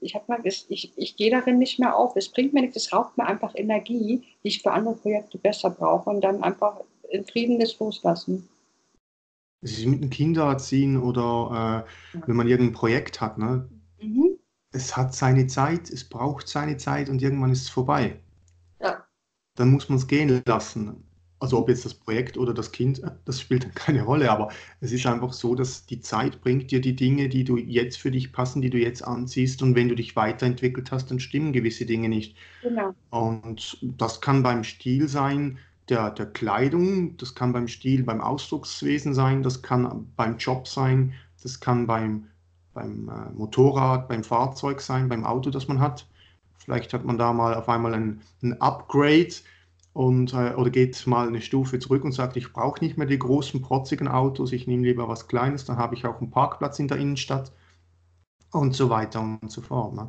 ich 0.00 0.14
habe 0.14 0.24
mal, 0.28 0.40
ich, 0.44 0.92
ich 0.96 1.16
gehe 1.16 1.30
darin 1.30 1.58
nicht 1.58 1.78
mehr 1.78 1.96
auf. 1.96 2.14
Es 2.14 2.28
bringt 2.28 2.52
mir 2.52 2.60
nichts, 2.60 2.76
es 2.76 2.92
raubt 2.92 3.16
mir 3.16 3.26
einfach 3.26 3.52
Energie, 3.54 4.22
die 4.44 4.48
ich 4.48 4.62
für 4.62 4.72
andere 4.72 4.94
Projekte 4.94 5.38
besser 5.38 5.70
brauche 5.70 6.10
und 6.10 6.20
dann 6.20 6.42
einfach 6.42 6.80
in 7.12 7.24
Frieden 7.24 7.60
das 7.60 7.78
loslassen. 7.78 8.48
Es 9.60 9.78
ist 9.78 9.86
mit 9.86 10.02
dem 10.02 10.10
Kindererziehen 10.10 10.96
oder 10.96 11.86
äh, 12.14 12.18
ja. 12.18 12.26
wenn 12.26 12.36
man 12.36 12.48
irgendein 12.48 12.74
Projekt 12.74 13.20
hat, 13.20 13.38
ne? 13.38 13.68
Mhm. 14.00 14.36
es 14.72 14.96
hat 14.96 15.14
seine 15.14 15.46
Zeit, 15.46 15.88
es 15.90 16.08
braucht 16.08 16.48
seine 16.48 16.76
Zeit 16.76 17.08
und 17.08 17.22
irgendwann 17.22 17.52
ist 17.52 17.62
es 17.62 17.68
vorbei. 17.68 18.18
Ja. 18.80 19.04
Dann 19.54 19.70
muss 19.70 19.88
man 19.88 19.98
es 19.98 20.08
gehen 20.08 20.42
lassen. 20.44 21.04
Also 21.38 21.58
ob 21.58 21.68
jetzt 21.68 21.84
das 21.84 21.94
Projekt 21.94 22.38
oder 22.38 22.54
das 22.54 22.72
Kind, 22.72 23.02
äh, 23.02 23.10
das 23.24 23.40
spielt 23.40 23.64
dann 23.64 23.74
keine 23.74 24.02
Rolle, 24.02 24.30
aber 24.30 24.50
es 24.80 24.90
ist 24.90 25.06
einfach 25.06 25.32
so, 25.32 25.54
dass 25.54 25.86
die 25.86 26.00
Zeit 26.00 26.40
bringt 26.40 26.72
dir 26.72 26.80
die 26.80 26.96
Dinge, 26.96 27.28
die 27.28 27.44
du 27.44 27.56
jetzt 27.56 27.98
für 27.98 28.10
dich 28.10 28.32
passen, 28.32 28.62
die 28.62 28.70
du 28.70 28.78
jetzt 28.78 29.02
anziehst 29.02 29.62
und 29.62 29.76
wenn 29.76 29.88
du 29.88 29.94
dich 29.94 30.16
weiterentwickelt 30.16 30.90
hast, 30.90 31.10
dann 31.10 31.20
stimmen 31.20 31.52
gewisse 31.52 31.86
Dinge 31.86 32.08
nicht. 32.08 32.36
Genau. 32.62 32.94
Und 33.10 33.78
das 33.82 34.20
kann 34.20 34.42
beim 34.42 34.64
Stil 34.64 35.06
sein, 35.06 35.58
der, 35.92 36.10
der 36.10 36.26
Kleidung, 36.26 37.16
das 37.18 37.34
kann 37.34 37.52
beim 37.52 37.68
Stil, 37.68 38.02
beim 38.02 38.22
Ausdruckswesen 38.22 39.12
sein, 39.12 39.42
das 39.42 39.60
kann 39.60 40.10
beim 40.16 40.38
Job 40.38 40.66
sein, 40.66 41.12
das 41.42 41.60
kann 41.60 41.86
beim, 41.86 42.28
beim 42.72 43.10
äh, 43.10 43.30
Motorrad, 43.34 44.08
beim 44.08 44.24
Fahrzeug 44.24 44.80
sein, 44.80 45.10
beim 45.10 45.24
Auto, 45.24 45.50
das 45.50 45.68
man 45.68 45.80
hat. 45.80 46.06
Vielleicht 46.56 46.94
hat 46.94 47.04
man 47.04 47.18
da 47.18 47.34
mal 47.34 47.54
auf 47.54 47.68
einmal 47.68 47.92
ein, 47.92 48.22
ein 48.42 48.58
Upgrade 48.60 49.34
und, 49.92 50.32
äh, 50.32 50.54
oder 50.54 50.70
geht 50.70 51.06
mal 51.06 51.28
eine 51.28 51.42
Stufe 51.42 51.78
zurück 51.78 52.04
und 52.04 52.12
sagt, 52.12 52.38
ich 52.38 52.52
brauche 52.54 52.82
nicht 52.82 52.96
mehr 52.96 53.06
die 53.06 53.18
großen, 53.18 53.60
protzigen 53.60 54.08
Autos, 54.08 54.52
ich 54.52 54.66
nehme 54.66 54.84
lieber 54.86 55.08
was 55.08 55.28
Kleines, 55.28 55.66
dann 55.66 55.76
habe 55.76 55.94
ich 55.94 56.06
auch 56.06 56.20
einen 56.20 56.30
Parkplatz 56.30 56.78
in 56.78 56.88
der 56.88 56.96
Innenstadt 56.96 57.52
und 58.50 58.74
so 58.74 58.88
weiter 58.88 59.20
und 59.20 59.50
so 59.50 59.60
fort. 59.60 59.94
Ne? 59.94 60.08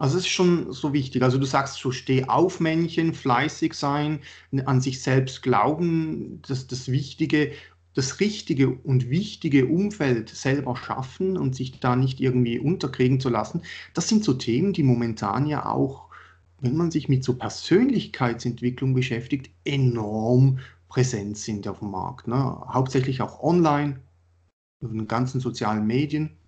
Also 0.00 0.16
es 0.16 0.24
ist 0.24 0.30
schon 0.30 0.72
so 0.72 0.94
wichtig. 0.94 1.22
Also 1.22 1.36
du 1.36 1.44
sagst 1.44 1.76
so, 1.76 1.92
steh 1.92 2.24
auf 2.24 2.58
Männchen, 2.58 3.12
fleißig 3.12 3.74
sein, 3.74 4.20
an 4.64 4.80
sich 4.80 5.02
selbst 5.02 5.42
glauben, 5.42 6.40
dass 6.48 6.66
das 6.66 6.90
Wichtige, 6.90 7.52
das 7.92 8.18
richtige 8.18 8.70
und 8.70 9.10
wichtige 9.10 9.66
Umfeld 9.66 10.30
selber 10.30 10.74
schaffen 10.74 11.36
und 11.36 11.54
sich 11.54 11.80
da 11.80 11.96
nicht 11.96 12.18
irgendwie 12.18 12.58
unterkriegen 12.58 13.20
zu 13.20 13.28
lassen. 13.28 13.60
Das 13.92 14.08
sind 14.08 14.24
so 14.24 14.32
Themen, 14.32 14.72
die 14.72 14.82
momentan 14.84 15.46
ja 15.46 15.66
auch, 15.66 16.08
wenn 16.60 16.76
man 16.78 16.90
sich 16.90 17.10
mit 17.10 17.22
so 17.22 17.34
Persönlichkeitsentwicklung 17.36 18.94
beschäftigt, 18.94 19.50
enorm 19.66 20.60
präsent 20.88 21.36
sind 21.36 21.68
auf 21.68 21.80
dem 21.80 21.90
Markt. 21.90 22.26
Ne? 22.26 22.36
Hauptsächlich 22.68 23.20
auch 23.20 23.42
online, 23.42 24.00
in 24.80 24.96
den 24.96 25.08
ganzen 25.08 25.40
sozialen 25.40 25.86
Medien. 25.86 26.39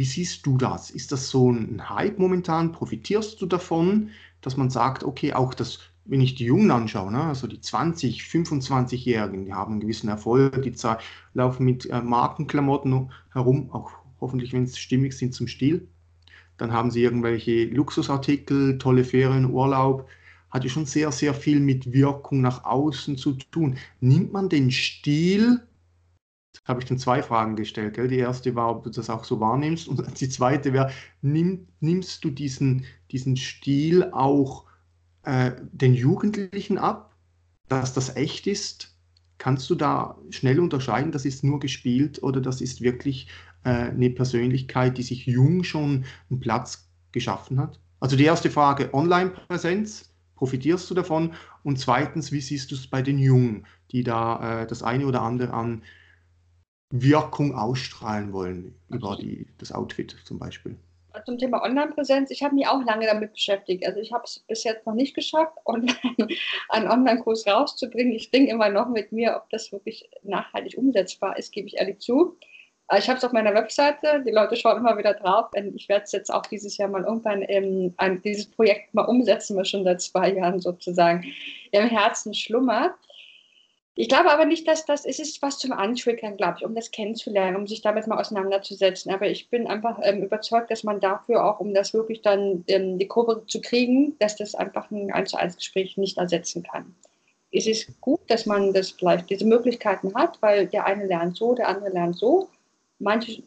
Wie 0.00 0.06
siehst 0.06 0.46
du 0.46 0.56
das? 0.56 0.90
Ist 0.90 1.12
das 1.12 1.28
so 1.28 1.52
ein 1.52 1.90
Hype 1.90 2.18
momentan? 2.18 2.72
Profitierst 2.72 3.38
du 3.42 3.44
davon, 3.44 4.08
dass 4.40 4.56
man 4.56 4.70
sagt, 4.70 5.04
okay, 5.04 5.34
auch 5.34 5.52
das, 5.52 5.80
wenn 6.06 6.22
ich 6.22 6.36
die 6.36 6.46
Jungen 6.46 6.70
anschaue, 6.70 7.12
ne, 7.12 7.24
also 7.24 7.46
die 7.46 7.60
20, 7.60 8.22
25-Jährigen, 8.22 9.44
die 9.44 9.52
haben 9.52 9.72
einen 9.72 9.80
gewissen 9.82 10.08
Erfolg, 10.08 10.62
die 10.62 10.72
laufen 11.34 11.66
mit 11.66 11.84
äh, 11.90 12.00
Markenklamotten 12.00 13.10
herum, 13.34 13.70
auch 13.72 13.90
hoffentlich, 14.22 14.54
wenn 14.54 14.64
es 14.64 14.78
stimmig 14.78 15.12
sind 15.12 15.34
zum 15.34 15.48
Stil. 15.48 15.86
Dann 16.56 16.72
haben 16.72 16.90
sie 16.90 17.02
irgendwelche 17.02 17.66
Luxusartikel, 17.66 18.78
tolle 18.78 19.04
Ferien, 19.04 19.50
Urlaub. 19.50 20.08
Hat 20.48 20.64
ja 20.64 20.70
schon 20.70 20.86
sehr, 20.86 21.12
sehr 21.12 21.34
viel 21.34 21.60
mit 21.60 21.92
Wirkung 21.92 22.40
nach 22.40 22.64
außen 22.64 23.18
zu 23.18 23.34
tun. 23.34 23.76
Nimmt 24.00 24.32
man 24.32 24.48
den 24.48 24.70
Stil 24.70 25.60
habe 26.64 26.80
ich 26.80 26.86
dann 26.86 26.98
zwei 26.98 27.22
Fragen 27.22 27.56
gestellt. 27.56 27.94
Gell? 27.94 28.08
Die 28.08 28.18
erste 28.18 28.54
war, 28.54 28.70
ob 28.70 28.84
du 28.84 28.90
das 28.90 29.10
auch 29.10 29.24
so 29.24 29.40
wahrnimmst. 29.40 29.88
Und 29.88 30.20
die 30.20 30.28
zweite 30.28 30.72
wäre, 30.72 30.90
nimm, 31.22 31.68
nimmst 31.80 32.24
du 32.24 32.30
diesen, 32.30 32.84
diesen 33.10 33.36
Stil 33.36 34.10
auch 34.12 34.64
äh, 35.24 35.52
den 35.72 35.94
Jugendlichen 35.94 36.78
ab, 36.78 37.14
dass 37.68 37.92
das 37.92 38.16
echt 38.16 38.46
ist? 38.46 38.96
Kannst 39.38 39.70
du 39.70 39.74
da 39.74 40.18
schnell 40.30 40.60
unterscheiden, 40.60 41.12
das 41.12 41.24
ist 41.24 41.44
nur 41.44 41.60
gespielt 41.60 42.22
oder 42.22 42.40
das 42.40 42.60
ist 42.60 42.82
wirklich 42.82 43.28
äh, 43.64 43.70
eine 43.70 44.10
Persönlichkeit, 44.10 44.98
die 44.98 45.02
sich 45.02 45.26
jung 45.26 45.64
schon 45.64 46.04
einen 46.28 46.40
Platz 46.40 46.90
geschaffen 47.12 47.58
hat? 47.58 47.80
Also 48.00 48.16
die 48.16 48.24
erste 48.24 48.50
Frage, 48.50 48.92
Online-Präsenz, 48.92 50.12
profitierst 50.36 50.90
du 50.90 50.94
davon? 50.94 51.32
Und 51.62 51.78
zweitens, 51.78 52.32
wie 52.32 52.40
siehst 52.40 52.70
du 52.70 52.74
es 52.74 52.86
bei 52.86 53.02
den 53.02 53.18
Jungen, 53.18 53.66
die 53.92 54.02
da 54.02 54.62
äh, 54.62 54.66
das 54.66 54.82
eine 54.82 55.06
oder 55.06 55.22
andere 55.22 55.52
an 55.52 55.82
Wirkung 56.90 57.54
ausstrahlen 57.54 58.32
wollen 58.32 58.74
über 58.88 59.16
die, 59.16 59.46
das 59.58 59.72
Outfit 59.72 60.16
zum 60.24 60.38
Beispiel? 60.38 60.76
zum 61.24 61.38
Thema 61.38 61.62
Online-Präsenz, 61.62 62.30
ich 62.30 62.42
habe 62.42 62.54
mich 62.54 62.66
auch 62.66 62.84
lange 62.84 63.06
damit 63.06 63.32
beschäftigt. 63.32 63.86
Also 63.86 64.00
ich 64.00 64.12
habe 64.12 64.24
es 64.24 64.38
bis 64.46 64.64
jetzt 64.64 64.86
noch 64.86 64.94
nicht 64.94 65.14
geschafft, 65.14 65.56
online, 65.64 66.28
einen 66.68 66.88
Online-Kurs 66.88 67.46
rauszubringen. 67.46 68.12
Ich 68.12 68.30
denke 68.30 68.52
immer 68.52 68.68
noch 68.68 68.88
mit 68.88 69.12
mir, 69.12 69.36
ob 69.36 69.50
das 69.50 69.72
wirklich 69.72 70.08
nachhaltig 70.22 70.78
umsetzbar 70.78 71.36
ist, 71.38 71.52
gebe 71.52 71.66
ich 71.66 71.78
ehrlich 71.78 71.98
zu. 71.98 72.36
Ich 72.96 73.08
habe 73.08 73.18
es 73.18 73.24
auf 73.24 73.32
meiner 73.32 73.54
Webseite, 73.54 74.24
die 74.26 74.32
Leute 74.32 74.56
schauen 74.56 74.78
immer 74.78 74.98
wieder 74.98 75.14
drauf. 75.14 75.50
Ich 75.76 75.88
werde 75.88 76.04
es 76.04 76.12
jetzt 76.12 76.32
auch 76.32 76.44
dieses 76.46 76.76
Jahr 76.76 76.88
mal 76.88 77.04
irgendwann, 77.04 77.42
im, 77.42 77.94
ein, 77.98 78.20
dieses 78.22 78.50
Projekt 78.50 78.92
mal 78.94 79.04
umsetzen, 79.04 79.56
wir 79.56 79.64
schon 79.64 79.84
seit 79.84 80.00
zwei 80.00 80.32
Jahren 80.32 80.58
sozusagen 80.60 81.24
im 81.70 81.86
Herzen 81.86 82.34
schlummert. 82.34 82.94
Ich 84.00 84.08
glaube 84.08 84.32
aber 84.32 84.46
nicht, 84.46 84.66
dass 84.66 84.86
das, 84.86 85.04
es 85.04 85.18
ist 85.18 85.42
was 85.42 85.58
zum 85.58 85.72
Antriggern, 85.72 86.38
glaube 86.38 86.54
ich, 86.56 86.64
um 86.64 86.74
das 86.74 86.90
kennenzulernen, 86.90 87.54
um 87.54 87.66
sich 87.66 87.82
damit 87.82 88.06
mal 88.06 88.18
auseinanderzusetzen. 88.18 89.12
Aber 89.12 89.28
ich 89.28 89.50
bin 89.50 89.66
einfach 89.66 89.98
ähm, 90.02 90.22
überzeugt, 90.22 90.70
dass 90.70 90.84
man 90.84 91.00
dafür 91.00 91.44
auch, 91.44 91.60
um 91.60 91.74
das 91.74 91.92
wirklich 91.92 92.22
dann 92.22 92.64
ähm, 92.68 92.98
die 92.98 93.06
Kurve 93.06 93.44
zu 93.46 93.60
kriegen, 93.60 94.16
dass 94.18 94.36
das 94.36 94.54
einfach 94.54 94.90
ein 94.90 95.12
1 95.12 95.32
zu 95.32 95.36
1 95.36 95.56
Gespräch 95.56 95.98
nicht 95.98 96.16
ersetzen 96.16 96.62
kann. 96.62 96.94
Es 97.52 97.66
ist 97.66 98.00
gut, 98.00 98.20
dass 98.28 98.46
man 98.46 98.72
das 98.72 98.92
vielleicht 98.92 99.28
diese 99.28 99.44
Möglichkeiten 99.44 100.14
hat, 100.14 100.40
weil 100.40 100.66
der 100.66 100.86
eine 100.86 101.04
lernt 101.04 101.36
so, 101.36 101.54
der 101.54 101.68
andere 101.68 101.90
lernt 101.90 102.16
so. 102.16 102.48
Manche, 103.00 103.42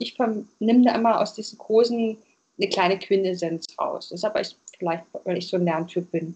ich 0.00 0.18
nehme 0.58 0.84
da 0.84 0.96
immer 0.96 1.20
aus 1.20 1.34
diesen 1.34 1.58
Kursen 1.58 2.18
eine 2.58 2.68
kleine 2.68 2.98
Quintessenz 2.98 3.66
raus. 3.80 4.08
Das 4.08 4.18
ist 4.18 4.24
aber 4.24 4.42
vielleicht, 4.76 5.04
weil 5.22 5.38
ich 5.38 5.46
so 5.46 5.58
ein 5.58 5.64
Lerntyp 5.64 6.10
bin. 6.10 6.34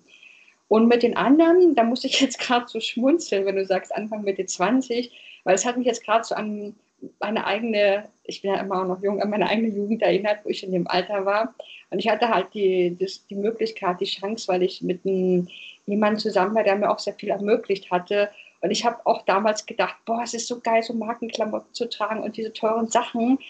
Und 0.70 0.86
mit 0.86 1.02
den 1.02 1.16
anderen, 1.16 1.74
da 1.74 1.82
muss 1.82 2.04
ich 2.04 2.20
jetzt 2.20 2.38
gerade 2.38 2.68
so 2.68 2.78
schmunzeln, 2.78 3.44
wenn 3.44 3.56
du 3.56 3.66
sagst 3.66 3.92
Anfang 3.92 4.22
Mitte 4.22 4.46
20, 4.46 5.10
weil 5.42 5.54
es 5.56 5.66
hat 5.66 5.76
mich 5.76 5.86
jetzt 5.86 6.04
gerade 6.04 6.22
so 6.22 6.36
an 6.36 6.76
meine 7.18 7.44
eigene, 7.44 8.08
ich 8.22 8.40
bin 8.42 8.52
ja 8.52 8.60
immer 8.60 8.84
noch 8.84 9.02
jung, 9.02 9.20
an 9.20 9.30
meine 9.30 9.48
eigene 9.48 9.68
Jugend 9.68 10.02
erinnert, 10.02 10.44
wo 10.44 10.48
ich 10.48 10.62
in 10.62 10.70
dem 10.70 10.86
Alter 10.86 11.26
war. 11.26 11.54
Und 11.90 11.98
ich 11.98 12.08
hatte 12.08 12.28
halt 12.28 12.54
die, 12.54 12.96
das, 12.96 13.26
die 13.26 13.34
Möglichkeit, 13.34 14.00
die 14.00 14.04
Chance, 14.04 14.46
weil 14.46 14.62
ich 14.62 14.80
mit 14.80 15.04
einem, 15.04 15.48
jemandem 15.86 16.20
zusammen 16.20 16.54
war, 16.54 16.62
der 16.62 16.76
mir 16.76 16.90
auch 16.90 17.00
sehr 17.00 17.14
viel 17.14 17.30
ermöglicht 17.30 17.90
hatte. 17.90 18.30
Und 18.60 18.70
ich 18.70 18.84
habe 18.84 19.04
auch 19.06 19.22
damals 19.22 19.66
gedacht, 19.66 19.96
boah, 20.04 20.22
es 20.22 20.34
ist 20.34 20.46
so 20.46 20.60
geil, 20.60 20.84
so 20.84 20.92
Markenklamotten 20.92 21.74
zu 21.74 21.88
tragen 21.88 22.22
und 22.22 22.36
diese 22.36 22.52
teuren 22.52 22.86
Sachen. 22.86 23.40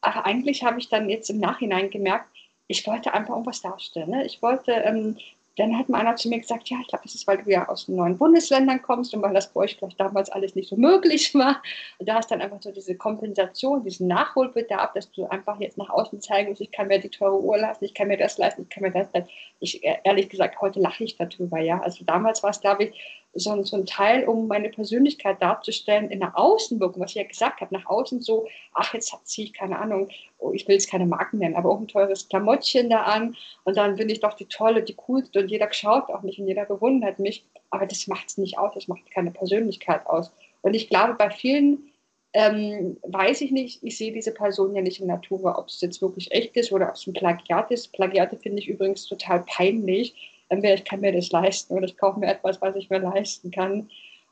Aber 0.00 0.24
eigentlich 0.24 0.64
habe 0.64 0.78
ich 0.78 0.88
dann 0.88 1.10
jetzt 1.10 1.28
im 1.28 1.40
Nachhinein 1.40 1.90
gemerkt, 1.90 2.30
ich 2.68 2.86
wollte 2.86 3.12
einfach 3.12 3.34
irgendwas 3.34 3.60
darstellen. 3.60 4.10
Ne? 4.10 4.24
Ich 4.24 4.40
wollte 4.40 4.72
ähm, 4.72 5.16
dann 5.58 5.76
hat 5.76 5.88
mal 5.88 6.00
einer 6.00 6.16
zu 6.16 6.28
mir 6.28 6.38
gesagt, 6.38 6.68
ja, 6.68 6.78
ich 6.80 6.88
glaube, 6.88 7.04
das 7.04 7.14
ist, 7.14 7.26
weil 7.26 7.38
du 7.38 7.50
ja 7.50 7.68
aus 7.68 7.86
den 7.86 7.96
neuen 7.96 8.16
Bundesländern 8.16 8.80
kommst 8.80 9.14
und 9.14 9.22
weil 9.22 9.34
das 9.34 9.52
bei 9.52 9.60
euch 9.60 9.76
vielleicht 9.76 9.98
damals 9.98 10.30
alles 10.30 10.54
nicht 10.54 10.68
so 10.68 10.76
möglich 10.76 11.34
war. 11.34 11.62
Da 11.98 12.18
ist 12.18 12.30
dann 12.30 12.40
einfach 12.40 12.62
so 12.62 12.70
diese 12.70 12.96
Kompensation, 12.96 13.82
diesen 13.82 14.08
Nachholbedarf, 14.08 14.92
dass 14.92 15.10
du 15.10 15.26
einfach 15.26 15.60
jetzt 15.60 15.78
nach 15.78 15.90
außen 15.90 16.20
zeigen 16.20 16.50
musst, 16.50 16.60
ich 16.60 16.70
kann 16.70 16.88
mir 16.88 17.00
die 17.00 17.10
teure 17.10 17.40
Uhr 17.40 17.58
leisten, 17.58 17.84
ich 17.84 17.94
kann 17.94 18.08
mir 18.08 18.16
das 18.16 18.38
leisten, 18.38 18.62
ich 18.62 18.68
kann 18.68 18.82
mir 18.82 18.92
das 18.92 19.12
leisten. 19.12 19.30
Ich, 19.60 19.82
ehrlich 20.04 20.28
gesagt, 20.28 20.60
heute 20.60 20.80
lache 20.80 21.04
ich 21.04 21.16
darüber, 21.16 21.58
ja. 21.58 21.80
Also 21.80 22.04
damals 22.04 22.42
war 22.42 22.50
es, 22.50 22.60
glaube 22.60 22.84
ich, 22.84 23.26
so, 23.34 23.62
so 23.62 23.76
ein 23.76 23.86
Teil, 23.86 24.26
um 24.28 24.48
meine 24.48 24.68
Persönlichkeit 24.70 25.40
darzustellen 25.40 26.10
in 26.10 26.20
der 26.20 26.38
Außenwirkung, 26.38 27.02
was 27.02 27.10
ich 27.10 27.16
ja 27.16 27.24
gesagt 27.24 27.60
habe, 27.60 27.74
nach 27.74 27.86
außen 27.86 28.20
so, 28.20 28.48
ach, 28.74 28.94
jetzt 28.94 29.14
ziehe 29.24 29.46
ich 29.46 29.52
keine 29.52 29.78
Ahnung, 29.78 30.08
oh, 30.38 30.52
ich 30.52 30.66
will 30.66 30.74
jetzt 30.74 30.90
keine 30.90 31.06
Marken 31.06 31.38
nennen, 31.38 31.56
aber 31.56 31.70
auch 31.70 31.80
ein 31.80 31.88
teures 31.88 32.28
Klamottchen 32.28 32.90
da 32.90 33.02
an 33.02 33.36
und 33.64 33.76
dann 33.76 33.96
bin 33.96 34.08
ich 34.08 34.20
doch 34.20 34.34
die 34.34 34.46
tolle, 34.46 34.82
die 34.82 34.94
coolste 34.94 35.40
und 35.40 35.48
jeder 35.48 35.72
schaut 35.72 36.08
auch 36.10 36.22
mich 36.22 36.38
und 36.38 36.46
jeder 36.46 36.64
bewundert 36.64 37.18
mich, 37.18 37.44
aber 37.70 37.86
das 37.86 38.06
macht 38.06 38.28
es 38.28 38.38
nicht 38.38 38.58
aus, 38.58 38.74
das 38.74 38.88
macht 38.88 39.10
keine 39.10 39.30
Persönlichkeit 39.30 40.06
aus. 40.06 40.32
Und 40.62 40.74
ich 40.74 40.88
glaube, 40.88 41.14
bei 41.14 41.30
vielen 41.30 41.90
ähm, 42.34 42.98
weiß 43.02 43.40
ich 43.40 43.52
nicht, 43.52 43.82
ich 43.82 43.96
sehe 43.96 44.12
diese 44.12 44.32
Person 44.32 44.74
ja 44.74 44.82
nicht 44.82 45.00
in 45.00 45.06
Natur, 45.06 45.58
ob 45.58 45.68
es 45.68 45.80
jetzt 45.80 46.02
wirklich 46.02 46.30
echt 46.32 46.56
ist 46.56 46.72
oder 46.72 46.88
ob 46.88 46.94
es 46.94 47.06
ein 47.06 47.14
Plagiat 47.14 47.70
ist. 47.70 47.92
Plagiate 47.92 48.36
finde 48.36 48.60
ich 48.60 48.68
übrigens 48.68 49.06
total 49.06 49.44
peinlich 49.46 50.14
entweder 50.48 50.74
ich 50.74 50.84
kann 50.84 51.00
mir 51.00 51.12
das 51.12 51.30
leisten 51.30 51.74
oder 51.74 51.86
ich 51.86 51.96
kaufe 51.96 52.20
mir 52.20 52.28
etwas, 52.28 52.60
was 52.60 52.76
ich 52.76 52.90
mir 52.90 52.98
leisten 52.98 53.50
kann. 53.50 53.88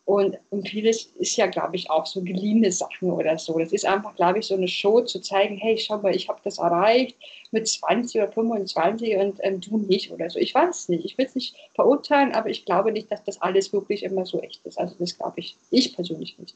Und, 0.06 0.38
und 0.50 0.68
vieles 0.68 1.06
ist 1.18 1.36
ja, 1.36 1.46
glaube 1.46 1.74
ich, 1.74 1.90
auch 1.90 2.06
so 2.06 2.22
geliehene 2.22 2.70
Sachen 2.70 3.10
oder 3.10 3.38
so. 3.38 3.58
Das 3.58 3.72
ist 3.72 3.84
einfach, 3.84 4.14
glaube 4.14 4.38
ich, 4.38 4.46
so 4.46 4.54
eine 4.54 4.68
Show 4.68 5.00
zu 5.00 5.20
zeigen, 5.20 5.56
hey, 5.56 5.76
schau 5.76 5.98
mal, 5.98 6.14
ich 6.14 6.28
habe 6.28 6.38
das 6.44 6.58
erreicht 6.58 7.16
mit 7.50 7.66
20 7.66 8.22
oder 8.22 8.30
25 8.30 9.16
und 9.16 9.38
ähm, 9.42 9.60
du 9.60 9.78
nicht 9.78 10.12
oder 10.12 10.30
so. 10.30 10.38
Ich 10.38 10.54
weiß 10.54 10.90
nicht. 10.90 11.04
Ich 11.04 11.18
will 11.18 11.26
es 11.26 11.34
nicht 11.34 11.56
verurteilen, 11.74 12.36
aber 12.36 12.50
ich 12.50 12.64
glaube 12.64 12.92
nicht, 12.92 13.10
dass 13.10 13.24
das 13.24 13.42
alles 13.42 13.72
wirklich 13.72 14.04
immer 14.04 14.24
so 14.26 14.40
echt 14.40 14.64
ist. 14.64 14.78
Also 14.78 14.94
das 14.96 15.18
glaube 15.18 15.40
ich, 15.40 15.56
ich 15.70 15.92
persönlich 15.96 16.38
nicht. 16.38 16.54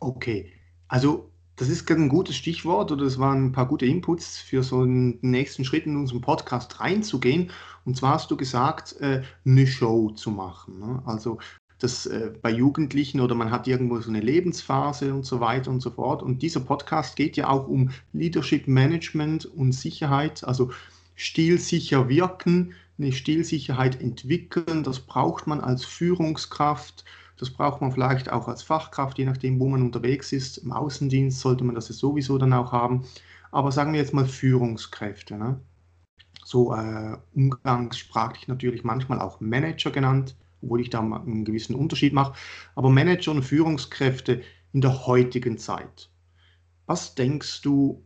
Okay, 0.00 0.52
also 0.88 1.30
das 1.56 1.68
ist 1.68 1.90
ein 1.90 2.08
gutes 2.10 2.36
Stichwort 2.36 2.92
oder 2.92 3.04
das 3.04 3.18
waren 3.18 3.46
ein 3.46 3.52
paar 3.52 3.66
gute 3.66 3.86
Inputs 3.86 4.38
für 4.38 4.62
so 4.62 4.80
einen 4.80 5.18
nächsten 5.22 5.64
Schritt 5.64 5.86
in 5.86 5.96
unseren 5.96 6.20
Podcast 6.20 6.80
reinzugehen. 6.80 7.50
Und 7.86 7.96
zwar 7.96 8.14
hast 8.14 8.30
du 8.30 8.36
gesagt, 8.36 9.00
äh, 9.00 9.22
eine 9.44 9.66
Show 9.66 10.10
zu 10.10 10.30
machen. 10.30 10.78
Ne? 10.78 11.02
Also 11.06 11.38
das 11.78 12.06
äh, 12.06 12.30
bei 12.42 12.50
Jugendlichen 12.50 13.20
oder 13.20 13.34
man 13.34 13.50
hat 13.50 13.66
irgendwo 13.66 13.98
so 14.00 14.10
eine 14.10 14.20
Lebensphase 14.20 15.14
und 15.14 15.24
so 15.24 15.40
weiter 15.40 15.70
und 15.70 15.80
so 15.80 15.90
fort. 15.90 16.22
Und 16.22 16.42
dieser 16.42 16.60
Podcast 16.60 17.16
geht 17.16 17.36
ja 17.36 17.48
auch 17.48 17.66
um 17.68 17.90
Leadership 18.12 18.68
Management 18.68 19.46
und 19.46 19.72
Sicherheit, 19.72 20.44
also 20.44 20.70
stilsicher 21.14 22.08
wirken, 22.10 22.74
eine 22.98 23.12
Stilsicherheit 23.12 24.00
entwickeln. 24.00 24.84
Das 24.84 25.00
braucht 25.00 25.46
man 25.46 25.60
als 25.60 25.84
Führungskraft 25.84 27.04
das 27.38 27.50
braucht 27.50 27.80
man 27.80 27.92
vielleicht 27.92 28.30
auch 28.30 28.48
als 28.48 28.62
Fachkraft, 28.62 29.18
je 29.18 29.26
nachdem, 29.26 29.60
wo 29.60 29.68
man 29.68 29.82
unterwegs 29.82 30.32
ist. 30.32 30.58
Im 30.58 30.72
Außendienst 30.72 31.40
sollte 31.40 31.64
man 31.64 31.74
das 31.74 31.86
sowieso 31.88 32.38
dann 32.38 32.52
auch 32.52 32.72
haben. 32.72 33.04
Aber 33.50 33.72
sagen 33.72 33.92
wir 33.92 34.00
jetzt 34.00 34.14
mal 34.14 34.26
Führungskräfte. 34.26 35.36
Ne? 35.36 35.60
So 36.44 36.74
äh, 36.74 37.16
umgangssprachlich 37.34 38.48
natürlich 38.48 38.84
manchmal 38.84 39.20
auch 39.20 39.40
Manager 39.40 39.90
genannt, 39.90 40.36
obwohl 40.62 40.80
ich 40.80 40.90
da 40.90 41.00
einen 41.00 41.44
gewissen 41.44 41.74
Unterschied 41.74 42.12
mache. 42.12 42.34
Aber 42.74 42.90
Manager 42.90 43.32
und 43.32 43.42
Führungskräfte 43.42 44.42
in 44.72 44.80
der 44.80 45.06
heutigen 45.06 45.58
Zeit. 45.58 46.10
Was 46.86 47.14
denkst 47.14 47.62
du, 47.62 48.02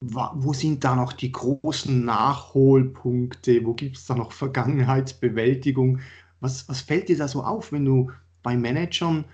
wo 0.00 0.52
sind 0.52 0.84
da 0.84 0.96
noch 0.96 1.12
die 1.12 1.32
großen 1.32 2.04
Nachholpunkte? 2.04 3.64
Wo 3.64 3.74
gibt 3.74 3.96
es 3.96 4.06
da 4.06 4.14
noch 4.14 4.32
Vergangenheitsbewältigung? 4.32 6.00
Was, 6.40 6.68
was 6.68 6.82
fällt 6.82 7.08
dir 7.08 7.16
da 7.16 7.28
so 7.28 7.42
auf, 7.42 7.72
wenn 7.72 7.84
du 7.84 8.10
bei 8.44 8.56
Managern 8.56 9.24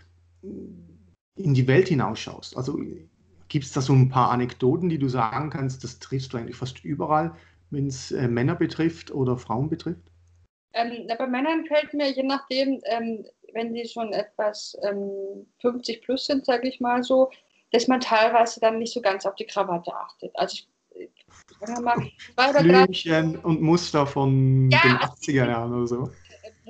in 0.43 1.53
die 1.53 1.67
Welt 1.67 1.89
hinausschaust? 1.89 2.57
Also 2.57 2.81
gibt 3.49 3.67
es 3.67 3.73
da 3.73 3.83
so 3.83 3.93
ein 3.93 4.09
paar 4.09 4.31
Anekdoten, 4.31 4.89
die 4.89 4.99
du 4.99 5.09
sagen 5.09 5.51
kannst, 5.51 5.85
das 5.85 5.99
triffst 5.99 6.33
du 6.33 6.39
eigentlich 6.39 6.57
fast 6.57 6.83
überall, 6.83 7.35
wenn 7.69 7.89
es 7.89 8.13
äh, 8.13 8.29
Männer 8.29 8.55
betrifft 8.55 9.11
oder 9.11 9.37
Frauen 9.37 9.69
betrifft? 9.69 10.01
Ähm, 10.73 11.07
bei 11.19 11.27
Männern 11.27 11.67
fällt 11.67 11.93
mir, 11.93 12.11
je 12.11 12.23
nachdem, 12.23 12.81
ähm, 12.85 13.27
wenn 13.53 13.75
die 13.75 13.87
schon 13.87 14.13
etwas 14.13 14.77
ähm, 14.89 15.47
50 15.61 16.03
plus 16.03 16.27
sind, 16.27 16.47
sage 16.47 16.69
ich 16.69 16.81
mal 16.81 17.03
so, 17.03 17.31
dass 17.73 17.89
man 17.89 18.01
teilweise 18.01 18.61
dann 18.61 18.79
nicht 18.79 18.95
so 18.95 19.01
ganz 19.01 19.27
auf 19.27 19.35
die 19.35 19.47
Krawatte 19.47 19.93
achtet. 19.95 20.31
Also 20.35 20.63
ich, 20.95 21.09
mal, 21.83 22.63
Blümchen 22.63 23.37
und 23.39 23.61
Muster 23.61 24.07
von 24.07 24.71
ja, 24.71 24.81
den 24.83 24.97
80er 24.97 25.03
also 25.03 25.33
Jahren 25.33 25.75
oder 25.75 25.87
so. 25.87 26.11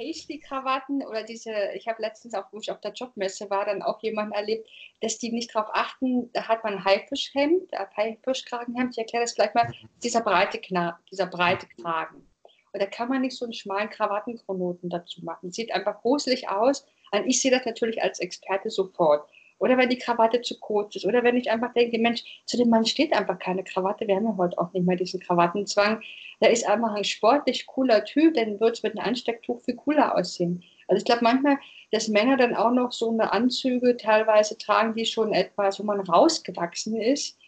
Paisley-Krawatten 0.01 1.03
oder 1.03 1.23
diese, 1.23 1.53
ich 1.75 1.87
habe 1.87 2.01
letztens 2.01 2.35
auch, 2.35 2.47
wo 2.53 2.59
ich 2.59 2.71
auf 2.71 2.81
der 2.81 2.93
Jobmesse 2.93 3.51
war, 3.51 3.67
dann 3.67 3.83
auch 3.83 4.03
jemanden 4.03 4.33
erlebt, 4.33 4.67
dass 5.03 5.19
die 5.19 5.31
nicht 5.31 5.55
darauf 5.55 5.69
achten, 5.75 6.33
da 6.33 6.49
hat 6.49 6.65
man 6.65 6.75
ein 6.75 6.85
Haifischhemd, 6.85 7.75
ein 7.75 7.87
Haifischkragenhemd, 7.97 8.93
ich 8.93 8.99
erkläre 8.99 9.25
das 9.25 9.35
gleich 9.35 9.53
mal, 9.53 9.71
dieser 10.03 10.23
breite, 10.23 10.59
Kna 10.59 10.99
dieser 11.11 11.27
breite 11.27 11.67
Kragen. 11.81 12.27
Und 12.73 12.81
da 12.81 12.87
kann 12.87 13.09
man 13.09 13.23
nicht 13.23 13.37
so 13.37 13.45
einen 13.45 13.53
schmalen 13.53 13.91
Krawattenkronoten 13.91 14.89
dazu 14.91 15.23
machen. 15.25 15.51
Sieht 15.51 15.73
einfach 15.73 16.01
gruselig 16.01 16.49
aus. 16.49 16.87
Und 17.11 17.27
ich 17.27 17.43
sehe 17.43 17.51
das 17.51 17.67
natürlich 17.67 18.01
als 18.01 18.21
Experte 18.21 18.71
sofort. 18.71 19.29
Oder 19.61 19.77
wenn 19.77 19.91
die 19.91 19.99
Krawatte 19.99 20.41
zu 20.41 20.59
kurz 20.59 20.97
ist. 20.97 21.05
Oder 21.05 21.23
wenn 21.23 21.37
ich 21.37 21.51
einfach 21.51 21.73
denke, 21.75 21.99
Mensch, 21.99 22.25
zu 22.47 22.57
dem 22.57 22.71
Mann 22.71 22.87
steht 22.87 23.13
einfach 23.13 23.39
keine 23.39 23.63
Krawatte. 23.63 24.09
Wir 24.09 24.17
haben 24.17 24.25
ja 24.25 24.37
heute 24.37 24.59
auch 24.59 24.73
nicht 24.73 24.87
mehr 24.87 24.97
diesen 24.97 25.21
Krawattenzwang. 25.21 26.01
Da 26.41 26.49
ist 26.49 26.67
einfach 26.67 26.95
ein 26.95 27.05
sportlich 27.05 27.67
cooler 27.67 28.05
Typ, 28.05 28.35
dann 28.35 28.59
wird 28.59 28.77
es 28.79 28.83
mit 28.83 28.99
einem 28.99 29.07
Anstecktuch 29.07 29.61
viel 29.61 29.77
cooler 29.77 30.17
aussehen. 30.17 30.65
Also 30.89 30.99
ich 30.99 31.05
glaube 31.05 31.23
manchmal, 31.23 31.59
dass 31.93 32.09
Männer 32.09 32.39
dann 32.39 32.57
auch 32.57 32.71
noch 32.71 32.91
so 32.91 33.11
eine 33.11 33.33
Anzüge 33.33 33.99
teilweise 33.99 34.57
tragen, 34.57 34.95
die 34.95 35.05
schon 35.05 35.33
etwas, 35.35 35.79
wo 35.79 35.85
man 35.85 36.01
rausgewachsen 36.01 36.97
ist, 36.97 37.39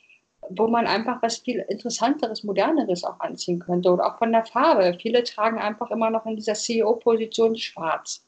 wo 0.50 0.68
man 0.68 0.86
einfach 0.86 1.22
was 1.22 1.38
viel 1.38 1.64
Interessanteres, 1.68 2.44
Moderneres 2.44 3.04
auch 3.04 3.20
anziehen 3.20 3.58
könnte. 3.58 3.90
Oder 3.90 4.06
auch 4.06 4.18
von 4.18 4.32
der 4.32 4.44
Farbe. 4.44 4.98
Viele 5.00 5.24
tragen 5.24 5.58
einfach 5.58 5.90
immer 5.90 6.10
noch 6.10 6.26
in 6.26 6.36
dieser 6.36 6.54
CEO-Position 6.54 7.56
schwarz. 7.56 8.22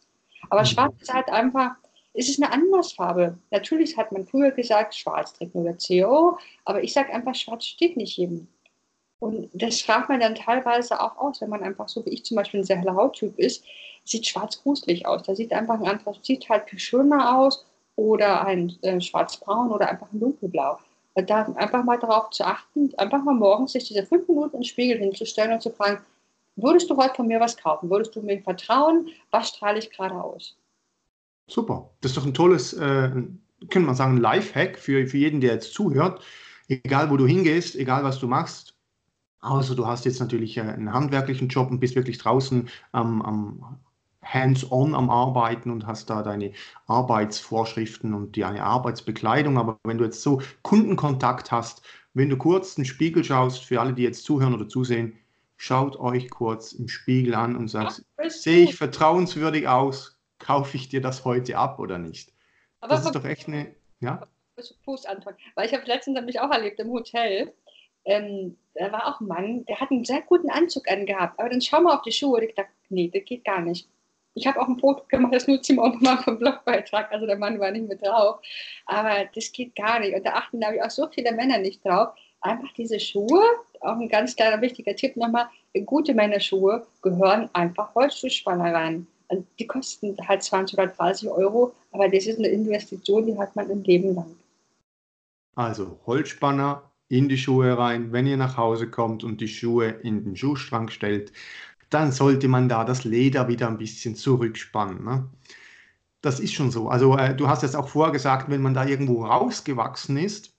Aber 0.48 0.62
mhm. 0.62 0.66
schwarz 0.66 0.94
ist 1.02 1.12
halt 1.12 1.28
einfach, 1.28 1.76
es 2.14 2.28
ist 2.28 2.42
eine 2.42 2.52
Andersfarbe. 2.52 3.36
Natürlich 3.50 3.96
hat 3.96 4.12
man 4.12 4.24
früher 4.24 4.52
gesagt, 4.52 4.94
schwarz 4.94 5.32
trägt 5.34 5.54
nur 5.54 5.64
der 5.64 5.76
CO, 5.76 6.38
aber 6.64 6.82
ich 6.82 6.92
sage 6.92 7.12
einfach, 7.12 7.34
schwarz 7.34 7.66
steht 7.66 7.96
nicht 7.96 8.16
jedem. 8.16 8.46
Und 9.18 9.50
das 9.52 9.80
fragt 9.80 10.08
man 10.08 10.20
dann 10.20 10.34
teilweise 10.34 11.00
auch 11.00 11.16
aus, 11.16 11.40
wenn 11.40 11.50
man 11.50 11.62
einfach 11.62 11.88
so 11.88 12.04
wie 12.06 12.10
ich 12.10 12.24
zum 12.24 12.36
Beispiel 12.36 12.60
ein 12.60 12.64
sehr 12.64 12.78
heller 12.78 12.94
Hauttyp 12.94 13.38
ist, 13.38 13.64
sieht 14.04 14.26
schwarz 14.26 14.62
gruselig 14.62 15.06
aus. 15.06 15.22
Da 15.24 15.34
sieht 15.34 15.52
einfach 15.52 15.80
ein 15.80 15.86
anderer, 15.86 16.14
sieht 16.22 16.48
halt 16.48 16.68
viel 16.68 16.78
schöner 16.78 17.38
aus 17.38 17.64
oder 17.96 18.46
ein 18.46 18.76
äh, 18.82 19.00
schwarzbraun 19.00 19.72
oder 19.72 19.88
einfach 19.88 20.12
ein 20.12 20.20
dunkelblau. 20.20 20.78
Da 21.14 21.44
einfach 21.54 21.84
mal 21.84 21.98
darauf 21.98 22.30
zu 22.30 22.44
achten, 22.44 22.92
einfach 22.98 23.22
mal 23.22 23.34
morgens 23.34 23.72
sich 23.72 23.84
diese 23.88 24.04
fünf 24.04 24.28
Minuten 24.28 24.56
ins 24.56 24.66
Spiegel 24.66 24.98
hinzustellen 24.98 25.52
und 25.52 25.62
zu 25.62 25.70
fragen, 25.70 26.04
würdest 26.56 26.90
du 26.90 26.96
heute 26.96 27.14
von 27.14 27.26
mir 27.26 27.40
was 27.40 27.56
kaufen? 27.56 27.88
Würdest 27.88 28.14
du 28.14 28.20
mir 28.20 28.42
vertrauen? 28.42 29.08
Was 29.30 29.50
strahle 29.50 29.78
ich 29.78 29.90
gerade 29.90 30.14
aus? 30.22 30.56
Super. 31.46 31.90
Das 32.00 32.12
ist 32.12 32.16
doch 32.16 32.26
ein 32.26 32.34
tolles, 32.34 32.72
äh, 32.72 33.10
können 33.70 33.86
wir 33.86 33.94
sagen, 33.94 34.16
Lifehack 34.16 34.78
für, 34.78 35.06
für 35.06 35.18
jeden, 35.18 35.40
der 35.40 35.54
jetzt 35.54 35.74
zuhört. 35.74 36.22
Egal, 36.68 37.10
wo 37.10 37.16
du 37.16 37.26
hingehst, 37.26 37.76
egal, 37.76 38.04
was 38.04 38.18
du 38.18 38.26
machst, 38.26 38.74
außer 39.40 39.74
du 39.74 39.86
hast 39.86 40.04
jetzt 40.06 40.20
natürlich 40.20 40.56
äh, 40.56 40.62
einen 40.62 40.92
handwerklichen 40.92 41.48
Job 41.48 41.70
und 41.70 41.80
bist 41.80 41.96
wirklich 41.96 42.18
draußen 42.18 42.68
am, 42.92 43.22
am 43.22 43.78
hands-on 44.24 44.94
am 44.94 45.10
Arbeiten 45.10 45.70
und 45.70 45.86
hast 45.86 46.08
da 46.10 46.22
deine 46.22 46.52
Arbeitsvorschriften 46.86 48.14
und 48.14 48.36
deine 48.36 48.64
Arbeitsbekleidung. 48.64 49.58
Aber 49.58 49.78
wenn 49.84 49.98
du 49.98 50.04
jetzt 50.04 50.22
so 50.22 50.40
Kundenkontakt 50.62 51.52
hast, 51.52 51.82
wenn 52.14 52.30
du 52.30 52.36
kurz 52.36 52.74
den 52.74 52.84
Spiegel 52.84 53.22
schaust, 53.24 53.64
für 53.64 53.80
alle, 53.80 53.92
die 53.92 54.02
jetzt 54.02 54.24
zuhören 54.24 54.54
oder 54.54 54.68
zusehen, 54.68 55.14
schaut 55.56 55.96
euch 55.96 56.30
kurz 56.30 56.72
im 56.72 56.88
Spiegel 56.88 57.34
an 57.34 57.56
und 57.56 57.68
sagt, 57.68 58.04
sehe 58.28 58.64
ich 58.64 58.76
vertrauenswürdig 58.76 59.68
aus, 59.68 60.13
kaufe 60.44 60.76
ich 60.76 60.88
dir 60.88 61.00
das 61.00 61.24
heute 61.24 61.56
ab 61.56 61.78
oder 61.78 61.98
nicht? 61.98 62.32
Aber 62.80 62.94
das 62.94 63.06
ist 63.06 63.14
doch 63.14 63.24
echt 63.24 63.48
eine, 63.48 63.74
ja? 64.00 64.26
Fuß 64.84 65.06
anfangen. 65.06 65.38
Weil 65.54 65.66
ich 65.66 65.74
habe 65.74 65.84
letztens 65.86 66.16
nämlich 66.16 66.38
auch 66.38 66.50
erlebt 66.50 66.78
im 66.78 66.90
Hotel, 66.90 67.52
ähm, 68.04 68.56
da 68.74 68.92
war 68.92 69.08
auch 69.08 69.20
ein 69.20 69.26
Mann, 69.26 69.64
der 69.64 69.80
hat 69.80 69.90
einen 69.90 70.04
sehr 70.04 70.20
guten 70.20 70.50
Anzug 70.50 70.88
angehabt, 70.90 71.40
aber 71.40 71.48
dann 71.48 71.62
schau 71.62 71.80
mal 71.80 71.96
auf 71.96 72.02
die 72.02 72.12
Schuhe 72.12 72.36
und 72.36 72.42
ich 72.42 72.54
dachte, 72.54 72.70
nee, 72.90 73.10
das 73.12 73.24
geht 73.24 73.44
gar 73.44 73.62
nicht. 73.62 73.88
Ich 74.34 74.46
habe 74.46 74.60
auch 74.60 74.68
ein 74.68 74.78
Foto 74.78 75.04
gemacht, 75.08 75.34
das 75.34 75.46
nutze 75.46 75.72
ich 75.72 75.78
auch 75.78 75.94
nochmal 75.94 76.18
vom 76.18 76.38
Blogbeitrag. 76.38 77.10
Also 77.12 77.24
der 77.24 77.38
Mann 77.38 77.58
war 77.60 77.70
nicht 77.70 77.88
mit 77.88 78.04
drauf. 78.04 78.40
Aber 78.84 79.24
das 79.32 79.52
geht 79.52 79.76
gar 79.76 80.00
nicht. 80.00 80.14
Und 80.14 80.26
da 80.26 80.32
achten, 80.32 80.58
glaube 80.58 80.76
ich, 80.76 80.82
auch 80.82 80.90
so 80.90 81.08
viele 81.08 81.32
Männer 81.32 81.58
nicht 81.58 81.84
drauf. 81.84 82.14
Einfach 82.40 82.72
diese 82.76 82.98
Schuhe, 82.98 83.42
auch 83.80 83.96
ein 83.96 84.08
ganz 84.08 84.34
kleiner 84.34 84.60
wichtiger 84.60 84.96
Tipp 84.96 85.16
nochmal, 85.16 85.48
gute 85.86 86.14
Männerschuhe 86.14 86.84
gehören 87.00 87.48
einfach 87.52 87.94
Holzschuhspanner 87.94 88.74
rein. 88.74 89.06
Und 89.34 89.46
die 89.58 89.66
kosten 89.66 90.16
halt 90.26 90.42
20 90.42 90.78
oder 90.78 90.88
30 90.88 91.28
Euro, 91.28 91.74
aber 91.92 92.08
das 92.08 92.26
ist 92.26 92.38
eine 92.38 92.48
Investition, 92.48 93.26
die 93.26 93.38
hat 93.38 93.54
man 93.56 93.70
ein 93.70 93.84
Leben 93.84 94.14
lang. 94.14 94.36
Also 95.54 95.98
Holzspanner 96.06 96.82
in 97.08 97.28
die 97.28 97.38
Schuhe 97.38 97.76
rein, 97.76 98.12
wenn 98.12 98.26
ihr 98.26 98.36
nach 98.36 98.56
Hause 98.56 98.90
kommt 98.90 99.24
und 99.24 99.40
die 99.40 99.48
Schuhe 99.48 99.88
in 99.88 100.24
den 100.24 100.36
Schuhschrank 100.36 100.90
stellt, 100.90 101.32
dann 101.90 102.12
sollte 102.12 102.48
man 102.48 102.68
da 102.68 102.84
das 102.84 103.04
Leder 103.04 103.46
wieder 103.48 103.68
ein 103.68 103.78
bisschen 103.78 104.16
zurückspannen. 104.16 105.04
Ne? 105.04 105.28
Das 106.22 106.40
ist 106.40 106.54
schon 106.54 106.70
so. 106.70 106.88
Also 106.88 107.16
äh, 107.16 107.36
du 107.36 107.48
hast 107.48 107.62
jetzt 107.62 107.76
auch 107.76 107.88
vorher 107.88 108.12
gesagt, 108.12 108.50
wenn 108.50 108.62
man 108.62 108.74
da 108.74 108.84
irgendwo 108.84 109.24
rausgewachsen 109.24 110.16
ist. 110.16 110.52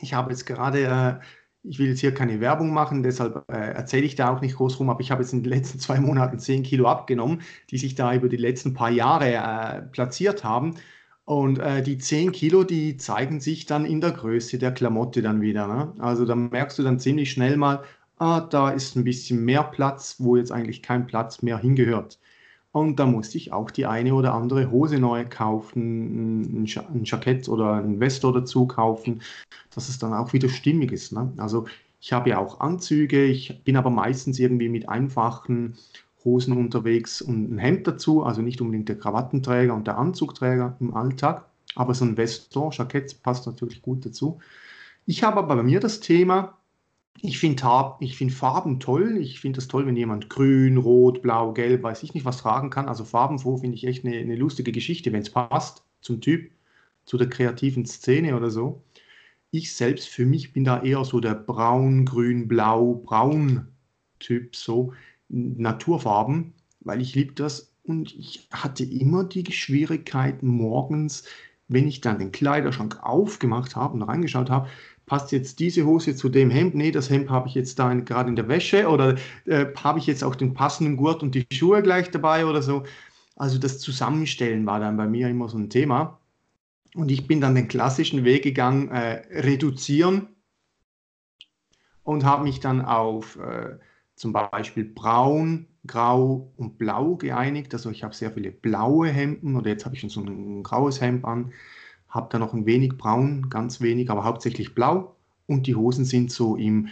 Ich 0.00 0.14
habe 0.14 0.30
jetzt 0.30 0.46
gerade, 0.46 1.20
äh, 1.20 1.24
ich 1.64 1.78
will 1.78 1.88
jetzt 1.88 2.00
hier 2.00 2.12
keine 2.12 2.40
Werbung 2.40 2.72
machen, 2.72 3.02
deshalb 3.02 3.44
äh, 3.50 3.72
erzähle 3.72 4.04
ich 4.04 4.16
da 4.16 4.34
auch 4.34 4.40
nicht 4.40 4.56
groß 4.56 4.80
rum, 4.80 4.90
aber 4.90 5.00
ich 5.00 5.10
habe 5.10 5.22
jetzt 5.22 5.32
in 5.32 5.42
den 5.42 5.52
letzten 5.52 5.78
zwei 5.78 6.00
Monaten 6.00 6.38
10 6.38 6.62
Kilo 6.62 6.86
abgenommen, 6.88 7.42
die 7.70 7.78
sich 7.78 7.94
da 7.94 8.14
über 8.14 8.28
die 8.28 8.36
letzten 8.36 8.74
paar 8.74 8.90
Jahre 8.90 9.34
äh, 9.34 9.82
platziert 9.82 10.44
haben. 10.44 10.76
Und 11.24 11.58
äh, 11.60 11.82
die 11.82 11.98
10 11.98 12.32
Kilo, 12.32 12.64
die 12.64 12.96
zeigen 12.96 13.40
sich 13.40 13.66
dann 13.66 13.84
in 13.84 14.00
der 14.00 14.10
Größe 14.10 14.58
der 14.58 14.72
Klamotte 14.72 15.22
dann 15.22 15.40
wieder. 15.40 15.68
Ne? 15.68 15.94
Also 16.00 16.24
da 16.24 16.34
merkst 16.34 16.78
du 16.78 16.82
dann 16.82 16.98
ziemlich 16.98 17.30
schnell 17.30 17.56
mal, 17.56 17.84
ah, 18.18 18.40
da 18.40 18.70
ist 18.70 18.96
ein 18.96 19.04
bisschen 19.04 19.44
mehr 19.44 19.62
Platz, 19.64 20.16
wo 20.18 20.36
jetzt 20.36 20.52
eigentlich 20.52 20.82
kein 20.82 21.06
Platz 21.06 21.42
mehr 21.42 21.58
hingehört. 21.58 22.18
Und 22.72 22.98
da 22.98 23.06
musste 23.06 23.36
ich 23.36 23.52
auch 23.52 23.70
die 23.70 23.84
eine 23.84 24.14
oder 24.14 24.32
andere 24.32 24.70
Hose 24.70 24.98
neu 24.98 25.26
kaufen, 25.28 26.64
ein, 26.64 27.04
Jackett 27.04 27.48
oder 27.48 27.74
ein 27.74 28.00
Weste 28.00 28.32
dazu 28.32 28.66
kaufen, 28.66 29.20
dass 29.74 29.90
es 29.90 29.98
dann 29.98 30.14
auch 30.14 30.32
wieder 30.32 30.48
stimmig 30.48 30.90
ist. 30.90 31.12
Ne? 31.12 31.30
Also 31.36 31.66
ich 32.00 32.14
habe 32.14 32.30
ja 32.30 32.38
auch 32.38 32.60
Anzüge, 32.60 33.26
ich 33.26 33.62
bin 33.62 33.76
aber 33.76 33.90
meistens 33.90 34.38
irgendwie 34.38 34.70
mit 34.70 34.88
einfachen 34.88 35.76
Hosen 36.24 36.56
unterwegs 36.56 37.20
und 37.20 37.52
ein 37.52 37.58
Hemd 37.58 37.86
dazu, 37.86 38.24
also 38.24 38.40
nicht 38.40 38.60
unbedingt 38.62 38.88
der 38.88 38.98
Krawattenträger 38.98 39.74
und 39.74 39.86
der 39.86 39.98
Anzugträger 39.98 40.76
im 40.80 40.94
Alltag, 40.94 41.44
aber 41.74 41.94
so 41.94 42.06
ein 42.06 42.16
Veston, 42.16 42.70
Jackett 42.72 43.22
passt 43.22 43.46
natürlich 43.46 43.82
gut 43.82 44.06
dazu. 44.06 44.40
Ich 45.04 45.22
habe 45.22 45.38
aber 45.38 45.56
bei 45.56 45.62
mir 45.62 45.80
das 45.80 46.00
Thema, 46.00 46.56
ich 47.20 47.38
finde 47.38 47.62
find 48.14 48.32
Farben 48.32 48.80
toll. 48.80 49.18
Ich 49.18 49.40
finde 49.40 49.60
es 49.60 49.68
toll, 49.68 49.86
wenn 49.86 49.96
jemand 49.96 50.28
grün, 50.28 50.76
rot, 50.76 51.22
blau, 51.22 51.52
gelb, 51.52 51.82
weiß 51.82 52.02
ich 52.02 52.14
nicht, 52.14 52.24
was 52.24 52.38
tragen 52.38 52.70
kann. 52.70 52.88
Also 52.88 53.04
farbenfroh 53.04 53.58
finde 53.58 53.76
ich 53.76 53.84
echt 53.86 54.04
eine, 54.04 54.16
eine 54.16 54.36
lustige 54.36 54.72
Geschichte, 54.72 55.12
wenn 55.12 55.22
es 55.22 55.30
passt 55.30 55.84
zum 56.00 56.20
Typ, 56.20 56.50
zu 57.04 57.18
der 57.18 57.28
kreativen 57.28 57.86
Szene 57.86 58.36
oder 58.36 58.50
so. 58.50 58.82
Ich 59.50 59.74
selbst 59.74 60.08
für 60.08 60.26
mich 60.26 60.52
bin 60.52 60.64
da 60.64 60.82
eher 60.82 61.04
so 61.04 61.20
der 61.20 61.34
braun, 61.34 62.06
grün, 62.06 62.48
blau, 62.48 63.02
braun 63.04 63.68
Typ, 64.18 64.56
so 64.56 64.92
Naturfarben, 65.28 66.54
weil 66.80 67.00
ich 67.00 67.14
liebe 67.14 67.34
das. 67.34 67.72
Und 67.84 68.14
ich 68.14 68.48
hatte 68.52 68.84
immer 68.84 69.24
die 69.24 69.50
Schwierigkeiten 69.52 70.46
morgens, 70.46 71.24
wenn 71.68 71.88
ich 71.88 72.00
dann 72.00 72.18
den 72.18 72.32
Kleiderschrank 72.32 73.02
aufgemacht 73.02 73.76
habe 73.76 73.94
und 73.94 74.02
reingeschaut 74.02 74.50
habe, 74.50 74.68
passt 75.06 75.32
jetzt 75.32 75.58
diese 75.58 75.84
Hose 75.84 76.16
zu 76.16 76.28
dem 76.28 76.50
Hemd? 76.50 76.74
Nee, 76.74 76.90
das 76.90 77.10
Hemd 77.10 77.30
habe 77.30 77.48
ich 77.48 77.54
jetzt 77.54 77.78
da 77.78 77.92
gerade 77.94 78.28
in 78.28 78.36
der 78.36 78.48
Wäsche 78.48 78.88
oder 78.88 79.16
äh, 79.46 79.66
habe 79.82 79.98
ich 79.98 80.06
jetzt 80.06 80.24
auch 80.24 80.34
den 80.34 80.54
passenden 80.54 80.96
Gurt 80.96 81.22
und 81.22 81.34
die 81.34 81.46
Schuhe 81.52 81.82
gleich 81.82 82.10
dabei 82.10 82.46
oder 82.46 82.62
so. 82.62 82.84
Also 83.36 83.58
das 83.58 83.78
Zusammenstellen 83.78 84.66
war 84.66 84.80
dann 84.80 84.96
bei 84.96 85.06
mir 85.06 85.28
immer 85.28 85.48
so 85.48 85.58
ein 85.58 85.70
Thema. 85.70 86.18
Und 86.94 87.10
ich 87.10 87.26
bin 87.26 87.40
dann 87.40 87.54
den 87.54 87.68
klassischen 87.68 88.24
Weg 88.24 88.42
gegangen, 88.42 88.88
äh, 88.88 89.22
reduzieren 89.40 90.28
und 92.02 92.24
habe 92.24 92.44
mich 92.44 92.60
dann 92.60 92.84
auf 92.84 93.36
äh, 93.36 93.78
zum 94.14 94.32
Beispiel 94.32 94.84
braun, 94.84 95.66
grau 95.86 96.52
und 96.56 96.78
blau 96.78 97.16
geeinigt. 97.16 97.72
Also 97.72 97.90
ich 97.90 98.02
habe 98.02 98.14
sehr 98.14 98.30
viele 98.30 98.52
blaue 98.52 99.08
Hemden 99.08 99.56
oder 99.56 99.70
jetzt 99.70 99.84
habe 99.84 99.94
ich 99.94 100.00
schon 100.02 100.10
so 100.10 100.20
ein 100.20 100.62
graues 100.62 101.00
Hemd 101.00 101.24
an 101.24 101.52
habe 102.12 102.28
da 102.30 102.38
noch 102.38 102.52
ein 102.52 102.66
wenig 102.66 102.96
braun, 102.98 103.48
ganz 103.48 103.80
wenig, 103.80 104.10
aber 104.10 104.24
hauptsächlich 104.24 104.74
blau. 104.74 105.16
Und 105.46 105.66
die 105.66 105.74
Hosen 105.74 106.04
sind 106.04 106.30
so 106.30 106.56
im 106.56 106.88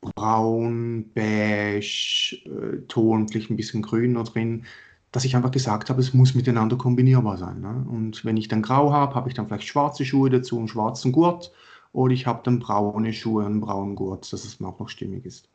braun, 0.00 1.10
beige 1.14 2.38
äh, 2.46 2.86
Ton, 2.88 3.28
vielleicht 3.28 3.50
ein 3.50 3.56
bisschen 3.56 3.82
grün 3.82 4.12
noch 4.12 4.28
drin, 4.28 4.64
dass 5.12 5.24
ich 5.24 5.36
einfach 5.36 5.50
gesagt 5.50 5.90
habe, 5.90 6.00
es 6.00 6.14
muss 6.14 6.34
miteinander 6.34 6.76
kombinierbar 6.76 7.36
sein. 7.36 7.60
Ne? 7.60 7.84
Und 7.88 8.24
wenn 8.24 8.36
ich 8.36 8.48
dann 8.48 8.62
grau 8.62 8.92
habe, 8.92 9.14
habe 9.14 9.28
ich 9.28 9.34
dann 9.34 9.48
vielleicht 9.48 9.66
schwarze 9.66 10.04
Schuhe 10.04 10.30
dazu, 10.30 10.58
einen 10.58 10.68
schwarzen 10.68 11.12
Gurt. 11.12 11.52
Oder 11.92 12.14
ich 12.14 12.26
habe 12.26 12.40
dann 12.44 12.58
braune 12.58 13.12
Schuhe 13.12 13.44
und 13.44 13.52
einen 13.52 13.60
braunen 13.60 13.94
Gurt, 13.96 14.32
dass 14.32 14.44
es 14.44 14.60
mir 14.60 14.68
auch 14.68 14.78
noch 14.78 14.88
stimmig 14.88 15.24
ist. 15.24 15.48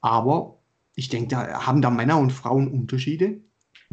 Aber 0.00 0.58
ich 0.94 1.08
denke, 1.08 1.28
da 1.28 1.66
haben 1.66 1.82
da 1.82 1.90
Männer 1.90 2.18
und 2.18 2.32
Frauen 2.32 2.68
Unterschiede. 2.68 3.40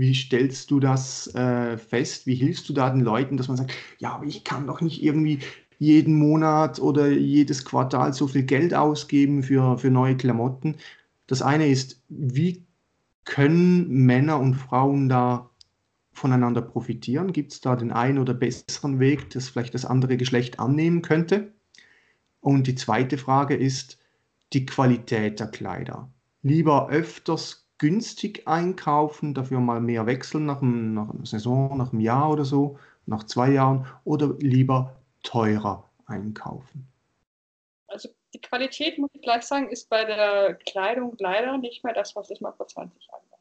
Wie 0.01 0.15
stellst 0.15 0.71
du 0.71 0.79
das 0.79 1.27
äh, 1.35 1.77
fest? 1.77 2.25
Wie 2.25 2.33
hilfst 2.33 2.67
du 2.67 2.73
da 2.73 2.89
den 2.89 3.01
Leuten, 3.01 3.37
dass 3.37 3.49
man 3.49 3.57
sagt, 3.57 3.71
ja, 3.99 4.15
aber 4.15 4.25
ich 4.25 4.43
kann 4.43 4.65
doch 4.65 4.81
nicht 4.81 5.03
irgendwie 5.03 5.41
jeden 5.77 6.15
Monat 6.15 6.79
oder 6.79 7.09
jedes 7.09 7.65
Quartal 7.65 8.11
so 8.11 8.25
viel 8.25 8.41
Geld 8.41 8.73
ausgeben 8.73 9.43
für, 9.43 9.77
für 9.77 9.91
neue 9.91 10.17
Klamotten. 10.17 10.77
Das 11.27 11.43
eine 11.43 11.67
ist, 11.67 12.01
wie 12.09 12.65
können 13.25 13.89
Männer 13.89 14.39
und 14.39 14.55
Frauen 14.55 15.07
da 15.07 15.51
voneinander 16.13 16.63
profitieren? 16.63 17.31
Gibt 17.31 17.53
es 17.53 17.61
da 17.61 17.75
den 17.75 17.91
einen 17.91 18.17
oder 18.17 18.33
besseren 18.33 18.99
Weg, 18.99 19.29
das 19.29 19.49
vielleicht 19.49 19.75
das 19.75 19.85
andere 19.85 20.17
Geschlecht 20.17 20.59
annehmen 20.59 21.03
könnte? 21.03 21.53
Und 22.39 22.65
die 22.65 22.75
zweite 22.75 23.19
Frage 23.19 23.55
ist 23.55 23.99
die 24.53 24.65
Qualität 24.65 25.39
der 25.39 25.51
Kleider. 25.51 26.09
Lieber 26.41 26.89
öfters 26.89 27.67
günstig 27.81 28.47
einkaufen, 28.47 29.33
dafür 29.33 29.59
mal 29.59 29.81
mehr 29.81 30.05
wechseln 30.05 30.45
nach, 30.45 30.61
einem, 30.61 30.93
nach 30.93 31.09
einer 31.09 31.25
Saison, 31.25 31.75
nach 31.79 31.91
einem 31.91 31.99
Jahr 31.99 32.29
oder 32.29 32.45
so, 32.45 32.77
nach 33.07 33.23
zwei 33.23 33.49
Jahren 33.49 33.87
oder 34.03 34.35
lieber 34.37 35.01
teurer 35.23 35.89
einkaufen? 36.05 36.87
Also 37.87 38.09
die 38.35 38.39
Qualität, 38.39 38.99
muss 38.99 39.09
ich 39.13 39.23
gleich 39.23 39.41
sagen, 39.41 39.67
ist 39.69 39.89
bei 39.89 40.05
der 40.05 40.59
Kleidung 40.63 41.15
leider 41.17 41.57
nicht 41.57 41.83
mehr 41.83 41.95
das, 41.95 42.15
was 42.15 42.29
ich 42.29 42.39
mal 42.39 42.51
vor 42.51 42.67
20 42.67 43.03
Jahren 43.07 43.23
war. 43.31 43.39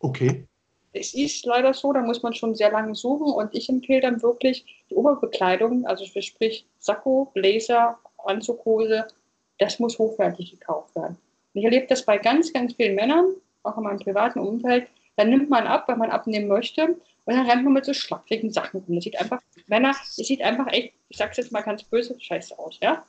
Okay. 0.00 0.44
Es 0.92 1.14
ist 1.14 1.46
leider 1.46 1.72
so, 1.72 1.92
da 1.92 2.00
muss 2.00 2.24
man 2.24 2.34
schon 2.34 2.56
sehr 2.56 2.72
lange 2.72 2.96
suchen 2.96 3.32
und 3.32 3.54
ich 3.54 3.68
empfehle 3.68 4.00
dann 4.00 4.22
wirklich 4.22 4.84
die 4.90 4.96
Oberbekleidung, 4.96 5.86
also 5.86 6.04
sprich 6.04 6.66
Sakko, 6.80 7.30
Blazer, 7.32 7.96
Anzughose, 8.24 9.06
das 9.58 9.78
muss 9.78 10.00
hochwertig 10.00 10.50
gekauft 10.50 10.96
werden. 10.96 11.16
Ich 11.52 11.64
erlebe 11.64 11.86
das 11.86 12.04
bei 12.04 12.18
ganz, 12.18 12.52
ganz 12.52 12.74
vielen 12.74 12.96
Männern, 12.96 13.36
auch 13.62 13.76
in 13.76 13.84
meinem 13.84 13.98
privaten 13.98 14.40
Umfeld, 14.40 14.88
dann 15.16 15.30
nimmt 15.30 15.50
man 15.50 15.66
ab, 15.66 15.88
weil 15.88 15.96
man 15.96 16.10
abnehmen 16.10 16.48
möchte. 16.48 16.96
Und 17.24 17.34
dann 17.34 17.46
rennt 17.46 17.64
man 17.64 17.74
mit 17.74 17.84
so 17.84 17.92
schlapprigen 17.92 18.50
Sachen 18.50 18.80
rum. 18.80 18.94
Das 18.94 19.04
sieht 19.04 19.20
einfach, 19.20 19.40
Männer, 19.66 19.90
es 19.90 20.16
sieht 20.16 20.40
einfach 20.40 20.72
echt, 20.72 20.94
ich 21.08 21.18
sag's 21.18 21.36
jetzt 21.36 21.52
mal 21.52 21.60
ganz 21.60 21.82
böse, 21.82 22.18
scheiße 22.18 22.58
aus, 22.58 22.78
ja. 22.80 23.04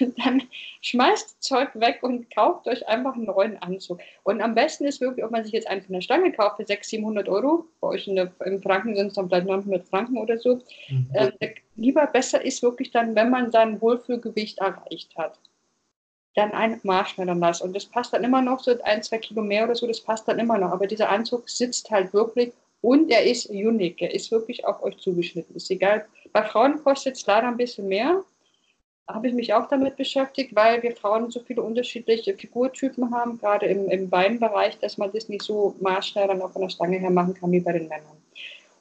Und 0.00 0.18
dann 0.24 0.42
schmeißt 0.80 1.24
das 1.24 1.40
Zeug 1.40 1.70
weg 1.74 2.00
und 2.02 2.34
kauft 2.34 2.66
euch 2.66 2.86
einfach 2.88 3.14
einen 3.14 3.26
neuen 3.26 3.56
Anzug. 3.62 4.00
Und 4.24 4.40
am 4.40 4.54
besten 4.54 4.84
ist 4.84 5.00
wirklich, 5.00 5.24
ob 5.24 5.30
man 5.30 5.44
sich 5.44 5.52
jetzt 5.52 5.68
einen 5.68 5.82
von 5.82 5.94
der 5.94 6.00
Stange 6.00 6.32
kauft 6.32 6.56
für 6.56 6.66
600, 6.66 6.84
700 6.86 7.28
Euro, 7.28 7.66
bei 7.80 7.88
euch 7.88 8.08
in, 8.08 8.16
der, 8.16 8.32
in 8.44 8.60
Franken 8.60 8.96
sind 8.96 9.08
es 9.08 9.14
dann 9.14 9.28
vielleicht 9.28 9.46
900 9.46 9.84
Franken 9.84 10.18
oder 10.18 10.38
so. 10.38 10.60
Mhm. 10.88 11.08
Äh, 11.12 11.32
lieber 11.76 12.06
besser 12.06 12.44
ist 12.44 12.62
wirklich 12.62 12.90
dann, 12.90 13.14
wenn 13.14 13.30
man 13.30 13.50
sein 13.52 13.80
Wohlfühlgewicht 13.80 14.58
erreicht 14.58 15.16
hat, 15.16 15.38
dann 16.34 16.52
ein 16.52 16.80
Marschschneider 16.82 17.34
nass. 17.34 17.60
Und 17.60 17.74
das 17.74 17.86
passt 17.86 18.12
dann 18.12 18.24
immer 18.24 18.42
noch 18.42 18.60
so 18.60 18.74
ein, 18.82 19.02
zwei 19.02 19.18
Kilo 19.18 19.42
mehr 19.42 19.64
oder 19.64 19.74
so, 19.74 19.86
das 19.86 20.00
passt 20.00 20.28
dann 20.28 20.38
immer 20.38 20.58
noch. 20.58 20.70
Aber 20.70 20.86
dieser 20.86 21.10
Anzug 21.10 21.48
sitzt 21.48 21.90
halt 21.90 22.12
wirklich 22.12 22.52
und 22.80 23.10
er 23.10 23.24
ist 23.24 23.50
unique. 23.50 24.02
Er 24.02 24.14
ist 24.14 24.30
wirklich 24.30 24.64
auf 24.66 24.82
euch 24.82 24.96
zugeschnitten. 24.98 25.54
Ist 25.54 25.70
egal. 25.70 26.06
Bei 26.32 26.42
Frauen 26.42 26.82
kostet 26.82 27.16
es 27.16 27.26
leider 27.26 27.48
ein 27.48 27.56
bisschen 27.56 27.88
mehr 27.88 28.24
habe 29.08 29.28
ich 29.28 29.34
mich 29.34 29.52
auch 29.52 29.68
damit 29.68 29.96
beschäftigt, 29.96 30.54
weil 30.54 30.82
wir 30.82 30.94
Frauen 30.94 31.30
so 31.30 31.40
viele 31.40 31.62
unterschiedliche 31.62 32.34
Figurtypen 32.34 33.14
haben, 33.14 33.38
gerade 33.38 33.66
im, 33.66 33.88
im 33.90 34.08
Beinbereich, 34.08 34.78
dass 34.78 34.98
man 34.98 35.12
das 35.12 35.28
nicht 35.28 35.42
so 35.42 35.74
maßschnell 35.80 36.28
dann 36.28 36.42
auf 36.42 36.56
einer 36.56 36.70
Stange 36.70 36.98
her 36.98 37.10
machen 37.10 37.34
kann 37.34 37.52
wie 37.52 37.60
bei 37.60 37.72
den 37.72 37.88
Männern. 37.88 38.21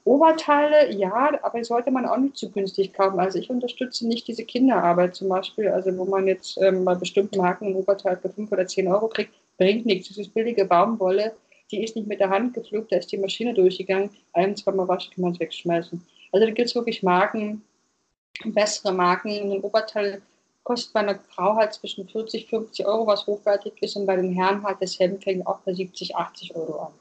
Oberteile, 0.04 0.92
ja, 0.94 1.32
aber 1.44 1.64
sollte 1.64 1.92
man 1.92 2.06
auch 2.06 2.18
nicht 2.18 2.38
zu 2.38 2.50
günstig 2.50 2.94
kaufen. 2.94 3.20
Also 3.20 3.38
ich 3.38 3.50
unterstütze 3.50 4.08
nicht 4.08 4.28
diese 4.28 4.44
Kinderarbeit 4.44 5.16
zum 5.16 5.30
Beispiel, 5.30 5.68
also 5.68 5.96
wo 5.98 6.06
man 6.06 6.28
jetzt 6.28 6.58
ähm, 6.62 6.84
bei 6.86 6.96
bestimmten 6.96 7.38
Marken 7.38 7.68
ein 7.68 7.76
Oberteil 7.76 8.18
für 8.18 8.30
5 8.30 8.52
oder 8.52 8.66
10 8.66 8.88
Euro 8.88 9.08
kriegt, 9.08 9.34
bringt 9.58 9.86
nichts. 9.86 10.08
Das 10.08 10.18
ist 10.18 10.34
billige 10.34 10.66
Baumwolle, 10.66 11.34
die 11.72 11.84
ist 11.84 11.96
nicht 11.96 12.08
mit 12.08 12.20
der 12.20 12.30
Hand 12.30 12.54
gepflückt, 12.54 12.92
da 12.92 12.98
ist 12.98 13.12
die 13.12 13.18
Maschine 13.18 13.54
durchgegangen, 13.54 14.10
ein, 14.34 14.56
zweimal 14.56 14.88
waschen 14.88 15.14
kann 15.14 15.22
man 15.22 15.34
es 15.34 15.40
wegschmeißen. 15.40 16.02
Also 16.32 16.46
da 16.46 16.52
gibt 16.52 16.68
es 16.68 16.76
wirklich 16.76 17.04
Marken, 17.04 17.64
bessere 18.46 18.94
Marken. 18.94 19.30
Ein 19.30 19.62
Oberteil 19.62 20.22
kostet 20.64 20.94
bei 20.94 21.02
einer 21.02 21.20
Frau 21.30 21.56
halt 21.56 21.74
zwischen 21.74 22.08
40, 22.08 22.50
50 22.50 22.86
Euro, 22.86 23.08
was 23.08 23.26
hochwertig 23.28 23.74
ist, 23.82 23.96
und 23.96 24.06
bei 24.06 24.16
den 24.16 24.34
Herren 24.34 24.64
halt 24.64 24.78
das 24.82 25.00
Hemd 25.00 25.24
fängt 25.24 25.46
auch 25.48 25.60
bei 25.60 25.74
70, 25.74 26.16
80 26.16 26.56
Euro 26.56 26.80
an. 26.80 26.94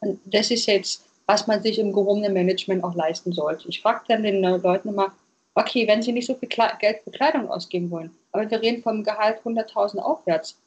Und 0.00 0.20
das 0.24 0.50
ist 0.50 0.66
jetzt, 0.66 1.04
was 1.26 1.46
man 1.46 1.62
sich 1.62 1.78
im 1.78 1.92
gehobenen 1.92 2.32
Management 2.32 2.84
auch 2.84 2.94
leisten 2.94 3.32
sollte. 3.32 3.68
Ich 3.68 3.80
frage 3.80 4.04
dann 4.08 4.22
den 4.22 4.42
Leuten 4.42 4.88
immer, 4.88 5.12
okay, 5.54 5.86
wenn 5.86 6.02
sie 6.02 6.12
nicht 6.12 6.26
so 6.26 6.34
viel 6.34 6.48
Geld 6.48 7.00
für 7.02 7.10
Kleidung 7.10 7.48
ausgeben 7.50 7.90
wollen, 7.90 8.10
aber 8.32 8.50
wir 8.50 8.60
reden 8.60 8.82
vom 8.82 9.04
Gehalt 9.04 9.40
100.000 9.44 9.98
aufwärts, 9.98 10.58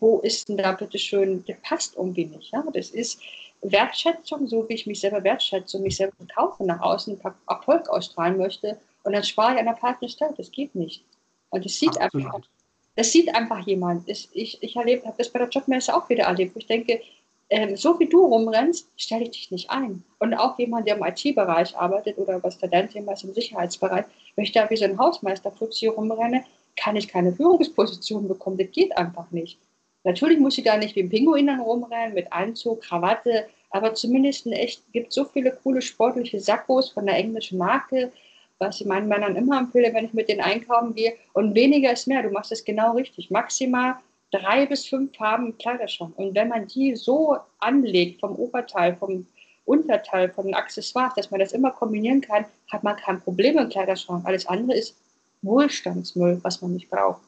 wo 0.00 0.18
ist 0.18 0.48
denn 0.48 0.56
da 0.56 0.72
bitte 0.72 0.98
schön, 0.98 1.44
der 1.44 1.54
passt 1.62 1.96
irgendwie 1.96 2.26
nicht. 2.26 2.52
Ja? 2.52 2.64
Das 2.72 2.90
ist 2.90 3.20
Wertschätzung, 3.62 4.46
so 4.48 4.68
wie 4.68 4.74
ich 4.74 4.86
mich 4.86 5.00
selber 5.00 5.22
wertschätze 5.22 5.76
und 5.76 5.84
mich 5.84 5.96
selber 5.96 6.16
verkaufe, 6.16 6.64
nach 6.64 6.80
außen 6.80 7.20
Erfolg 7.48 7.88
ausstrahlen 7.88 8.36
möchte, 8.36 8.78
und 9.06 9.12
dann 9.12 9.22
spare 9.22 9.54
ich 9.54 9.60
an 9.60 9.66
der 9.66 9.76
falschen 9.76 10.08
Stelle. 10.08 10.34
Das 10.36 10.50
geht 10.50 10.74
nicht. 10.74 11.04
Und 11.50 11.64
das 11.64 11.78
sieht 11.78 11.96
Absolut. 12.00 12.26
einfach, 12.26 12.48
das 12.96 13.12
sieht 13.12 13.32
einfach 13.32 13.64
jemand. 13.64 14.08
Ich 14.08 14.28
ich 14.34 14.76
habe 14.76 15.14
das 15.16 15.30
bei 15.30 15.38
der 15.38 15.48
Jobmesse 15.48 15.94
auch 15.94 16.08
wieder 16.08 16.24
erlebt, 16.24 16.56
ich 16.56 16.66
denke, 16.66 17.00
ähm, 17.48 17.76
so 17.76 17.98
wie 18.00 18.08
du 18.08 18.24
rumrennst, 18.24 18.88
stelle 18.96 19.24
ich 19.24 19.30
dich 19.30 19.50
nicht 19.50 19.70
ein. 19.70 20.02
Und 20.18 20.34
auch 20.34 20.58
jemand, 20.58 20.88
der 20.88 20.96
im 20.96 21.04
IT-Bereich 21.04 21.76
arbeitet 21.76 22.18
oder 22.18 22.42
was 22.42 22.58
der 22.58 22.68
dein 22.68 22.90
Thema 22.90 23.12
ist 23.12 23.24
im 23.24 23.34
Sicherheitsbereich, 23.34 24.04
wenn 24.34 24.44
ich 24.44 24.52
da 24.52 24.68
wie 24.68 24.76
so 24.76 24.84
ein 24.84 24.98
Hausmeister 24.98 25.52
hier 25.70 25.92
rumrenne, 25.92 26.44
kann 26.76 26.96
ich 26.96 27.08
keine 27.08 27.32
Führungsposition 27.32 28.28
bekommen. 28.28 28.58
Das 28.58 28.70
geht 28.72 28.96
einfach 28.96 29.30
nicht. 29.30 29.58
Natürlich 30.04 30.38
muss 30.38 30.58
ich 30.58 30.64
da 30.64 30.76
nicht 30.76 30.94
wie 30.94 31.02
ein 31.02 31.08
Pinguin 31.08 31.46
dann 31.46 31.60
rumrennen 31.60 32.14
mit 32.14 32.32
Anzug, 32.32 32.82
Krawatte, 32.82 33.46
aber 33.70 33.94
zumindest 33.94 34.46
echt 34.46 34.82
gibt 34.92 35.12
so 35.12 35.24
viele 35.24 35.50
coole 35.50 35.82
sportliche 35.82 36.38
Sackos 36.38 36.90
von 36.90 37.06
der 37.06 37.16
englischen 37.16 37.58
Marke, 37.58 38.12
was 38.58 38.80
ich 38.80 38.86
meinen 38.86 39.08
Männern 39.08 39.36
immer 39.36 39.58
empfehle, 39.58 39.92
wenn 39.92 40.06
ich 40.06 40.14
mit 40.14 40.28
denen 40.28 40.40
einkaufen 40.40 40.94
gehe. 40.94 41.14
Und 41.32 41.54
weniger 41.54 41.92
ist 41.92 42.06
mehr. 42.06 42.22
Du 42.22 42.30
machst 42.30 42.52
es 42.52 42.64
genau 42.64 42.92
richtig. 42.92 43.30
Maximal 43.30 43.96
drei 44.30 44.66
bis 44.66 44.86
fünf 44.86 45.16
Farben 45.16 45.46
im 45.46 45.58
Kleiderschrank. 45.58 46.16
Und 46.18 46.34
wenn 46.34 46.48
man 46.48 46.66
die 46.66 46.96
so 46.96 47.36
anlegt, 47.58 48.20
vom 48.20 48.34
Oberteil, 48.36 48.96
vom 48.96 49.26
Unterteil, 49.64 50.30
von 50.30 50.46
den 50.46 50.54
Accessoires, 50.54 51.14
dass 51.14 51.30
man 51.30 51.40
das 51.40 51.52
immer 51.52 51.70
kombinieren 51.70 52.20
kann, 52.20 52.44
hat 52.70 52.84
man 52.84 52.96
kein 52.96 53.20
Problem 53.20 53.58
im 53.58 53.68
Kleiderschrank. 53.68 54.24
Alles 54.24 54.46
andere 54.46 54.78
ist 54.78 54.96
Wohlstandsmüll, 55.42 56.40
was 56.42 56.62
man 56.62 56.72
nicht 56.72 56.90
braucht. 56.90 57.20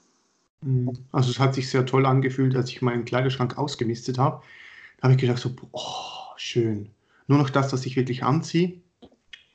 Mhm. 0.62 0.92
Also 1.12 1.30
es 1.30 1.38
hat 1.38 1.54
sich 1.54 1.70
sehr 1.70 1.86
toll 1.86 2.06
angefühlt, 2.06 2.56
als 2.56 2.70
ich 2.70 2.82
meinen 2.82 3.04
Kleiderschrank 3.04 3.58
ausgemistet 3.58 4.18
habe. 4.18 4.42
Da 4.98 5.04
habe 5.04 5.14
ich 5.14 5.20
gedacht 5.20 5.38
so, 5.38 5.50
oh, 5.72 6.34
schön. 6.36 6.90
Nur 7.26 7.38
noch 7.38 7.50
das, 7.50 7.72
was 7.72 7.86
ich 7.86 7.96
wirklich 7.96 8.24
anziehe 8.24 8.80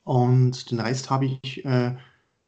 und 0.04 0.70
den 0.70 0.80
Rest 0.80 1.10
habe 1.10 1.26
ich, 1.26 1.64
äh, 1.64 1.96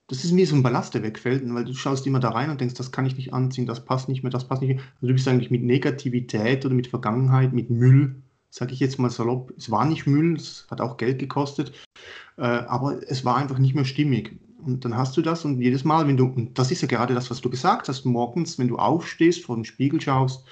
das 0.08 0.24
ist 0.24 0.36
wie 0.36 0.44
so 0.44 0.54
ein 0.54 0.62
Ballast, 0.62 0.94
der 0.94 1.02
wegfällt, 1.02 1.42
weil 1.52 1.64
du 1.64 1.74
schaust 1.74 2.06
immer 2.06 2.20
da 2.20 2.30
rein 2.30 2.50
und 2.50 2.60
denkst, 2.60 2.74
das 2.74 2.92
kann 2.92 3.06
ich 3.06 3.16
nicht 3.16 3.32
anziehen, 3.32 3.66
das 3.66 3.84
passt 3.84 4.08
nicht 4.08 4.22
mehr, 4.22 4.30
das 4.30 4.46
passt 4.46 4.62
nicht 4.62 4.76
mehr. 4.76 4.84
Also 4.96 5.08
du 5.08 5.12
bist 5.14 5.26
eigentlich 5.26 5.50
mit 5.50 5.64
Negativität 5.64 6.64
oder 6.64 6.74
mit 6.74 6.86
Vergangenheit, 6.86 7.52
mit 7.52 7.70
Müll, 7.70 8.22
sage 8.50 8.72
ich 8.72 8.80
jetzt 8.80 8.98
mal 8.98 9.10
salopp, 9.10 9.52
es 9.56 9.70
war 9.70 9.84
nicht 9.84 10.06
Müll, 10.06 10.36
es 10.36 10.66
hat 10.70 10.80
auch 10.80 10.96
Geld 10.96 11.18
gekostet, 11.18 11.72
äh, 12.36 12.42
aber 12.42 13.00
es 13.08 13.24
war 13.24 13.36
einfach 13.36 13.58
nicht 13.58 13.74
mehr 13.74 13.84
stimmig. 13.84 14.38
Und 14.64 14.84
dann 14.84 14.96
hast 14.96 15.16
du 15.16 15.22
das 15.22 15.44
und 15.44 15.60
jedes 15.60 15.84
Mal, 15.84 16.06
wenn 16.08 16.16
du, 16.16 16.26
und 16.26 16.58
das 16.58 16.70
ist 16.70 16.82
ja 16.82 16.88
gerade 16.88 17.14
das, 17.14 17.30
was 17.30 17.40
du 17.40 17.50
gesagt 17.50 17.88
hast, 17.88 18.04
morgens, 18.04 18.58
wenn 18.58 18.68
du 18.68 18.78
aufstehst, 18.78 19.44
vor 19.44 19.56
den 19.56 19.64
Spiegel 19.64 20.00
schaust 20.00 20.44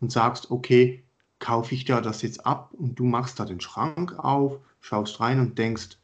und 0.00 0.12
sagst, 0.12 0.50
okay, 0.50 1.04
kaufe 1.40 1.74
ich 1.74 1.84
da 1.84 2.00
das 2.00 2.22
jetzt 2.22 2.46
ab 2.46 2.72
und 2.72 2.98
du 2.98 3.04
machst 3.04 3.40
da 3.40 3.44
den 3.44 3.60
Schrank 3.60 4.18
auf, 4.18 4.58
schaust 4.80 5.20
rein 5.20 5.40
und 5.40 5.58
denkst, 5.58 5.98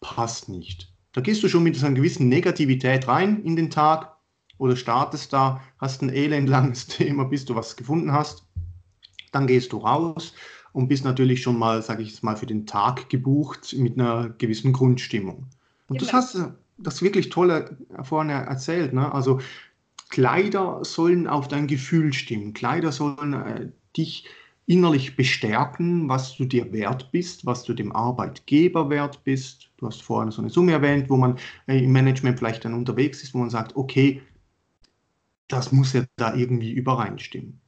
passt 0.00 0.48
nicht. 0.48 0.92
Da 1.18 1.22
gehst 1.22 1.42
du 1.42 1.48
schon 1.48 1.64
mit 1.64 1.82
einer 1.82 1.96
gewissen 1.96 2.28
Negativität 2.28 3.08
rein 3.08 3.42
in 3.42 3.56
den 3.56 3.70
Tag 3.70 4.14
oder 4.56 4.76
startest 4.76 5.32
da, 5.32 5.60
hast 5.76 6.00
ein 6.00 6.10
elendlanges 6.10 6.86
Thema, 6.86 7.24
bis 7.24 7.44
du 7.44 7.56
was 7.56 7.74
gefunden 7.74 8.12
hast. 8.12 8.46
Dann 9.32 9.48
gehst 9.48 9.72
du 9.72 9.78
raus 9.78 10.32
und 10.72 10.86
bist 10.86 11.04
natürlich 11.04 11.42
schon 11.42 11.58
mal, 11.58 11.82
sage 11.82 12.04
ich 12.04 12.10
jetzt 12.10 12.22
mal, 12.22 12.36
für 12.36 12.46
den 12.46 12.66
Tag 12.66 13.08
gebucht 13.08 13.74
mit 13.76 13.98
einer 13.98 14.28
gewissen 14.28 14.72
Grundstimmung. 14.72 15.46
Und 15.88 16.00
das 16.00 16.12
hast 16.12 16.36
du 16.36 16.54
das 16.76 17.02
wirklich 17.02 17.30
tolle 17.30 17.76
vorne 18.04 18.34
erzählt. 18.34 18.92
Ne? 18.92 19.12
Also 19.12 19.40
Kleider 20.10 20.84
sollen 20.84 21.26
auf 21.26 21.48
dein 21.48 21.66
Gefühl 21.66 22.12
stimmen. 22.12 22.52
Kleider 22.52 22.92
sollen 22.92 23.32
äh, 23.32 23.72
dich 23.96 24.24
innerlich 24.68 25.16
bestärken, 25.16 26.08
was 26.10 26.36
du 26.36 26.44
dir 26.44 26.72
wert 26.72 27.10
bist, 27.10 27.46
was 27.46 27.64
du 27.64 27.72
dem 27.72 27.90
Arbeitgeber 27.90 28.90
wert 28.90 29.24
bist. 29.24 29.70
Du 29.78 29.86
hast 29.86 30.02
vorhin 30.02 30.30
so 30.30 30.42
eine 30.42 30.50
Summe 30.50 30.72
erwähnt, 30.72 31.08
wo 31.08 31.16
man 31.16 31.38
äh, 31.66 31.82
im 31.82 31.90
Management 31.90 32.38
vielleicht 32.38 32.66
dann 32.66 32.74
unterwegs 32.74 33.22
ist, 33.22 33.32
wo 33.32 33.38
man 33.38 33.48
sagt, 33.48 33.76
okay, 33.76 34.20
das 35.48 35.72
muss 35.72 35.94
ja 35.94 36.04
da 36.16 36.34
irgendwie 36.34 36.70
übereinstimmen. 36.70 37.60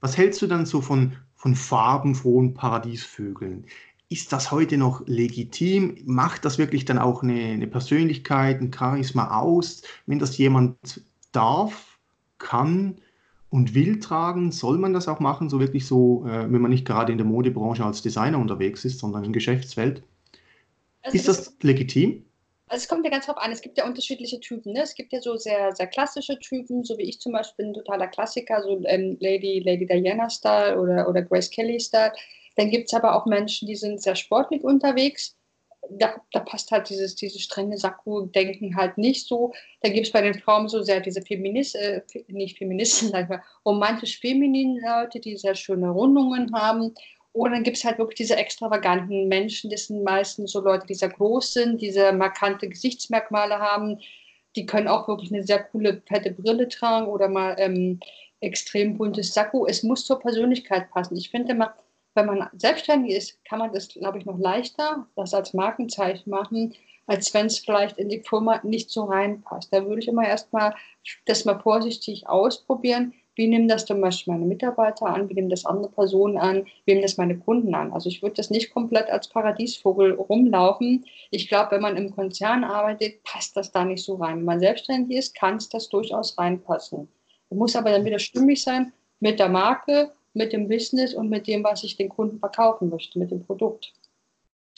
Was 0.00 0.16
hältst 0.16 0.42
du 0.42 0.48
dann 0.48 0.66
so 0.66 0.80
von, 0.80 1.12
von 1.36 1.54
farbenfrohen 1.54 2.52
Paradiesvögeln? 2.52 3.66
Ist 4.08 4.32
das 4.32 4.50
heute 4.50 4.76
noch 4.76 5.06
legitim? 5.06 5.98
Macht 6.04 6.44
das 6.44 6.58
wirklich 6.58 6.84
dann 6.84 6.98
auch 6.98 7.22
eine, 7.22 7.44
eine 7.44 7.68
Persönlichkeit, 7.68 8.60
ein 8.60 8.72
Charisma 8.72 9.38
aus, 9.38 9.82
wenn 10.06 10.18
das 10.18 10.36
jemand 10.36 11.00
darf, 11.30 12.00
kann? 12.38 12.96
Und 13.54 13.72
will 13.72 14.00
tragen, 14.00 14.50
soll 14.50 14.78
man 14.78 14.92
das 14.92 15.06
auch 15.06 15.20
machen, 15.20 15.48
so 15.48 15.60
wirklich 15.60 15.86
so, 15.86 16.26
äh, 16.26 16.52
wenn 16.52 16.60
man 16.60 16.72
nicht 16.72 16.84
gerade 16.84 17.12
in 17.12 17.18
der 17.18 17.24
Modebranche 17.24 17.84
als 17.84 18.02
Designer 18.02 18.40
unterwegs 18.40 18.84
ist, 18.84 18.98
sondern 18.98 19.22
in 19.22 19.30
der 19.30 19.38
Geschäftswelt. 19.38 20.02
Also 21.02 21.16
ist 21.16 21.28
das, 21.28 21.44
das 21.44 21.54
legitim? 21.62 22.24
Also 22.66 22.82
es 22.82 22.88
kommt 22.88 23.04
ja 23.04 23.12
ganz 23.12 23.26
drauf 23.26 23.36
an, 23.38 23.52
es 23.52 23.60
gibt 23.60 23.78
ja 23.78 23.86
unterschiedliche 23.86 24.40
Typen. 24.40 24.72
Ne? 24.72 24.82
Es 24.82 24.96
gibt 24.96 25.12
ja 25.12 25.20
so 25.20 25.36
sehr, 25.36 25.70
sehr 25.70 25.86
klassische 25.86 26.36
Typen, 26.40 26.82
so 26.82 26.98
wie 26.98 27.04
ich 27.04 27.20
zum 27.20 27.30
Beispiel 27.30 27.66
ein 27.66 27.74
totaler 27.74 28.08
Klassiker, 28.08 28.60
so 28.60 28.82
ähm, 28.86 29.18
Lady, 29.20 29.62
Lady 29.64 29.86
Diana-Style 29.86 30.76
oder, 30.80 31.08
oder 31.08 31.22
Grace 31.22 31.48
Kelly-Style. 31.48 32.12
Dann 32.56 32.70
gibt 32.70 32.86
es 32.88 32.94
aber 32.94 33.14
auch 33.14 33.24
Menschen, 33.24 33.68
die 33.68 33.76
sind 33.76 34.02
sehr 34.02 34.16
sportlich 34.16 34.64
unterwegs 34.64 35.36
da, 35.90 36.16
da, 36.32 36.40
passt 36.40 36.70
halt 36.70 36.88
dieses, 36.88 37.14
dieses 37.14 37.42
strenge 37.42 37.78
Sakko-Denken 37.78 38.76
halt 38.76 38.98
nicht 38.98 39.26
so. 39.26 39.52
Da 39.82 39.88
gibt 39.90 40.06
es 40.06 40.12
bei 40.12 40.20
den 40.20 40.34
Frauen 40.34 40.68
so 40.68 40.82
sehr 40.82 41.00
diese 41.00 41.22
Feministen, 41.22 41.80
äh, 41.80 42.02
nicht 42.28 42.58
Feministen, 42.58 43.08
sag 43.10 43.24
ich 43.24 43.28
mal, 43.28 43.42
romantisch 43.64 44.20
femininen 44.20 44.80
Leute, 44.82 45.20
die 45.20 45.36
sehr 45.36 45.54
schöne 45.54 45.90
Rundungen 45.90 46.54
haben. 46.54 46.94
Oder 47.32 47.52
dann 47.52 47.64
gibt 47.64 47.76
es 47.76 47.84
halt 47.84 47.98
wirklich 47.98 48.16
diese 48.16 48.36
extravaganten 48.36 49.26
Menschen, 49.26 49.68
das 49.68 49.88
sind 49.88 50.04
meistens 50.04 50.52
so 50.52 50.60
Leute, 50.60 50.86
die 50.86 50.94
sehr 50.94 51.08
groß 51.08 51.54
sind, 51.54 51.82
die 51.82 51.90
sehr 51.90 52.12
markante 52.12 52.68
Gesichtsmerkmale 52.68 53.58
haben. 53.58 53.98
Die 54.54 54.66
können 54.66 54.86
auch 54.86 55.08
wirklich 55.08 55.32
eine 55.32 55.42
sehr 55.42 55.64
coole 55.64 56.00
fette 56.06 56.30
Brille 56.30 56.68
tragen 56.68 57.08
oder 57.08 57.28
mal 57.28 57.56
ähm, 57.58 57.98
extrem 58.40 58.96
buntes 58.96 59.34
Sakko. 59.34 59.66
Es 59.66 59.82
muss 59.82 60.06
zur 60.06 60.20
Persönlichkeit 60.20 60.90
passen. 60.90 61.16
Ich 61.16 61.30
finde 61.30 61.52
immer, 61.52 61.74
wenn 62.14 62.26
man 62.26 62.48
selbstständig 62.56 63.14
ist, 63.16 63.44
kann 63.44 63.58
man 63.58 63.72
das, 63.72 63.88
glaube 63.88 64.18
ich, 64.18 64.26
noch 64.26 64.38
leichter, 64.38 65.06
das 65.16 65.34
als 65.34 65.52
Markenzeichen 65.54 66.30
machen, 66.30 66.74
als 67.06 67.34
wenn 67.34 67.46
es 67.46 67.58
vielleicht 67.58 67.98
in 67.98 68.08
die 68.08 68.20
Firma 68.20 68.60
nicht 68.62 68.90
so 68.90 69.04
reinpasst. 69.04 69.72
Da 69.72 69.84
würde 69.86 70.00
ich 70.00 70.08
immer 70.08 70.26
erstmal 70.26 70.74
das 71.26 71.44
mal 71.44 71.58
vorsichtig 71.60 72.28
ausprobieren. 72.28 73.12
wie 73.36 73.48
nehmen 73.48 73.68
das 73.68 73.84
zum 73.84 74.00
Beispiel 74.00 74.32
meine 74.32 74.46
Mitarbeiter 74.46 75.06
an, 75.06 75.28
wie 75.28 75.34
nehmen 75.34 75.50
das 75.50 75.64
andere 75.64 75.90
Personen 75.90 76.38
an, 76.38 76.66
wie 76.84 76.92
nehmen 76.92 77.02
das 77.02 77.16
meine 77.16 77.36
Kunden 77.36 77.74
an. 77.74 77.92
Also 77.92 78.08
ich 78.08 78.22
würde 78.22 78.36
das 78.36 78.50
nicht 78.50 78.72
komplett 78.72 79.10
als 79.10 79.28
Paradiesvogel 79.28 80.12
rumlaufen. 80.12 81.04
Ich 81.30 81.48
glaube, 81.48 81.72
wenn 81.72 81.82
man 81.82 81.96
im 81.96 82.14
Konzern 82.14 82.64
arbeitet, 82.64 83.22
passt 83.24 83.56
das 83.56 83.72
da 83.72 83.84
nicht 83.84 84.04
so 84.04 84.16
rein. 84.16 84.38
Wenn 84.38 84.44
man 84.44 84.60
selbstständig 84.60 85.18
ist, 85.18 85.34
kann 85.34 85.56
es 85.56 85.68
das 85.68 85.88
durchaus 85.88 86.38
reinpassen. 86.38 87.08
Muss 87.50 87.76
aber 87.76 87.90
dann 87.90 88.04
wieder 88.04 88.18
stimmig 88.18 88.62
sein 88.62 88.92
mit 89.20 89.38
der 89.38 89.48
Marke, 89.48 90.12
mit 90.34 90.52
dem 90.52 90.68
Business 90.68 91.14
und 91.14 91.30
mit 91.30 91.46
dem, 91.46 91.64
was 91.64 91.84
ich 91.84 91.96
den 91.96 92.08
Kunden 92.08 92.38
verkaufen 92.38 92.90
möchte, 92.90 93.18
mit 93.18 93.30
dem 93.30 93.44
Produkt. 93.44 93.92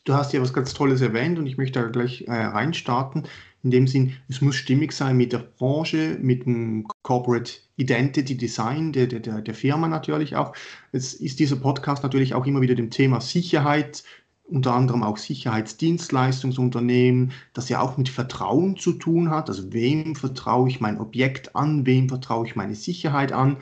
Du 0.04 0.14
hast 0.14 0.32
ja 0.32 0.40
was 0.40 0.52
ganz 0.52 0.72
Tolles 0.72 1.00
erwähnt 1.00 1.36
und 1.38 1.48
ich 1.48 1.58
möchte 1.58 1.80
da 1.80 1.88
gleich 1.88 2.22
äh, 2.28 2.32
reinstarten. 2.32 3.24
In 3.64 3.72
dem 3.72 3.88
Sinn, 3.88 4.12
es 4.28 4.40
muss 4.40 4.54
stimmig 4.54 4.92
sein 4.92 5.16
mit 5.16 5.32
der 5.32 5.38
Branche, 5.38 6.16
mit 6.20 6.46
dem 6.46 6.86
Corporate 7.02 7.50
Identity 7.76 8.36
Design 8.36 8.92
der, 8.92 9.08
der, 9.08 9.40
der 9.40 9.54
Firma 9.54 9.88
natürlich 9.88 10.36
auch. 10.36 10.54
Es 10.92 11.14
ist 11.14 11.40
dieser 11.40 11.56
Podcast 11.56 12.04
natürlich 12.04 12.34
auch 12.34 12.46
immer 12.46 12.60
wieder 12.60 12.76
dem 12.76 12.90
Thema 12.90 13.20
Sicherheit, 13.20 14.04
unter 14.44 14.74
anderem 14.74 15.02
auch 15.02 15.16
Sicherheitsdienstleistungsunternehmen, 15.16 17.32
das 17.52 17.68
ja 17.68 17.80
auch 17.80 17.96
mit 17.96 18.08
Vertrauen 18.08 18.76
zu 18.76 18.92
tun 18.92 19.30
hat. 19.30 19.48
Also 19.48 19.72
wem 19.72 20.14
vertraue 20.14 20.68
ich 20.68 20.80
mein 20.80 21.00
Objekt 21.00 21.56
an, 21.56 21.84
wem 21.84 22.08
vertraue 22.08 22.46
ich 22.46 22.54
meine 22.54 22.76
Sicherheit 22.76 23.32
an. 23.32 23.56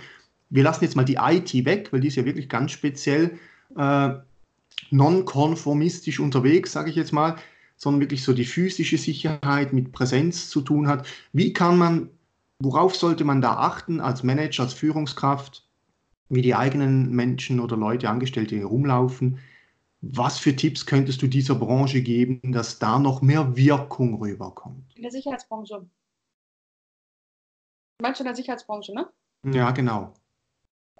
Wir 0.54 0.62
lassen 0.62 0.84
jetzt 0.84 0.94
mal 0.94 1.04
die 1.04 1.18
IT 1.20 1.52
weg, 1.64 1.92
weil 1.92 2.00
die 2.00 2.08
ist 2.08 2.14
ja 2.14 2.24
wirklich 2.24 2.48
ganz 2.48 2.70
speziell. 2.70 3.38
Äh, 3.76 4.14
nonkonformistisch 4.90 6.20
unterwegs, 6.20 6.70
sage 6.70 6.90
ich 6.90 6.96
jetzt 6.96 7.12
mal, 7.12 7.36
sondern 7.76 8.00
wirklich 8.00 8.22
so 8.22 8.32
die 8.32 8.44
physische 8.44 8.98
Sicherheit 8.98 9.72
mit 9.72 9.90
Präsenz 9.90 10.48
zu 10.48 10.60
tun 10.60 10.86
hat. 10.86 11.08
Wie 11.32 11.52
kann 11.52 11.76
man, 11.76 12.08
worauf 12.60 12.94
sollte 12.94 13.24
man 13.24 13.40
da 13.40 13.56
achten 13.56 14.00
als 14.00 14.22
Manager, 14.22 14.62
als 14.62 14.74
Führungskraft, 14.74 15.68
wie 16.28 16.42
die 16.42 16.54
eigenen 16.54 17.10
Menschen 17.10 17.58
oder 17.58 17.76
Leute, 17.76 18.08
Angestellte 18.08 18.56
herumlaufen? 18.56 19.38
Was 20.02 20.38
für 20.38 20.54
Tipps 20.54 20.86
könntest 20.86 21.20
du 21.20 21.26
dieser 21.26 21.56
Branche 21.56 22.00
geben, 22.00 22.52
dass 22.52 22.78
da 22.78 23.00
noch 23.00 23.22
mehr 23.22 23.56
Wirkung 23.56 24.20
rüberkommt? 24.20 24.94
In 24.94 25.02
der 25.02 25.10
Sicherheitsbranche. 25.10 25.84
Meinst 28.00 28.20
du 28.20 28.22
in 28.22 28.26
der 28.26 28.36
Sicherheitsbranche, 28.36 28.94
ne? 28.94 29.08
Ja, 29.52 29.72
genau. 29.72 30.14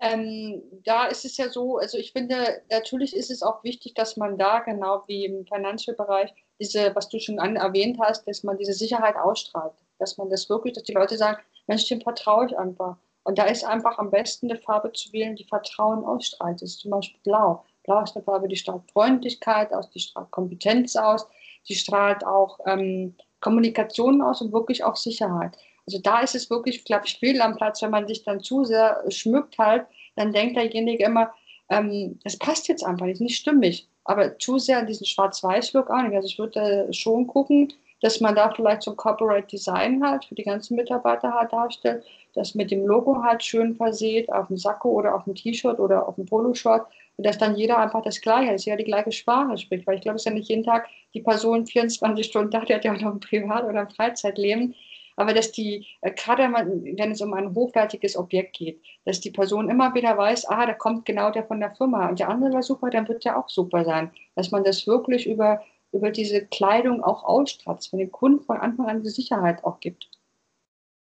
Ähm, 0.05 0.63
da 0.85 1.07
ist 1.07 1.25
es 1.25 1.39
ja 1.39 1.49
so, 1.49 1.79
also 1.79 1.97
ich 1.97 2.13
finde, 2.13 2.61
natürlich 2.71 3.17
ist 3.17 3.31
es 3.31 3.43
auch 3.43 3.65
wichtig, 3.65 3.95
dass 3.95 4.19
man 4.19 4.37
da, 4.37 4.59
genau 4.59 5.03
wie 5.07 5.25
im 5.25 5.47
Financial-Bereich, 5.47 6.31
diese, 6.61 6.95
was 6.95 7.09
du 7.09 7.19
schon 7.19 7.39
an, 7.39 7.57
erwähnt 7.57 7.99
hast, 7.99 8.29
dass 8.29 8.43
man 8.43 8.59
diese 8.59 8.75
Sicherheit 8.75 9.17
ausstrahlt. 9.17 9.73
Dass 9.99 10.19
man 10.19 10.29
das 10.29 10.51
wirklich, 10.51 10.75
dass 10.75 10.83
die 10.83 10.93
Leute 10.93 11.17
sagen, 11.17 11.41
Mensch, 11.69 11.89
dem 11.89 12.03
vertraue 12.03 12.45
ich 12.45 12.59
einfach. 12.59 12.99
Und 13.23 13.39
da 13.39 13.45
ist 13.45 13.65
einfach 13.65 13.97
am 13.97 14.11
besten 14.11 14.51
eine 14.51 14.61
Farbe 14.61 14.93
zu 14.93 15.11
wählen, 15.15 15.37
die 15.37 15.47
Vertrauen 15.47 16.05
ausstrahlt. 16.05 16.61
Das 16.61 16.73
ist 16.73 16.81
zum 16.81 16.91
Beispiel 16.91 17.21
blau. 17.25 17.65
Blau 17.85 18.03
ist 18.03 18.15
eine 18.15 18.25
Farbe, 18.27 18.47
die 18.47 18.57
strahlt 18.57 18.83
Freundlichkeit 18.93 19.73
aus, 19.73 19.89
die 19.89 20.01
strahlt 20.01 20.31
Kompetenz 20.31 20.97
aus, 20.97 21.27
die 21.67 21.77
strahlt 21.77 22.27
auch 22.27 22.59
ähm, 22.67 23.17
Kommunikation 23.41 24.21
aus 24.21 24.43
und 24.43 24.53
wirklich 24.53 24.85
auch 24.85 24.97
Sicherheit. 24.97 25.57
Also 25.87 25.99
da 26.03 26.21
ist 26.21 26.35
es 26.35 26.51
wirklich, 26.51 26.85
glaube 26.85 27.05
ich, 27.07 27.19
fehl 27.19 27.41
am 27.43 27.57
Platz, 27.57 27.83
wenn 27.83 27.91
man 27.91 28.07
sich 28.07 28.25
dann 28.25 28.41
zu 28.41 28.65
sehr 28.65 29.05
schmückt 29.09 29.59
halt, 29.59 29.87
dann 30.17 30.33
denkt 30.33 30.57
derjenige 30.57 31.05
immer, 31.05 31.33
ähm, 31.69 32.19
das 32.25 32.39
passt 32.39 32.69
jetzt 32.69 32.85
einfach 32.85 33.07
nicht, 33.07 33.21
nicht 33.21 33.37
stimmig. 33.37 33.89
Aber 34.05 34.39
zu 34.39 34.59
sehr 34.59 34.79
an 34.79 34.87
diesen 34.87 35.07
Schwarz-Weiß-Look 35.07 35.91
auch. 35.91 35.95
Also 35.95 36.29
ich 36.29 36.39
würde 36.39 36.93
schon 36.93 37.27
gucken, 37.27 37.73
dass 38.01 38.21
man 38.21 38.35
da 38.35 38.51
vielleicht 38.51 38.83
so 38.83 38.91
ein 38.91 38.97
Corporate 38.97 39.47
Design 39.47 40.05
halt 40.05 40.27
für 40.27 40.35
die 40.35 40.43
ganzen 40.43 40.77
Mitarbeiter 40.77 41.33
halt 41.33 41.53
darstellt, 41.53 42.05
das 42.35 42.55
mit 42.55 42.71
dem 42.71 42.87
Logo 42.87 43.23
halt 43.23 43.43
schön 43.43 43.77
verseht, 43.77 44.31
auf 44.31 44.49
dem 44.49 44.59
Sakko 44.59 44.91
oder 44.91 45.15
auf 45.15 45.25
dem 45.25 45.35
T-Shirt 45.35 45.79
oder 45.79 46.07
auf 46.07 46.17
dem 46.17 46.27
Poloshort 46.27 46.87
und 47.17 47.25
dass 47.27 47.39
dann 47.39 47.57
jeder 47.57 47.79
einfach 47.79 48.03
das 48.03 48.21
Gleiche, 48.21 48.53
dass 48.53 48.67
jeder 48.67 48.77
die 48.77 48.85
gleiche 48.85 49.13
Sprache 49.13 49.57
spricht. 49.57 49.87
Weil 49.87 49.97
ich 49.97 50.03
glaube, 50.03 50.17
es 50.17 50.23
ist 50.23 50.27
ja 50.27 50.33
nicht 50.33 50.51
jeden 50.51 50.65
Tag 50.65 50.87
die 51.15 51.23
Person 51.23 51.67
24 51.67 52.27
Stunden 52.27 52.51
da, 52.51 52.61
die 52.61 52.75
hat 52.75 52.85
ja 52.85 52.93
auch 52.93 53.01
noch 53.01 53.13
ein 53.13 53.21
Privat- 53.21 53.65
oder 53.65 53.81
ein 53.81 53.91
Freizeitleben 53.91 54.75
aber 55.17 55.33
dass 55.33 55.53
die, 55.53 55.87
äh, 56.01 56.13
gerade 56.13 56.43
wenn 56.43 57.11
es 57.11 57.21
um 57.21 57.35
ein 57.35 57.55
hochwertiges 57.55 58.17
Objekt 58.17 58.57
geht, 58.57 58.81
dass 59.05 59.21
die 59.21 59.31
Person 59.31 59.71
immer 59.71 59.95
wieder 59.95 60.17
weiß, 60.17 60.47
ah, 60.47 60.67
da 60.67 60.73
kommt 60.73 61.05
genau 61.05 61.31
der 61.31 61.45
von 61.45 61.61
der 61.61 61.75
Firma 61.75 62.09
und 62.09 62.19
der 62.19 62.29
andere 62.29 62.53
war 62.53 62.63
super, 62.63 62.91
dann 62.91 63.09
wird 63.09 63.25
der 63.25 63.39
auch 63.39 63.49
super 63.49 63.85
sein. 63.85 64.11
Dass 64.35 64.51
man 64.51 64.65
das 64.65 64.87
wirklich 64.87 65.27
über, 65.27 65.63
über 65.93 66.11
diese 66.11 66.45
Kleidung 66.47 67.03
auch 67.03 67.25
ausstrahlt, 67.25 67.89
man 67.93 68.01
den 68.01 68.13
Kunden 68.13 68.45
von 68.45 68.57
Anfang 68.57 68.87
an 68.87 69.03
die 69.03 69.11
Sicherheit 69.11 69.65
auch 69.65 69.81
gibt. 69.81 70.09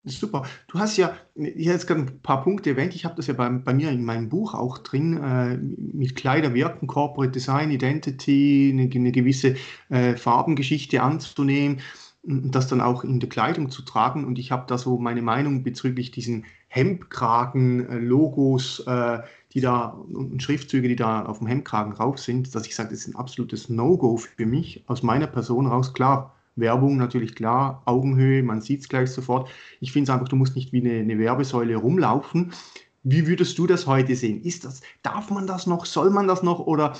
Super. 0.06 0.46
Du 0.70 0.80
hast 0.80 0.96
ja, 0.96 1.16
ich 1.36 1.66
jetzt 1.66 1.86
gerade 1.86 2.02
ein 2.02 2.22
paar 2.22 2.42
Punkte 2.42 2.72
erwähnt, 2.72 2.96
ich 2.96 3.04
habe 3.04 3.16
das 3.16 3.28
ja 3.28 3.34
bei, 3.34 3.50
bei, 3.50 3.74
mir 3.74 3.90
in 3.90 4.06
meinem 4.06 4.30
Buch 4.30 4.54
auch 4.54 4.78
drin, 4.78 5.22
äh, 5.22 5.58
mit 5.58 6.16
Kleider 6.16 6.54
wirken, 6.54 6.88
Corporate 6.88 7.32
Design, 7.32 7.70
Identity, 7.70 8.72
eine, 8.74 8.90
eine 8.92 9.12
gewisse 9.12 9.58
äh, 9.90 10.16
Farbengeschichte 10.16 11.04
anzunehmen 11.04 11.82
das 12.30 12.68
dann 12.68 12.80
auch 12.80 13.04
in 13.04 13.20
der 13.20 13.28
Kleidung 13.28 13.72
zu 13.72 13.82
tragen. 13.82 14.24
Und 14.24 14.38
ich 14.38 14.52
habe 14.52 14.66
da 14.68 14.78
so 14.78 15.00
meine 15.00 15.24
Meinung 15.24 15.64
bezüglich 15.64 16.12
diesen 16.12 16.46
Hemdkragen-Logos, 16.68 18.82
äh, 18.82 19.22
die 19.54 19.62
da 19.62 19.98
und 20.14 20.44
Schriftzüge, 20.44 20.88
die 20.88 20.96
da 20.96 21.26
auf 21.26 21.40
dem 21.40 21.48
Hemdkragen 21.48 21.96
drauf 21.96 22.20
sind, 22.20 22.54
dass 22.54 22.68
ich 22.68 22.76
sage, 22.76 22.90
das 22.90 23.00
ist 23.00 23.08
ein 23.08 23.16
absolutes 23.16 23.70
No-Go 23.70 24.18
für 24.18 24.46
mich, 24.46 24.84
aus 24.86 25.02
meiner 25.02 25.26
Person 25.26 25.66
raus. 25.66 25.96
Klar, 25.96 26.36
Werbung 26.56 26.98
natürlich 26.98 27.34
klar, 27.34 27.82
Augenhöhe, 27.86 28.44
man 28.44 28.62
sieht 28.62 28.82
es 28.82 28.90
gleich 28.90 29.10
sofort. 29.10 29.50
Ich 29.80 29.92
finde 29.92 30.12
es 30.12 30.14
einfach, 30.14 30.28
du 30.28 30.36
musst 30.36 30.56
nicht 30.56 30.72
wie 30.72 30.82
eine, 30.82 31.00
eine 31.00 31.18
Werbesäule 31.18 31.78
rumlaufen. 31.78 32.54
Wie 33.02 33.26
würdest 33.26 33.58
du 33.58 33.66
das 33.66 33.88
heute 33.88 34.16
sehen? 34.16 34.44
Ist 34.44 34.66
das, 34.66 34.82
darf 35.02 35.32
man 35.32 35.48
das 35.48 35.66
noch, 35.66 35.88
soll 35.88 36.12
man 36.12 36.28
das 36.28 36.44
noch? 36.44 36.60
Oder 36.60 36.96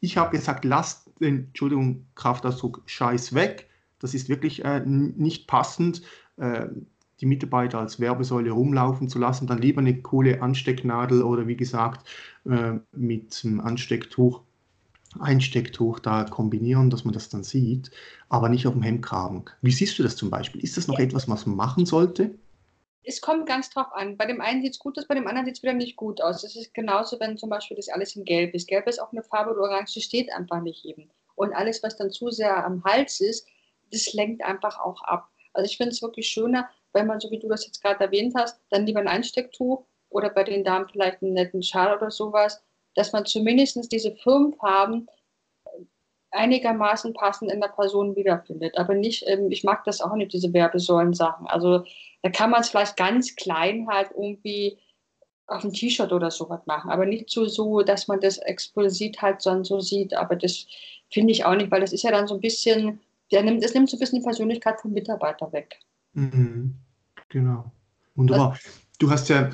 ich 0.00 0.16
habe 0.16 0.36
gesagt, 0.36 0.64
lasst 0.64 1.08
den, 1.20 1.44
Entschuldigung, 1.44 2.06
Kraftausdruck, 2.16 2.82
Scheiß 2.86 3.32
weg 3.34 3.68
das 4.02 4.14
ist 4.14 4.28
wirklich 4.28 4.64
äh, 4.64 4.80
nicht 4.84 5.46
passend, 5.46 6.02
äh, 6.36 6.66
die 7.20 7.26
Mitarbeiter 7.26 7.78
als 7.78 8.00
Werbesäule 8.00 8.50
rumlaufen 8.50 9.08
zu 9.08 9.18
lassen. 9.18 9.46
Dann 9.46 9.58
lieber 9.58 9.80
eine 9.80 10.02
coole 10.02 10.42
Anstecknadel 10.42 11.22
oder 11.22 11.46
wie 11.46 11.56
gesagt 11.56 12.08
äh, 12.44 12.74
mit 12.92 13.40
einem 13.44 13.60
Anstecktuch, 13.60 14.42
Einstecktuch 15.20 16.00
da 16.00 16.24
kombinieren, 16.24 16.90
dass 16.90 17.04
man 17.04 17.14
das 17.14 17.28
dann 17.28 17.44
sieht, 17.44 17.90
aber 18.28 18.48
nicht 18.48 18.66
auf 18.66 18.74
dem 18.74 18.82
Hemdkragen. 18.82 19.44
Wie 19.60 19.70
siehst 19.70 19.98
du 19.98 20.02
das 20.02 20.16
zum 20.16 20.30
Beispiel? 20.30 20.62
Ist 20.62 20.76
das 20.76 20.88
noch 20.88 20.98
ja. 20.98 21.04
etwas, 21.04 21.28
was 21.28 21.46
man 21.46 21.56
machen 21.56 21.86
sollte? 21.86 22.34
es 23.04 23.20
kommt 23.20 23.46
ganz 23.46 23.70
drauf 23.70 23.92
an. 23.92 24.16
Bei 24.16 24.26
dem 24.26 24.40
einen 24.40 24.62
sieht 24.62 24.74
es 24.74 24.78
gut 24.78 24.98
aus, 24.98 25.06
bei 25.06 25.14
dem 25.14 25.26
anderen 25.26 25.46
sieht 25.46 25.56
es 25.56 25.62
wieder 25.62 25.72
nicht 25.72 25.96
gut 25.96 26.20
aus. 26.20 26.44
Es 26.44 26.56
ist 26.56 26.72
genauso, 26.74 27.18
wenn 27.20 27.36
zum 27.36 27.50
Beispiel 27.50 27.76
das 27.76 27.88
alles 27.88 28.14
in 28.16 28.24
Gelb 28.24 28.54
ist. 28.54 28.68
Gelb 28.68 28.86
ist 28.86 29.00
auch 29.00 29.12
eine 29.12 29.22
Farbe, 29.22 29.52
oder 29.52 29.62
Orange 29.62 30.00
steht 30.00 30.32
einfach 30.32 30.60
nicht 30.60 30.84
eben. 30.84 31.10
Und 31.34 31.52
alles, 31.52 31.82
was 31.82 31.96
dann 31.96 32.10
zu 32.10 32.30
sehr 32.30 32.64
am 32.64 32.84
Hals 32.84 33.20
ist, 33.20 33.48
das 33.92 34.12
lenkt 34.12 34.42
einfach 34.42 34.80
auch 34.80 35.02
ab. 35.02 35.28
Also 35.52 35.70
ich 35.70 35.76
finde 35.76 35.92
es 35.92 36.02
wirklich 36.02 36.28
schöner, 36.28 36.68
wenn 36.92 37.06
man, 37.06 37.20
so 37.20 37.30
wie 37.30 37.38
du 37.38 37.48
das 37.48 37.66
jetzt 37.66 37.82
gerade 37.82 38.04
erwähnt 38.04 38.34
hast, 38.36 38.60
dann 38.70 38.86
lieber 38.86 39.00
ein 39.00 39.08
Einstecktuch 39.08 39.84
oder 40.08 40.30
bei 40.30 40.44
den 40.44 40.64
Damen 40.64 40.88
vielleicht 40.88 41.22
einen 41.22 41.34
netten 41.34 41.62
Schal 41.62 41.96
oder 41.96 42.10
sowas, 42.10 42.62
dass 42.94 43.12
man 43.12 43.24
zumindest 43.24 43.90
diese 43.92 44.14
Firmenfarben 44.16 45.08
einigermaßen 46.30 47.12
passend 47.12 47.52
in 47.52 47.60
der 47.60 47.68
Person 47.68 48.16
wiederfindet. 48.16 48.78
Aber 48.78 48.94
nicht, 48.94 49.24
ähm, 49.26 49.50
ich 49.50 49.64
mag 49.64 49.84
das 49.84 50.00
auch 50.00 50.14
nicht, 50.14 50.32
diese 50.32 50.52
Werbesäulen-Sachen. 50.52 51.46
Also 51.46 51.84
da 52.22 52.30
kann 52.30 52.50
man 52.50 52.62
es 52.62 52.70
vielleicht 52.70 52.96
ganz 52.96 53.36
klein 53.36 53.86
halt 53.88 54.10
irgendwie 54.12 54.78
auf 55.46 55.64
ein 55.64 55.72
T-Shirt 55.72 56.12
oder 56.12 56.30
sowas 56.30 56.60
machen, 56.66 56.90
aber 56.90 57.04
nicht 57.04 57.28
so, 57.28 57.46
so, 57.46 57.82
dass 57.82 58.08
man 58.08 58.20
das 58.20 58.38
explizit 58.38 59.20
halt 59.20 59.42
so 59.42 59.80
sieht. 59.80 60.14
Aber 60.14 60.36
das 60.36 60.66
finde 61.10 61.32
ich 61.32 61.44
auch 61.44 61.54
nicht, 61.54 61.70
weil 61.70 61.80
das 61.80 61.92
ist 61.92 62.04
ja 62.04 62.10
dann 62.10 62.26
so 62.26 62.34
ein 62.34 62.40
bisschen 62.40 63.00
der 63.32 63.42
nimmt, 63.42 63.64
es 63.64 63.74
nimmt 63.74 63.88
so 63.88 63.96
ein 63.96 64.00
bisschen 64.00 64.20
die 64.20 64.24
Persönlichkeit 64.24 64.80
vom 64.80 64.92
Mitarbeiter 64.92 65.52
weg. 65.52 65.80
Mhm. 66.12 66.76
Genau. 67.28 67.72
Wunderbar. 68.14 68.58
Du 68.98 69.10
hast 69.10 69.28
ja, 69.30 69.50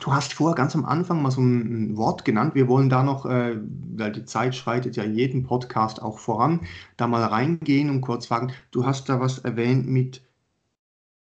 du 0.00 0.12
hast 0.12 0.32
vorher 0.32 0.56
ganz 0.56 0.74
am 0.74 0.84
Anfang 0.84 1.22
mal 1.22 1.30
so 1.30 1.42
ein 1.42 1.96
Wort 1.96 2.24
genannt. 2.24 2.54
Wir 2.54 2.66
wollen 2.66 2.88
da 2.88 3.02
noch, 3.02 3.26
äh, 3.26 3.58
weil 3.96 4.12
die 4.12 4.24
Zeit 4.24 4.54
schreitet 4.54 4.96
ja 4.96 5.04
in 5.04 5.14
jedem 5.14 5.44
Podcast 5.44 6.00
auch 6.00 6.18
voran, 6.18 6.66
da 6.96 7.06
mal 7.06 7.22
reingehen 7.22 7.90
und 7.90 8.00
kurz 8.00 8.26
fragen. 8.26 8.52
Du 8.70 8.86
hast 8.86 9.08
da 9.08 9.20
was 9.20 9.38
erwähnt 9.38 9.86
mit 9.86 10.22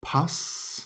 Pass. 0.02 0.84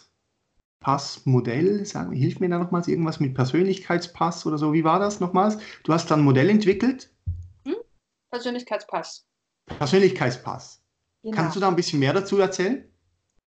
Passmodell, 0.81 1.85
sagen, 1.85 2.11
hilf 2.11 2.39
mir 2.39 2.49
da 2.49 2.57
nochmals 2.57 2.87
irgendwas 2.87 3.19
mit 3.19 3.35
Persönlichkeitspass 3.35 4.47
oder 4.47 4.57
so. 4.57 4.73
Wie 4.73 4.83
war 4.83 4.97
das 4.97 5.19
nochmals? 5.19 5.59
Du 5.83 5.93
hast 5.93 6.09
da 6.09 6.15
ein 6.15 6.23
Modell 6.23 6.49
entwickelt? 6.49 7.11
Hm? 7.67 7.75
Persönlichkeitspass. 8.31 9.27
Persönlichkeitspass. 9.67 10.80
Genau. 11.23 11.35
Kannst 11.35 11.55
du 11.55 11.59
da 11.59 11.67
ein 11.67 11.75
bisschen 11.75 11.99
mehr 11.99 12.13
dazu 12.13 12.39
erzählen? 12.39 12.91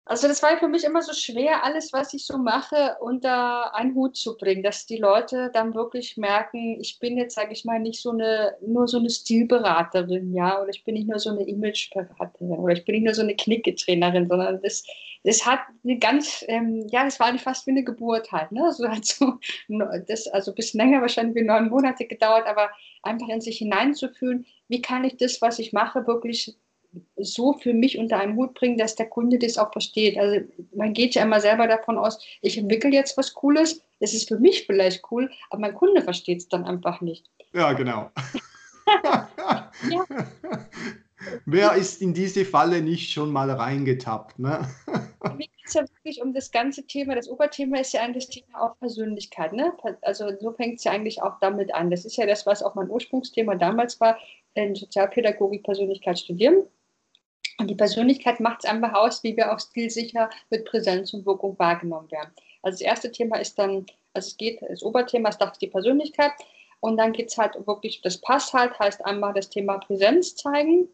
Also 0.08 0.26
das 0.26 0.42
war 0.42 0.56
für 0.56 0.68
mich 0.68 0.84
immer 0.84 1.02
so 1.02 1.12
schwer, 1.12 1.64
alles, 1.64 1.92
was 1.92 2.14
ich 2.14 2.24
so 2.24 2.38
mache, 2.38 2.96
unter 3.00 3.74
einen 3.74 3.94
Hut 3.94 4.16
zu 4.16 4.38
bringen, 4.38 4.62
dass 4.62 4.86
die 4.86 4.96
Leute 4.96 5.50
dann 5.52 5.74
wirklich 5.74 6.16
merken, 6.16 6.80
ich 6.80 6.98
bin 6.98 7.18
jetzt, 7.18 7.34
sage 7.34 7.52
ich 7.52 7.66
mal, 7.66 7.78
nicht 7.78 8.00
so 8.00 8.12
eine, 8.12 8.56
nur 8.66 8.88
so 8.88 8.96
eine 8.96 9.10
Stilberaterin, 9.10 10.32
ja, 10.32 10.62
oder 10.62 10.70
ich 10.70 10.82
bin 10.82 10.94
nicht 10.94 11.08
nur 11.08 11.18
so 11.18 11.28
eine 11.28 11.46
Imageberaterin 11.46 12.52
oder 12.52 12.72
ich 12.72 12.86
bin 12.86 12.94
nicht 12.94 13.04
nur 13.04 13.12
so 13.12 13.20
eine 13.20 13.36
Knicketrainerin, 13.36 14.28
sondern 14.28 14.62
das, 14.62 14.82
das 15.24 15.44
hat 15.44 15.60
eine 15.84 15.98
ganz, 15.98 16.42
ähm, 16.48 16.86
ja, 16.90 17.04
das 17.04 17.20
war 17.20 17.36
fast 17.38 17.66
wie 17.66 17.72
eine 17.72 17.84
Geburt 17.84 18.32
halt, 18.32 18.50
ne? 18.50 18.64
Also 18.64 18.88
hat 18.88 19.04
so, 19.04 19.34
das, 20.06 20.26
also 20.28 20.52
ein 20.52 20.54
bisschen 20.54 20.80
länger 20.80 21.02
wahrscheinlich 21.02 21.36
wie 21.36 21.42
neun 21.42 21.68
Monate 21.68 22.06
gedauert, 22.06 22.46
aber 22.46 22.70
einfach 23.02 23.28
in 23.28 23.42
sich 23.42 23.58
hineinzufühlen, 23.58 24.46
wie 24.68 24.80
kann 24.80 25.04
ich 25.04 25.18
das, 25.18 25.42
was 25.42 25.58
ich 25.58 25.74
mache, 25.74 26.06
wirklich 26.06 26.56
so 27.16 27.52
für 27.54 27.74
mich 27.74 27.98
unter 27.98 28.18
einen 28.18 28.36
Hut 28.36 28.54
bringen, 28.54 28.78
dass 28.78 28.94
der 28.94 29.06
Kunde 29.06 29.38
das 29.38 29.58
auch 29.58 29.72
versteht. 29.72 30.18
Also 30.18 30.40
man 30.74 30.92
geht 30.92 31.14
ja 31.14 31.22
immer 31.22 31.40
selber 31.40 31.66
davon 31.66 31.98
aus, 31.98 32.24
ich 32.40 32.58
entwickle 32.58 32.90
jetzt 32.90 33.16
was 33.16 33.34
Cooles, 33.34 33.82
es 34.00 34.14
ist 34.14 34.28
für 34.28 34.38
mich 34.38 34.66
vielleicht 34.66 35.02
cool, 35.10 35.30
aber 35.50 35.60
mein 35.60 35.74
Kunde 35.74 36.02
versteht 36.02 36.38
es 36.38 36.48
dann 36.48 36.64
einfach 36.64 37.00
nicht. 37.00 37.26
Ja, 37.52 37.72
genau. 37.72 38.10
ja. 39.90 40.06
Wer 41.46 41.74
ist 41.74 42.00
in 42.00 42.14
diese 42.14 42.44
Falle 42.44 42.80
nicht 42.80 43.12
schon 43.12 43.32
mal 43.32 43.50
reingetappt? 43.50 44.38
Ne? 44.38 44.66
Mir 45.22 45.46
geht 45.46 45.66
es 45.66 45.74
ja 45.74 45.82
wirklich 45.82 46.22
um 46.22 46.32
das 46.32 46.50
ganze 46.50 46.86
Thema. 46.86 47.14
Das 47.14 47.28
Oberthema 47.28 47.78
ist 47.78 47.92
ja 47.92 48.02
eigentlich 48.02 48.26
das 48.26 48.36
Thema 48.36 48.62
auch 48.62 48.78
Persönlichkeit. 48.78 49.52
Ne? 49.52 49.72
Also 50.02 50.30
so 50.40 50.52
fängt 50.52 50.78
es 50.78 50.84
ja 50.84 50.92
eigentlich 50.92 51.22
auch 51.22 51.38
damit 51.40 51.74
an. 51.74 51.90
Das 51.90 52.04
ist 52.04 52.16
ja 52.16 52.26
das, 52.26 52.46
was 52.46 52.62
auch 52.62 52.74
mein 52.76 52.88
Ursprungsthema 52.88 53.56
damals 53.56 54.00
war, 54.00 54.16
in 54.54 54.74
Sozialpädagogik 54.74 55.64
Persönlichkeit 55.64 56.18
studieren. 56.18 56.64
Und 57.58 57.68
die 57.68 57.74
Persönlichkeit 57.74 58.40
macht 58.40 58.64
es 58.64 58.70
einfach 58.70 58.94
aus, 58.94 59.22
wie 59.24 59.36
wir 59.36 59.52
auch 59.52 59.58
stilsicher 59.58 60.30
mit 60.50 60.64
Präsenz 60.64 61.12
und 61.12 61.26
Wirkung 61.26 61.58
wahrgenommen 61.58 62.10
werden. 62.10 62.30
Also 62.62 62.76
das 62.76 62.80
erste 62.80 63.10
Thema 63.10 63.36
ist 63.38 63.58
dann, 63.58 63.86
also 64.14 64.28
es 64.28 64.36
geht, 64.36 64.60
das 64.62 64.82
Oberthema 64.82 65.28
ist 65.28 65.40
die 65.60 65.66
Persönlichkeit. 65.66 66.32
Und 66.80 66.96
dann 66.96 67.12
geht 67.12 67.30
es 67.30 67.38
halt 67.38 67.54
wirklich, 67.66 68.00
das 68.02 68.18
passt 68.18 68.52
halt, 68.52 68.78
heißt 68.78 69.04
einmal 69.04 69.34
das 69.34 69.50
Thema 69.50 69.78
Präsenz 69.78 70.36
zeigen, 70.36 70.88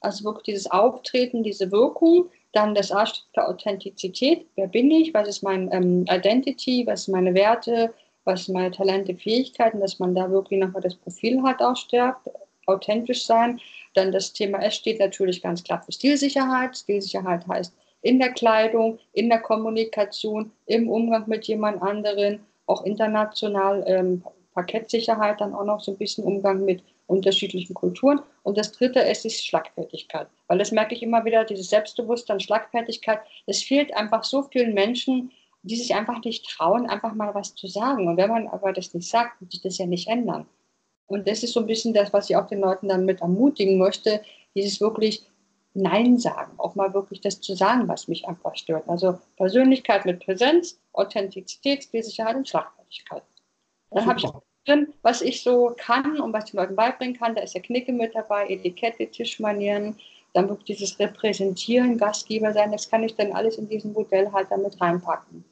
also 0.00 0.24
wirklich 0.24 0.44
dieses 0.44 0.70
Auftreten, 0.70 1.42
diese 1.42 1.70
Wirkung. 1.70 2.28
Dann 2.52 2.74
das 2.74 2.92
A 2.92 3.06
steht 3.06 3.24
für 3.32 3.48
Authentizität. 3.48 4.46
Wer 4.56 4.66
bin 4.66 4.90
ich? 4.90 5.14
Was 5.14 5.28
ist 5.28 5.42
mein 5.42 5.72
ähm, 5.72 6.04
Identity? 6.10 6.86
Was 6.86 7.04
sind 7.04 7.12
meine 7.12 7.34
Werte? 7.34 7.94
Was 8.24 8.44
sind 8.44 8.54
meine 8.54 8.70
Talente, 8.70 9.14
Fähigkeiten? 9.14 9.80
Dass 9.80 9.98
man 9.98 10.14
da 10.14 10.30
wirklich 10.30 10.60
nochmal 10.60 10.82
das 10.82 10.96
Profil 10.96 11.42
halt 11.42 11.60
auch 11.60 11.76
stärkt. 11.76 12.28
Authentisch 12.66 13.24
sein. 13.24 13.60
Dann 13.94 14.12
das 14.12 14.32
Thema 14.32 14.62
S 14.62 14.76
steht 14.76 14.98
natürlich 14.98 15.42
ganz 15.42 15.62
klar 15.62 15.82
für 15.82 15.92
Stilsicherheit. 15.92 16.76
Stilsicherheit 16.76 17.46
heißt 17.46 17.74
in 18.02 18.18
der 18.18 18.32
Kleidung, 18.32 18.98
in 19.12 19.28
der 19.28 19.40
Kommunikation, 19.40 20.50
im 20.66 20.88
Umgang 20.88 21.24
mit 21.28 21.46
jemand 21.46 21.82
anderen, 21.82 22.40
auch 22.66 22.84
international 22.84 23.84
ähm, 23.86 24.24
Parkettsicherheit, 24.54 25.40
dann 25.40 25.54
auch 25.54 25.64
noch 25.64 25.80
so 25.80 25.92
ein 25.92 25.98
bisschen 25.98 26.24
Umgang 26.24 26.64
mit 26.64 26.82
unterschiedlichen 27.06 27.74
Kulturen. 27.74 28.20
Und 28.42 28.58
das 28.58 28.72
dritte 28.72 29.00
ist 29.00 29.24
die 29.24 29.30
Schlagfertigkeit. 29.30 30.28
Weil 30.48 30.58
das 30.58 30.72
merke 30.72 30.94
ich 30.94 31.02
immer 31.02 31.24
wieder, 31.24 31.44
dieses 31.44 31.70
Selbstbewusstsein, 31.70 32.40
Schlagfertigkeit, 32.40 33.20
es 33.46 33.62
fehlt 33.62 33.94
einfach 33.94 34.24
so 34.24 34.42
vielen 34.42 34.74
Menschen, 34.74 35.30
die 35.62 35.76
sich 35.76 35.94
einfach 35.94 36.22
nicht 36.24 36.48
trauen, 36.48 36.88
einfach 36.88 37.14
mal 37.14 37.34
was 37.34 37.54
zu 37.54 37.68
sagen. 37.68 38.08
Und 38.08 38.16
wenn 38.16 38.30
man 38.30 38.48
aber 38.48 38.72
das 38.72 38.94
nicht 38.94 39.08
sagt, 39.08 39.40
wird 39.40 39.52
sich 39.52 39.62
das 39.62 39.78
ja 39.78 39.86
nicht 39.86 40.08
ändern. 40.08 40.46
Und 41.06 41.28
das 41.28 41.42
ist 41.42 41.52
so 41.52 41.60
ein 41.60 41.66
bisschen 41.66 41.92
das, 41.92 42.12
was 42.12 42.30
ich 42.30 42.36
auch 42.36 42.46
den 42.46 42.60
Leuten 42.60 42.88
dann 42.88 43.04
mit 43.04 43.20
ermutigen 43.20 43.78
möchte, 43.78 44.22
dieses 44.54 44.80
wirklich 44.80 45.24
Nein 45.74 46.18
sagen, 46.18 46.52
auch 46.58 46.74
mal 46.74 46.92
wirklich 46.92 47.20
das 47.22 47.40
zu 47.40 47.54
sagen, 47.54 47.88
was 47.88 48.06
mich 48.06 48.28
einfach 48.28 48.54
stört. 48.56 48.88
Also 48.88 49.18
Persönlichkeit 49.36 50.04
mit 50.04 50.24
Präsenz, 50.24 50.78
Authentizität, 50.92 51.84
Spielsicherheit 51.84 52.36
und 52.36 52.48
Schlagfertigkeit. 52.48 53.22
Dann 53.90 54.06
habe 54.06 54.18
ich 54.18 54.26
auch 54.26 54.42
drin, 54.66 54.92
was 55.02 55.22
ich 55.22 55.42
so 55.42 55.74
kann 55.76 56.20
und 56.20 56.32
was 56.32 56.44
ich 56.44 56.50
den 56.50 56.58
Leuten 56.58 56.76
beibringen 56.76 57.18
kann. 57.18 57.34
Da 57.34 57.42
ist 57.42 57.54
ja 57.54 57.60
Knicke 57.60 57.92
mit 57.92 58.14
dabei, 58.14 58.48
Etikette, 58.48 59.06
Tischmanieren, 59.10 59.96
dann 60.34 60.48
wirklich 60.48 60.78
dieses 60.78 60.98
Repräsentieren, 60.98 61.98
Gastgeber 61.98 62.52
sein, 62.52 62.72
das 62.72 62.88
kann 62.88 63.02
ich 63.02 63.14
dann 63.16 63.32
alles 63.32 63.56
in 63.56 63.68
diesem 63.68 63.92
Modell 63.92 64.30
halt 64.32 64.48
damit 64.50 64.80
reinpacken. 64.80 65.44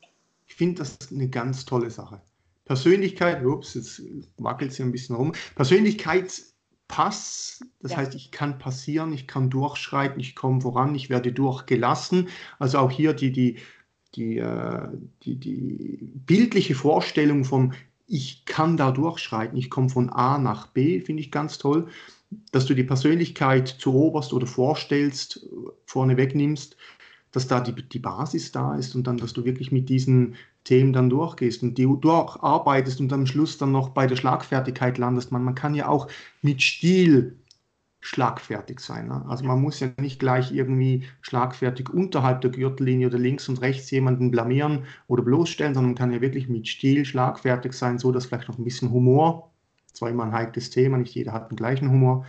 Ich 0.46 0.54
finde 0.54 0.78
das 0.78 0.98
eine 1.10 1.28
ganz 1.28 1.64
tolle 1.64 1.90
Sache. 1.90 2.20
Persönlichkeit, 2.64 3.44
ups, 3.44 3.74
jetzt 3.74 4.02
wackelt 4.36 4.72
sie 4.72 4.82
ein 4.82 4.92
bisschen 4.92 5.16
rum. 5.16 5.32
Persönlichkeitspass, 5.56 7.64
das 7.80 7.92
ja. 7.92 7.96
heißt, 7.96 8.14
ich 8.14 8.30
kann 8.30 8.58
passieren, 8.58 9.12
ich 9.12 9.26
kann 9.26 9.50
durchschreiten, 9.50 10.20
ich 10.20 10.36
komme 10.36 10.60
voran, 10.60 10.94
ich 10.94 11.10
werde 11.10 11.32
durchgelassen. 11.32 12.28
Also 12.58 12.78
auch 12.78 12.90
hier 12.90 13.12
die, 13.12 13.32
die, 13.32 13.58
die, 14.14 14.38
äh, 14.38 14.88
die, 15.24 15.36
die 15.36 15.98
bildliche 16.26 16.74
Vorstellung 16.74 17.44
von, 17.44 17.74
ich 18.06 18.44
kann 18.44 18.76
da 18.76 18.90
durchschreiten, 18.90 19.56
ich 19.56 19.70
komme 19.70 19.88
von 19.88 20.10
A 20.10 20.38
nach 20.38 20.68
B, 20.68 21.00
finde 21.00 21.22
ich 21.22 21.30
ganz 21.30 21.58
toll. 21.58 21.88
Dass 22.52 22.66
du 22.66 22.74
die 22.74 22.84
Persönlichkeit 22.84 23.66
zuoberst 23.66 24.32
oder 24.32 24.46
vorstellst, 24.46 25.44
vorne 25.84 26.16
wegnimmst, 26.16 26.76
dass 27.32 27.46
da 27.46 27.60
die, 27.60 27.72
die 27.72 27.98
Basis 27.98 28.52
da 28.52 28.74
ist 28.74 28.94
und 28.94 29.06
dann, 29.06 29.16
dass 29.16 29.32
du 29.32 29.44
wirklich 29.44 29.70
mit 29.70 29.88
diesen 29.88 30.34
Themen 30.64 30.92
dann 30.92 31.10
durchgehst 31.10 31.62
und 31.62 31.78
die 31.78 31.86
durcharbeitest 31.86 33.00
und 33.00 33.12
am 33.12 33.26
Schluss 33.26 33.56
dann 33.58 33.72
noch 33.72 33.90
bei 33.90 34.06
der 34.06 34.16
Schlagfertigkeit 34.16 34.98
landest. 34.98 35.32
Man, 35.32 35.44
man 35.44 35.54
kann 35.54 35.74
ja 35.74 35.88
auch 35.88 36.08
mit 36.42 36.60
Stil 36.60 37.36
schlagfertig 38.00 38.80
sein. 38.80 39.08
Ne? 39.08 39.24
Also 39.28 39.44
man 39.44 39.60
muss 39.60 39.80
ja 39.80 39.88
nicht 39.98 40.18
gleich 40.18 40.52
irgendwie 40.52 41.04
schlagfertig 41.20 41.90
unterhalb 41.90 42.40
der 42.40 42.50
Gürtellinie 42.50 43.08
oder 43.08 43.18
links 43.18 43.48
und 43.48 43.60
rechts 43.60 43.90
jemanden 43.90 44.30
blamieren 44.30 44.84
oder 45.06 45.22
bloßstellen, 45.22 45.74
sondern 45.74 45.90
man 45.92 45.98
kann 45.98 46.12
ja 46.12 46.20
wirklich 46.20 46.48
mit 46.48 46.66
Stil 46.66 47.04
schlagfertig 47.04 47.74
sein, 47.74 47.98
so 47.98 48.10
dass 48.10 48.26
vielleicht 48.26 48.48
noch 48.48 48.58
ein 48.58 48.64
bisschen 48.64 48.90
Humor, 48.90 49.52
zwar 49.92 50.10
immer 50.10 50.24
ein 50.24 50.32
heikles 50.32 50.70
Thema, 50.70 50.96
nicht 50.96 51.14
jeder 51.14 51.32
hat 51.32 51.50
den 51.50 51.56
gleichen 51.56 51.90
Humor, 51.90 52.24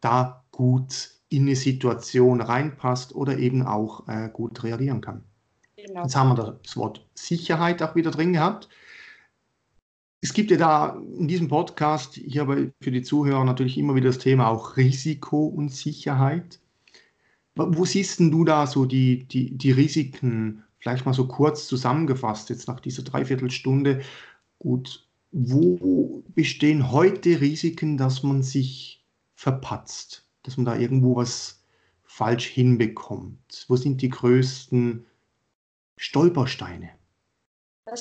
da 0.00 0.44
gut 0.50 1.10
in 1.32 1.42
eine 1.42 1.56
Situation 1.56 2.40
reinpasst 2.40 3.14
oder 3.14 3.38
eben 3.38 3.62
auch 3.62 4.06
äh, 4.08 4.28
gut 4.32 4.62
reagieren 4.62 5.00
kann. 5.00 5.24
Genau. 5.76 6.02
Jetzt 6.02 6.14
haben 6.14 6.36
wir 6.36 6.58
das 6.62 6.76
Wort 6.76 7.06
Sicherheit 7.14 7.82
auch 7.82 7.96
wieder 7.96 8.10
drin 8.10 8.32
gehabt. 8.32 8.68
Es 10.20 10.32
gibt 10.34 10.50
ja 10.52 10.56
da 10.56 11.00
in 11.18 11.26
diesem 11.26 11.48
Podcast 11.48 12.14
hier 12.14 12.46
für 12.80 12.90
die 12.92 13.02
Zuhörer 13.02 13.44
natürlich 13.44 13.76
immer 13.76 13.94
wieder 13.94 14.08
das 14.08 14.18
Thema 14.18 14.48
auch 14.48 14.76
Risiko 14.76 15.46
und 15.46 15.70
Sicherheit. 15.70 16.60
Wo 17.56 17.84
siehst 17.84 18.20
denn 18.20 18.30
du 18.30 18.44
da 18.44 18.66
so 18.66 18.84
die, 18.84 19.24
die, 19.24 19.56
die 19.56 19.72
Risiken, 19.72 20.62
vielleicht 20.78 21.04
mal 21.04 21.12
so 21.12 21.26
kurz 21.26 21.66
zusammengefasst, 21.66 22.50
jetzt 22.50 22.68
nach 22.68 22.80
dieser 22.80 23.02
Dreiviertelstunde? 23.02 24.02
Gut, 24.58 25.06
wo 25.32 26.22
bestehen 26.34 26.92
heute 26.92 27.40
Risiken, 27.40 27.98
dass 27.98 28.22
man 28.22 28.42
sich 28.42 29.04
verpatzt, 29.34 30.21
dass 30.42 30.56
man 30.56 30.66
da 30.66 30.76
irgendwo 30.76 31.16
was 31.16 31.62
falsch 32.04 32.46
hinbekommt? 32.46 33.64
Wo 33.68 33.76
sind 33.76 34.02
die 34.02 34.10
größten 34.10 35.06
Stolpersteine 35.96 36.90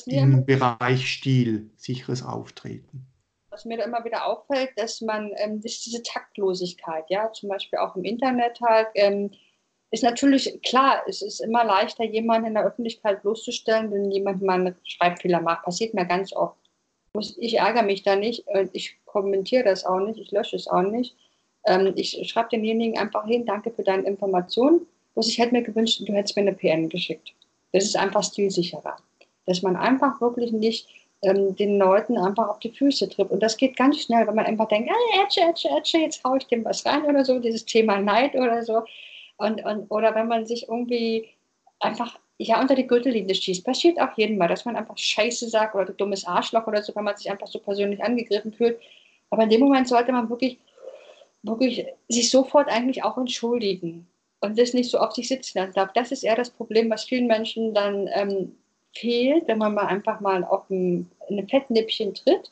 im 0.06 0.46
Bereich 0.46 1.08
Stil, 1.08 1.70
sicheres 1.76 2.24
Auftreten? 2.24 3.06
Was 3.50 3.66
mir 3.66 3.78
da 3.78 3.84
immer 3.84 4.04
wieder 4.06 4.26
auffällt, 4.26 4.72
dass 4.78 5.02
man, 5.02 5.32
ähm, 5.38 5.62
das 5.62 5.74
ist 5.74 5.86
diese 5.86 6.04
Taktlosigkeit, 6.04 7.10
ja, 7.10 7.32
zum 7.34 7.50
Beispiel 7.50 7.80
auch 7.80 7.96
im 7.96 8.06
Internet 8.06 8.60
halt, 8.62 8.88
ähm, 8.96 9.32
ist 9.92 10.04
natürlich 10.04 10.62
klar, 10.62 11.04
es 11.08 11.22
ist 11.22 11.42
immer 11.42 11.66
leichter, 11.66 12.06
jemanden 12.06 12.48
in 12.48 12.54
der 12.54 12.64
Öffentlichkeit 12.64 13.22
bloßzustellen, 13.22 13.92
wenn 13.92 14.10
jemand 14.10 14.42
mal 14.42 14.60
einen 14.60 14.76
Schreibfehler 14.86 15.42
macht. 15.42 15.66
Passiert 15.66 15.94
mir 15.94 16.06
ganz 16.06 16.32
oft. 16.32 16.58
Ich 17.38 17.58
ärgere 17.58 17.84
mich 17.84 18.04
da 18.04 18.16
nicht, 18.16 18.46
ich 18.72 19.04
kommentiere 19.04 19.66
das 19.66 19.84
auch 19.84 20.00
nicht, 20.00 20.18
ich 20.18 20.32
lösche 20.32 20.56
es 20.56 20.70
auch 20.70 20.84
nicht. 20.84 21.18
Ähm, 21.66 21.94
ich 21.96 22.18
schreibe 22.30 22.50
denjenigen 22.50 22.98
einfach 22.98 23.26
hin, 23.26 23.46
danke 23.46 23.72
für 23.72 23.84
deine 23.84 24.04
Informationen. 24.04 24.88
Was 25.16 25.28
ich 25.28 25.38
hätte 25.38 25.54
mir 25.54 25.62
gewünscht, 25.62 26.02
du 26.06 26.14
hättest 26.14 26.36
mir 26.36 26.44
eine 26.44 26.54
PN 26.54 26.90
geschickt. 26.90 27.34
Das 27.74 27.84
ist 27.84 27.98
einfach 27.98 28.24
stilsicherer. 28.24 28.98
Dass 29.46 29.62
man 29.62 29.76
einfach 29.76 30.22
wirklich 30.22 30.52
nicht 30.52 30.88
ähm, 31.22 31.56
den 31.56 31.78
Leuten 31.78 32.18
einfach 32.18 32.48
auf 32.48 32.60
die 32.60 32.72
Füße 32.72 33.10
tritt. 33.10 33.30
Und 33.30 33.42
das 33.42 33.58
geht 33.58 33.76
ganz 33.76 34.02
schnell, 34.02 34.26
wenn 34.28 34.36
man 34.36 34.46
einfach 34.46 34.68
denkt, 34.68 34.90
ah, 34.90 35.24
ätsche, 35.24 35.42
ätsche, 35.42 35.70
ätsche, 35.70 35.98
jetzt 35.98 36.24
haue 36.24 36.38
ich 36.38 36.48
dem 36.48 36.64
was 36.66 36.86
rein 36.86 37.06
oder 37.06 37.26
so, 37.26 37.40
dieses 37.40 37.66
Thema 37.66 38.00
Neid 38.00 38.36
oder 38.36 38.64
so. 38.64 38.84
Und, 39.38 39.64
und, 39.66 39.90
oder 39.90 40.16
wenn 40.16 40.28
man 40.28 40.46
sich 40.46 40.68
irgendwie 40.68 41.28
einfach 41.80 42.18
ja, 42.46 42.60
unter 42.60 42.76
die 42.76 42.88
Gürtellinie 42.88 43.36
schießt. 43.36 43.64
Passiert 43.64 44.00
auch 44.00 44.18
jedem 44.18 44.38
Mal, 44.38 44.48
dass 44.48 44.66
man 44.66 44.76
einfach 44.76 44.98
Scheiße 44.98 45.48
sagt 45.50 45.76
oder 45.76 45.86
du 45.86 45.94
dummes 45.94 46.26
Arschloch 46.26 46.66
oder 46.66 46.82
so, 46.82 46.96
wenn 46.96 47.04
man 47.04 47.16
sich 47.16 47.30
einfach 47.30 47.48
so 47.48 47.60
persönlich 47.60 48.04
angegriffen 48.04 48.52
fühlt. 48.52 48.80
Aber 49.30 49.44
in 49.44 49.50
dem 49.50 49.62
Moment 49.62 49.88
sollte 49.88 50.12
man 50.12 50.30
wirklich, 50.30 50.58
wirklich 51.44 51.86
sich 52.10 52.30
sofort 52.30 52.70
eigentlich 52.70 53.04
auch 53.04 53.18
entschuldigen 53.18 54.08
und 54.42 54.58
das 54.58 54.74
nicht 54.74 54.90
so 54.90 55.00
auf 55.00 55.14
sich 55.14 55.28
sitzen 55.28 55.60
lassen 55.60 55.74
darf. 55.74 55.94
Das 55.94 56.12
ist 56.12 56.24
eher 56.24 56.36
das 56.36 56.50
Problem, 56.50 56.90
was 56.90 57.04
vielen 57.04 57.28
Menschen 57.28 57.74
dann 57.74 58.10
ähm, 58.14 58.56
fehlt, 58.94 59.48
wenn 59.48 59.58
man 59.58 59.74
mal 59.74 59.88
einfach 59.88 60.20
mal 60.20 60.44
auf 60.44 60.70
ein, 60.70 61.10
ein 61.30 61.48
Fettnäppchen 61.48 62.14
tritt, 62.14 62.52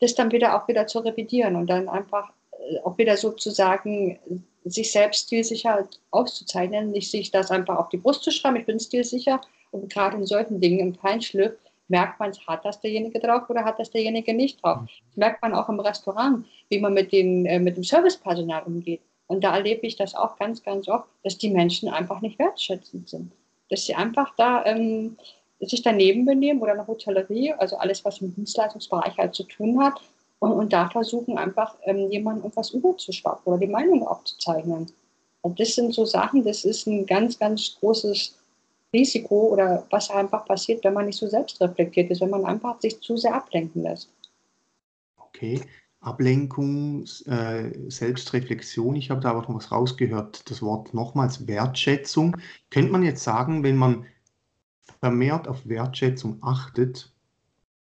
das 0.00 0.14
dann 0.14 0.32
wieder 0.32 0.56
auch 0.56 0.68
wieder 0.68 0.86
zu 0.86 1.00
revidieren 1.00 1.56
und 1.56 1.68
dann 1.68 1.88
einfach 1.88 2.30
äh, 2.52 2.78
auch 2.80 2.98
wieder 2.98 3.16
sozusagen 3.16 4.18
sich 4.64 4.92
selbst 4.92 5.26
stilsicher 5.26 5.88
auszuzeichnen, 6.10 6.90
nicht 6.90 7.10
sich 7.10 7.30
das 7.30 7.50
einfach 7.50 7.78
auf 7.78 7.88
die 7.88 7.96
Brust 7.96 8.22
zu 8.22 8.30
schreiben, 8.30 8.56
ich 8.56 8.66
bin 8.66 8.78
stilsicher. 8.78 9.40
Und 9.70 9.92
gerade 9.92 10.16
in 10.16 10.26
solchen 10.26 10.60
Dingen, 10.60 10.80
im 10.80 10.94
Feinschliff, 10.94 11.52
merkt 11.88 12.20
man, 12.20 12.32
hat 12.46 12.64
das 12.64 12.80
derjenige 12.80 13.18
drauf 13.18 13.48
oder 13.48 13.64
hat 13.64 13.78
das 13.78 13.90
derjenige 13.90 14.34
nicht 14.34 14.62
drauf. 14.62 14.80
Das 14.82 15.16
merkt 15.16 15.42
man 15.42 15.54
auch 15.54 15.68
im 15.68 15.80
Restaurant, 15.80 16.46
wie 16.68 16.78
man 16.78 16.94
mit, 16.94 17.12
den, 17.12 17.46
äh, 17.46 17.58
mit 17.58 17.76
dem 17.76 17.84
Servicepersonal 17.84 18.62
umgeht. 18.64 19.00
Und 19.26 19.42
da 19.44 19.56
erlebe 19.56 19.86
ich 19.86 19.96
das 19.96 20.14
auch 20.14 20.36
ganz, 20.36 20.62
ganz 20.62 20.88
oft, 20.88 21.08
dass 21.22 21.38
die 21.38 21.50
Menschen 21.50 21.88
einfach 21.88 22.20
nicht 22.20 22.38
wertschätzend 22.38 23.08
sind. 23.08 23.32
Dass 23.70 23.84
sie 23.84 23.94
einfach 23.94 24.34
da 24.36 24.64
ähm, 24.64 25.16
sich 25.60 25.82
daneben 25.82 26.24
benehmen 26.24 26.60
oder 26.60 26.72
eine 26.72 26.86
Hotellerie, 26.86 27.52
also 27.52 27.76
alles, 27.76 28.04
was 28.04 28.20
im 28.20 28.34
Dienstleistungsbereich 28.34 29.18
halt 29.18 29.34
zu 29.34 29.44
tun 29.44 29.82
hat, 29.82 30.00
und, 30.40 30.52
und 30.52 30.72
da 30.72 30.88
versuchen 30.88 31.36
einfach 31.36 31.74
ähm, 31.82 32.10
jemandem 32.10 32.46
etwas 32.46 32.70
überzuschwappen 32.70 33.52
oder 33.52 33.58
die 33.58 33.66
Meinung 33.66 34.06
aufzuzeichnen. 34.06 34.86
Und 35.40 35.60
das 35.60 35.74
sind 35.74 35.92
so 35.94 36.04
Sachen, 36.04 36.44
das 36.44 36.64
ist 36.64 36.86
ein 36.86 37.06
ganz, 37.06 37.38
ganz 37.38 37.76
großes 37.80 38.37
Risiko 38.92 39.48
oder 39.48 39.86
was 39.90 40.10
einfach 40.10 40.44
passiert, 40.46 40.84
wenn 40.84 40.94
man 40.94 41.06
nicht 41.06 41.18
so 41.18 41.28
selbstreflektiert 41.28 42.10
ist, 42.10 42.20
wenn 42.20 42.30
man 42.30 42.44
einfach 42.44 42.80
sich 42.80 43.00
zu 43.00 43.16
sehr 43.16 43.34
ablenken 43.34 43.82
lässt. 43.82 44.10
Okay, 45.16 45.60
Ablenkung, 46.00 47.04
äh, 47.26 47.90
Selbstreflexion, 47.90 48.96
ich 48.96 49.10
habe 49.10 49.20
da 49.20 49.30
aber 49.30 49.42
noch 49.42 49.54
was 49.54 49.72
rausgehört, 49.72 50.48
das 50.50 50.62
Wort 50.62 50.94
nochmals 50.94 51.46
Wertschätzung. 51.46 52.36
Könnte 52.70 52.92
man 52.92 53.02
jetzt 53.02 53.24
sagen, 53.24 53.62
wenn 53.62 53.76
man 53.76 54.06
vermehrt 55.00 55.48
auf 55.48 55.68
Wertschätzung 55.68 56.38
achtet, 56.40 57.12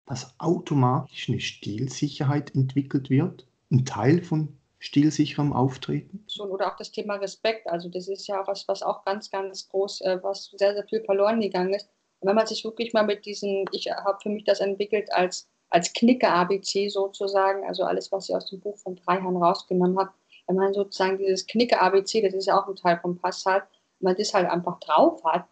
dass 0.05 0.35
automatisch 0.39 1.29
eine 1.29 1.39
Stilsicherheit 1.39 2.53
entwickelt 2.53 3.09
wird, 3.09 3.47
ein 3.71 3.85
Teil 3.85 4.21
von 4.21 4.57
stilsicherem 4.81 5.53
Auftreten? 5.53 6.25
Oder 6.39 6.71
auch 6.71 6.75
das 6.75 6.91
Thema 6.91 7.15
Respekt. 7.15 7.67
Also 7.69 7.87
das 7.87 8.07
ist 8.07 8.27
ja 8.27 8.43
was, 8.47 8.67
was 8.67 8.81
auch 8.81 9.05
ganz, 9.05 9.29
ganz 9.29 9.69
groß, 9.69 10.01
äh, 10.01 10.19
was 10.23 10.51
sehr, 10.57 10.73
sehr 10.73 10.83
viel 10.87 11.03
verloren 11.03 11.39
gegangen 11.39 11.75
ist. 11.75 11.87
Und 12.19 12.27
wenn 12.27 12.35
man 12.35 12.47
sich 12.47 12.63
wirklich 12.65 12.91
mal 12.91 13.05
mit 13.05 13.25
diesen, 13.25 13.65
ich 13.71 13.89
habe 13.91 14.17
für 14.21 14.29
mich 14.29 14.43
das 14.43 14.59
entwickelt 14.59 15.13
als, 15.13 15.47
als 15.69 15.93
Knicke-ABC 15.93 16.89
sozusagen, 16.89 17.63
also 17.67 17.83
alles, 17.83 18.11
was 18.11 18.27
ich 18.27 18.35
aus 18.35 18.49
dem 18.49 18.59
Buch 18.59 18.77
von 18.77 18.95
Dreihan 18.95 19.37
rausgenommen 19.37 19.99
habe, 19.99 20.11
wenn 20.47 20.55
man 20.55 20.73
sozusagen 20.73 21.19
dieses 21.19 21.45
Knicke-ABC, 21.45 22.21
das 22.21 22.33
ist 22.33 22.47
ja 22.47 22.59
auch 22.59 22.67
ein 22.67 22.75
Teil 22.75 22.99
vom 22.99 23.17
Pass 23.17 23.45
hat, 23.45 23.67
wenn 23.99 24.09
man 24.09 24.17
das 24.17 24.33
halt 24.33 24.49
einfach 24.49 24.79
drauf 24.79 25.23
hat, 25.23 25.45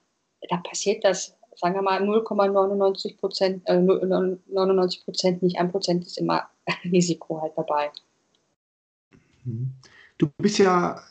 da 0.50 0.58
passiert 0.58 1.04
das 1.04 1.36
sagen 1.56 1.76
wir 1.76 1.82
mal 1.82 2.02
0,99 2.02 3.18
Prozent, 3.20 3.68
äh, 3.68 3.80
99 3.80 5.04
Prozent, 5.04 5.44
nicht 5.44 5.60
ein 5.60 5.72
Prozent 5.72 6.06
ist 6.06 6.18
immer 6.18 6.50
Risiko 6.86 7.42
halt 7.42 7.54
dabei. 7.58 7.92
Mhm. 9.50 9.74
Du 10.18 10.30
bist 10.38 10.58
ja 10.58 11.02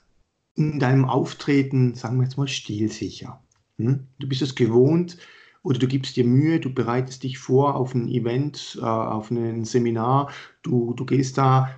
in 0.54 0.78
deinem 0.78 1.04
Auftreten, 1.04 1.94
sagen 1.94 2.18
wir 2.18 2.24
jetzt 2.24 2.36
mal, 2.36 2.48
stilsicher. 2.48 3.42
Hm? 3.78 4.06
Du 4.18 4.28
bist 4.28 4.42
es 4.42 4.54
gewohnt 4.54 5.18
oder 5.62 5.78
du 5.78 5.86
gibst 5.86 6.16
dir 6.16 6.24
Mühe, 6.24 6.60
du 6.60 6.72
bereitest 6.72 7.22
dich 7.22 7.38
vor 7.38 7.76
auf 7.76 7.94
ein 7.94 8.08
Event, 8.08 8.78
äh, 8.80 8.84
auf 8.84 9.30
ein 9.30 9.64
Seminar, 9.64 10.30
du, 10.62 10.94
du 10.94 11.04
gehst 11.04 11.38
da 11.38 11.70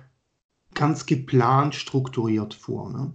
ganz 0.73 1.05
geplant 1.05 1.75
strukturiert 1.75 2.53
vor. 2.53 2.91
Ne? 2.91 3.13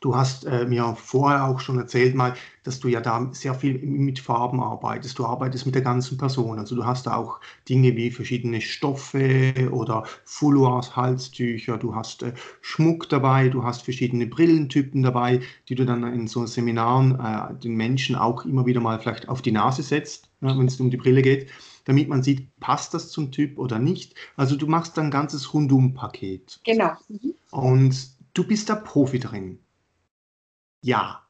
Du 0.00 0.14
hast 0.14 0.44
äh, 0.44 0.66
mir 0.66 0.94
vorher 0.94 1.46
auch 1.46 1.58
schon 1.58 1.78
erzählt 1.78 2.14
mal, 2.14 2.34
dass 2.64 2.80
du 2.80 2.88
ja 2.88 3.00
da 3.00 3.28
sehr 3.32 3.54
viel 3.54 3.78
mit 3.78 4.18
Farben 4.18 4.60
arbeitest. 4.60 5.18
Du 5.18 5.24
arbeitest 5.24 5.64
mit 5.64 5.74
der 5.74 5.82
ganzen 5.82 6.18
Person. 6.18 6.58
Also 6.58 6.76
du 6.76 6.84
hast 6.84 7.06
da 7.06 7.16
auch 7.16 7.40
Dinge 7.68 7.96
wie 7.96 8.10
verschiedene 8.10 8.60
Stoffe 8.60 9.70
oder 9.72 10.04
Fouloirs, 10.24 10.96
Halstücher. 10.96 11.78
Du 11.78 11.94
hast 11.94 12.22
äh, 12.22 12.34
Schmuck 12.60 13.08
dabei. 13.08 13.48
Du 13.48 13.64
hast 13.64 13.82
verschiedene 13.82 14.26
Brillentypen 14.26 15.02
dabei, 15.02 15.40
die 15.68 15.74
du 15.74 15.86
dann 15.86 16.04
in 16.12 16.28
so 16.28 16.44
Seminaren 16.44 17.18
äh, 17.18 17.54
den 17.54 17.74
Menschen 17.74 18.16
auch 18.16 18.44
immer 18.44 18.66
wieder 18.66 18.80
mal 18.80 19.00
vielleicht 19.00 19.30
auf 19.30 19.40
die 19.40 19.52
Nase 19.52 19.82
setzt, 19.82 20.28
ja, 20.42 20.56
wenn 20.58 20.66
es 20.66 20.78
um 20.78 20.90
die 20.90 20.98
Brille 20.98 21.22
geht 21.22 21.48
damit 21.86 22.08
man 22.08 22.22
sieht, 22.22 22.48
passt 22.58 22.94
das 22.94 23.10
zum 23.10 23.30
Typ 23.30 23.58
oder 23.58 23.78
nicht. 23.78 24.16
Also 24.36 24.56
du 24.56 24.66
machst 24.66 24.98
ein 24.98 25.12
ganzes 25.12 25.54
Rundum-Paket. 25.54 26.60
Genau. 26.64 26.94
Mhm. 27.08 27.34
Und 27.52 28.10
du 28.34 28.44
bist 28.44 28.68
da 28.68 28.74
Profi 28.74 29.20
drin. 29.20 29.60
Ja. 30.86 31.22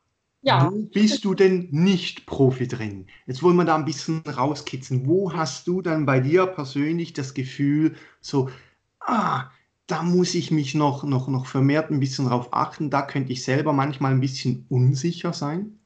Ja. 0.43 0.71
Wo 0.71 0.83
bist 0.83 1.25
du 1.25 1.35
denn 1.35 1.69
nicht 1.73 2.27
Profi 2.27 2.69
drin? 2.69 3.07
Jetzt 3.27 3.43
wollen 3.43 3.57
wir 3.57 3.65
da 3.65 3.75
ein 3.75 3.87
bisschen 3.87 4.21
rauskitzeln. 4.21 5.07
Wo 5.07 5.33
hast 5.33 5.67
du 5.67 5.81
dann 5.81 6.05
bei 6.05 6.21
dir 6.21 6.47
persönlich 6.47 7.15
das 7.15 7.33
Gefühl, 7.33 7.97
so, 8.21 8.51
ah, 9.01 9.51
da 9.87 10.03
muss 10.03 10.35
ich 10.35 10.51
mich 10.51 10.75
noch, 10.75 11.05
noch, 11.05 11.27
noch 11.27 11.47
vermehrt 11.47 11.91
ein 11.91 12.01
bisschen 12.01 12.27
drauf 12.27 12.49
achten, 12.53 12.91
da 12.91 13.03
könnte 13.03 13.33
ich 13.33 13.43
selber 13.43 13.73
manchmal 13.73 14.13
ein 14.13 14.21
bisschen 14.21 14.67
unsicher 14.69 15.33
sein? 15.33 15.81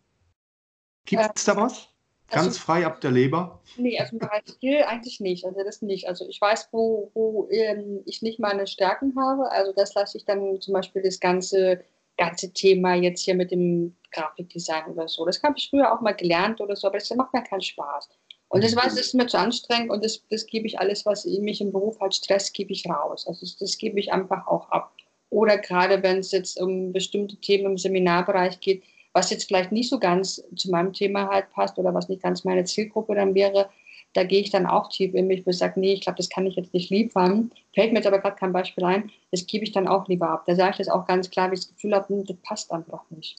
Gibt 1.06 1.22
es 1.36 1.44
da 1.44 1.56
was? 1.56 1.88
Ganz 2.28 2.46
also, 2.46 2.58
frei 2.58 2.84
ab 2.84 3.00
der 3.00 3.12
Leber? 3.12 3.60
Nee, 3.76 3.98
also 3.98 4.12
im 4.12 4.18
Bereich 4.18 4.42
Skill 4.46 4.82
eigentlich 4.82 5.20
nicht. 5.20 5.44
Also 5.44 5.62
das 5.64 5.80
nicht. 5.80 6.08
Also 6.08 6.28
ich 6.28 6.40
weiß, 6.40 6.68
wo, 6.72 7.10
wo 7.14 7.48
ähm, 7.50 8.02
ich 8.04 8.20
nicht 8.20 8.40
meine 8.40 8.66
Stärken 8.66 9.14
habe. 9.16 9.50
Also 9.50 9.72
das 9.72 9.94
lasse 9.94 10.18
ich 10.18 10.24
dann 10.24 10.60
zum 10.60 10.74
Beispiel 10.74 11.02
das 11.02 11.18
ganze 11.20 11.84
ganze 12.20 12.52
Thema 12.52 12.94
jetzt 12.94 13.24
hier 13.24 13.34
mit 13.34 13.50
dem 13.50 13.96
Grafikdesign 14.12 14.92
oder 14.92 15.08
so. 15.08 15.24
Das 15.24 15.42
habe 15.42 15.54
ich 15.56 15.70
früher 15.70 15.90
auch 15.90 16.02
mal 16.02 16.12
gelernt 16.12 16.60
oder 16.60 16.76
so, 16.76 16.86
aber 16.86 16.98
das 16.98 17.10
macht 17.14 17.32
mir 17.32 17.42
keinen 17.42 17.62
Spaß. 17.62 18.10
Und 18.48 18.62
das 18.62 18.76
weiß, 18.76 18.94
das 18.94 19.06
ist 19.06 19.14
mir 19.14 19.26
zu 19.26 19.38
anstrengend 19.38 19.90
und 19.90 20.04
das, 20.04 20.22
das 20.28 20.44
gebe 20.46 20.66
ich 20.66 20.78
alles, 20.78 21.06
was 21.06 21.24
mich 21.24 21.60
im 21.60 21.72
Beruf 21.72 21.98
halt 22.00 22.14
stresst, 22.14 22.52
gebe 22.52 22.72
ich 22.72 22.84
raus. 22.86 23.26
Also 23.26 23.40
das, 23.40 23.56
das 23.56 23.78
gebe 23.78 23.98
ich 23.98 24.12
einfach 24.12 24.46
auch 24.46 24.68
ab. 24.70 24.92
Oder 25.30 25.56
gerade 25.56 26.02
wenn 26.02 26.18
es 26.18 26.32
jetzt 26.32 26.60
um 26.60 26.92
bestimmte 26.92 27.36
Themen 27.36 27.66
im 27.66 27.78
Seminarbereich 27.78 28.60
geht, 28.60 28.82
was 29.12 29.30
jetzt 29.30 29.44
vielleicht 29.44 29.72
nicht 29.72 29.88
so 29.88 29.98
ganz 29.98 30.42
zu 30.56 30.70
meinem 30.70 30.92
Thema 30.92 31.28
halt 31.28 31.50
passt 31.50 31.78
oder 31.78 31.94
was 31.94 32.08
nicht 32.08 32.22
ganz 32.22 32.44
meine 32.44 32.64
Zielgruppe 32.64 33.14
dann 33.14 33.34
wäre, 33.34 33.70
da 34.12 34.24
gehe 34.24 34.40
ich 34.40 34.50
dann 34.50 34.66
auch 34.66 34.88
tief 34.88 35.14
in 35.14 35.26
mich 35.26 35.46
und 35.46 35.52
sage, 35.52 35.78
nee, 35.78 35.94
ich 35.94 36.00
glaube, 36.00 36.16
das 36.16 36.28
kann 36.28 36.46
ich 36.46 36.56
jetzt 36.56 36.74
nicht 36.74 36.90
liefern. 36.90 37.50
Fällt 37.74 37.92
mir 37.92 37.98
jetzt 37.98 38.06
aber 38.06 38.18
gerade 38.18 38.36
kein 38.36 38.52
Beispiel 38.52 38.84
ein, 38.84 39.10
das 39.30 39.46
gebe 39.46 39.64
ich 39.64 39.72
dann 39.72 39.88
auch 39.88 40.08
lieber 40.08 40.28
ab. 40.30 40.44
Da 40.46 40.54
sage 40.54 40.72
ich 40.72 40.76
das 40.78 40.88
auch 40.88 41.06
ganz 41.06 41.30
klar, 41.30 41.50
wie 41.50 41.54
ich 41.54 41.60
das 41.60 41.68
Gefühl 41.68 41.94
habe, 41.94 42.08
hm, 42.08 42.24
das 42.24 42.36
passt 42.42 42.72
einfach 42.72 43.08
nicht. 43.10 43.36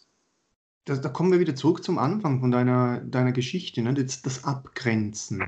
Das, 0.85 1.01
da 1.01 1.09
kommen 1.09 1.31
wir 1.31 1.39
wieder 1.39 1.55
zurück 1.55 1.83
zum 1.83 1.99
Anfang 1.99 2.39
von 2.39 2.51
deiner, 2.51 3.01
deiner 3.01 3.31
Geschichte, 3.33 3.81
ne? 3.81 3.93
das, 3.93 4.21
das 4.21 4.43
Abgrenzen. 4.43 5.43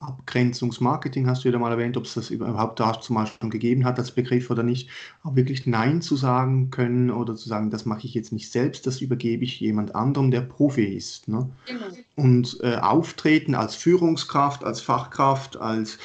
Abgrenzungsmarketing 0.00 1.26
hast 1.28 1.44
du 1.44 1.50
ja 1.50 1.58
mal 1.58 1.72
erwähnt, 1.72 1.96
ob 1.98 2.06
es 2.06 2.14
das 2.14 2.30
überhaupt 2.30 2.80
da 2.80 2.98
zum 2.98 3.16
Beispiel 3.16 3.38
schon 3.38 3.50
gegeben 3.50 3.84
hat 3.84 3.98
als 3.98 4.10
Begriff 4.10 4.48
oder 4.50 4.62
nicht, 4.62 4.88
aber 5.22 5.36
wirklich 5.36 5.66
Nein 5.66 6.00
zu 6.00 6.16
sagen 6.16 6.70
können 6.70 7.10
oder 7.10 7.34
zu 7.36 7.48
sagen, 7.48 7.70
das 7.70 7.84
mache 7.84 8.06
ich 8.06 8.14
jetzt 8.14 8.32
nicht 8.32 8.50
selbst, 8.50 8.86
das 8.86 9.02
übergebe 9.02 9.44
ich 9.44 9.60
jemand 9.60 9.94
anderem, 9.94 10.30
der 10.30 10.40
Profi 10.40 10.84
ist. 10.84 11.28
Ne? 11.28 11.50
Genau. 11.66 11.84
Und 12.16 12.58
äh, 12.62 12.76
auftreten 12.76 13.54
als 13.54 13.74
Führungskraft, 13.74 14.64
als 14.64 14.80
Fachkraft, 14.80 15.58
als, 15.58 15.98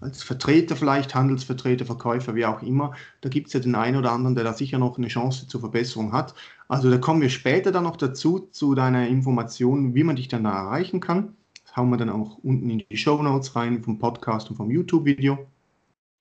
als 0.00 0.22
Vertreter 0.22 0.74
vielleicht, 0.74 1.14
Handelsvertreter, 1.14 1.84
Verkäufer, 1.84 2.34
wie 2.34 2.46
auch 2.46 2.62
immer, 2.62 2.94
da 3.20 3.28
gibt 3.28 3.48
es 3.48 3.52
ja 3.52 3.60
den 3.60 3.74
einen 3.74 3.98
oder 3.98 4.12
anderen, 4.12 4.34
der 4.34 4.44
da 4.44 4.54
sicher 4.54 4.78
noch 4.78 4.96
eine 4.96 5.08
Chance 5.08 5.46
zur 5.46 5.60
Verbesserung 5.60 6.14
hat. 6.14 6.34
Also 6.68 6.90
da 6.90 6.96
kommen 6.96 7.20
wir 7.20 7.28
später 7.28 7.70
dann 7.70 7.84
noch 7.84 7.98
dazu, 7.98 8.48
zu 8.50 8.74
deiner 8.74 9.08
Information, 9.08 9.94
wie 9.94 10.04
man 10.04 10.16
dich 10.16 10.28
dann 10.28 10.44
da 10.44 10.52
erreichen 10.52 11.00
kann 11.00 11.34
hauen 11.74 11.90
wir 11.90 11.96
dann 11.96 12.10
auch 12.10 12.38
unten 12.42 12.70
in 12.70 12.82
die 12.90 12.96
Show 12.96 13.22
Notes 13.22 13.56
rein 13.56 13.82
vom 13.82 13.98
Podcast 13.98 14.50
und 14.50 14.56
vom 14.56 14.70
YouTube-Video, 14.70 15.46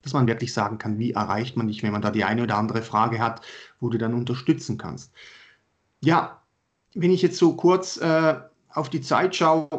dass 0.01 0.13
man 0.13 0.27
wirklich 0.27 0.53
sagen 0.53 0.77
kann, 0.77 0.99
wie 0.99 1.11
erreicht 1.11 1.57
man 1.57 1.67
dich, 1.67 1.83
wenn 1.83 1.91
man 1.91 2.01
da 2.01 2.11
die 2.11 2.23
eine 2.23 2.43
oder 2.43 2.57
andere 2.57 2.81
Frage 2.81 3.19
hat, 3.19 3.41
wo 3.79 3.89
du 3.89 3.97
dann 3.97 4.13
unterstützen 4.13 4.77
kannst. 4.77 5.11
Ja, 6.01 6.41
wenn 6.93 7.11
ich 7.11 7.21
jetzt 7.21 7.37
so 7.37 7.55
kurz 7.55 7.97
äh, 7.97 8.35
auf 8.69 8.89
die 8.89 9.01
Zeit 9.01 9.35
schaue, 9.35 9.69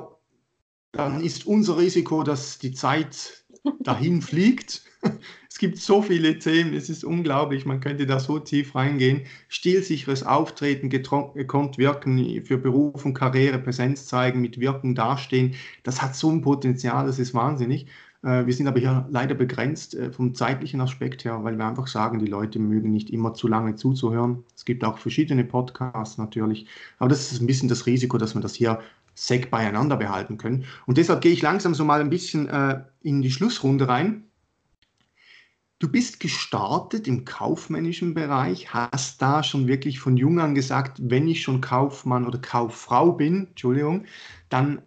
dann 0.93 1.21
ist 1.21 1.47
unser 1.47 1.79
Risiko, 1.79 2.23
dass 2.23 2.59
die 2.59 2.73
Zeit 2.73 3.42
dahin 3.81 4.23
fliegt. 4.23 4.83
Es 5.53 5.59
gibt 5.59 5.77
so 5.77 6.01
viele 6.01 6.39
Themen, 6.39 6.73
es 6.73 6.89
ist 6.89 7.05
unglaublich, 7.05 7.67
man 7.67 7.81
könnte 7.81 8.07
da 8.07 8.19
so 8.19 8.39
tief 8.39 8.75
reingehen. 8.75 9.21
Stilsicheres 9.49 10.25
Auftreten, 10.25 10.89
gekonnt 10.89 11.77
wirken 11.77 12.43
für 12.47 12.57
Beruf 12.57 13.05
und 13.05 13.13
Karriere, 13.13 13.59
Präsenz 13.59 14.07
zeigen, 14.07 14.41
mit 14.41 14.59
Wirken 14.59 14.95
dastehen, 14.95 15.55
das 15.83 16.01
hat 16.01 16.17
so 16.17 16.31
ein 16.31 16.41
Potenzial, 16.41 17.07
das 17.07 17.19
ist 17.19 17.35
wahnsinnig. 17.35 17.87
Äh, 18.23 18.47
wir 18.47 18.55
sind 18.55 18.67
aber 18.67 18.81
hier 18.81 19.07
leider 19.11 19.35
begrenzt 19.35 19.95
äh, 19.95 20.11
vom 20.13 20.35
zeitlichen 20.35 20.81
Aspekt 20.81 21.25
her, 21.25 21.45
weil 21.45 21.59
wir 21.59 21.67
einfach 21.67 21.87
sagen, 21.87 22.19
die 22.19 22.27
Leute 22.27 22.59
mögen 22.59 22.91
nicht 22.91 23.11
immer 23.11 23.35
zu 23.35 23.49
lange 23.49 23.75
zuzuhören. 23.75 24.45
Es 24.57 24.65
gibt 24.65 24.85
auch 24.85 24.99
verschiedene 24.99 25.45
Podcasts 25.45 26.19
natürlich, 26.19 26.67
aber 26.99 27.11
das 27.11 27.33
ist 27.33 27.41
ein 27.41 27.47
bisschen 27.47 27.69
das 27.69 27.87
Risiko, 27.87 28.19
dass 28.19 28.35
wir 28.35 28.41
das 28.41 28.55
hier 28.55 28.81
sec 29.15 29.51
beieinander 29.51 29.97
behalten 29.97 30.39
können. 30.39 30.65
Und 30.87 30.99
deshalb 30.99 31.21
gehe 31.21 31.33
ich 31.33 31.43
langsam 31.43 31.75
so 31.75 31.85
mal 31.85 32.01
ein 32.01 32.11
bisschen 32.11 32.49
äh, 32.49 32.83
in 33.01 33.23
die 33.23 33.31
Schlussrunde 33.31 33.89
rein. 33.89 34.25
Du 35.79 35.89
bist 35.89 36.21
gestartet 36.21 37.09
im 37.09 37.25
kaufmännischen 37.25 38.15
Bereich, 38.15 38.73
hast 38.73 39.21
da 39.21 39.43
schon 39.43 39.67
wirklich 39.67 39.99
von 39.99 40.17
jung 40.17 40.39
an 40.39 40.55
gesagt, 40.55 40.99
wenn 41.03 41.27
ich 41.27 41.43
schon 41.43 41.61
Kaufmann 41.61 42.25
oder 42.25 42.39
Kauffrau 42.39 43.13
bin, 43.13 43.49
Entschuldigung, 43.49 44.05
dann 44.49 44.83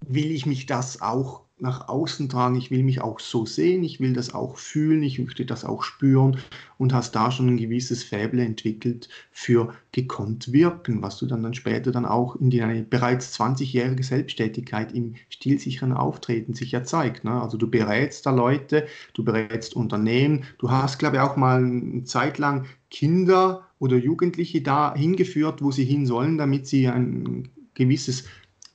will 0.00 0.32
ich 0.32 0.44
mich 0.44 0.66
das 0.66 1.00
auch 1.00 1.44
nach 1.62 1.88
außen 1.88 2.28
tragen, 2.28 2.56
ich 2.56 2.72
will 2.72 2.82
mich 2.82 3.00
auch 3.00 3.20
so 3.20 3.46
sehen, 3.46 3.84
ich 3.84 4.00
will 4.00 4.14
das 4.14 4.34
auch 4.34 4.58
fühlen, 4.58 5.02
ich 5.04 5.20
möchte 5.20 5.46
das 5.46 5.64
auch 5.64 5.84
spüren 5.84 6.38
und 6.76 6.92
hast 6.92 7.14
da 7.14 7.30
schon 7.30 7.46
ein 7.46 7.56
gewisses 7.56 8.02
Fäble 8.02 8.44
entwickelt 8.44 9.08
für 9.30 9.72
gekonnt 9.92 10.52
wirken, 10.52 11.02
was 11.02 11.18
du 11.18 11.26
dann, 11.26 11.44
dann 11.44 11.54
später 11.54 11.92
dann 11.92 12.04
auch 12.04 12.34
in 12.34 12.50
deine 12.50 12.82
bereits 12.82 13.38
20-jährige 13.38 14.02
Selbstständigkeit 14.02 14.92
im 14.92 15.14
stilsicheren 15.28 15.92
Auftreten 15.92 16.54
sich 16.54 16.72
ja 16.72 16.82
zeigt. 16.82 17.22
Ne? 17.22 17.40
Also 17.40 17.56
du 17.56 17.70
berätst 17.70 18.26
da 18.26 18.32
Leute, 18.32 18.88
du 19.14 19.24
berätst 19.24 19.76
Unternehmen, 19.76 20.42
du 20.58 20.68
hast, 20.68 20.98
glaube 20.98 21.16
ich, 21.16 21.22
auch 21.22 21.36
mal 21.36 21.64
eine 21.64 22.02
Zeit 22.02 22.38
lang 22.38 22.66
Kinder 22.90 23.68
oder 23.78 23.96
Jugendliche 23.96 24.62
da 24.62 24.96
hingeführt, 24.96 25.62
wo 25.62 25.70
sie 25.70 25.84
hin 25.84 26.06
sollen, 26.06 26.38
damit 26.38 26.66
sie 26.66 26.88
ein 26.88 27.48
gewisses 27.74 28.24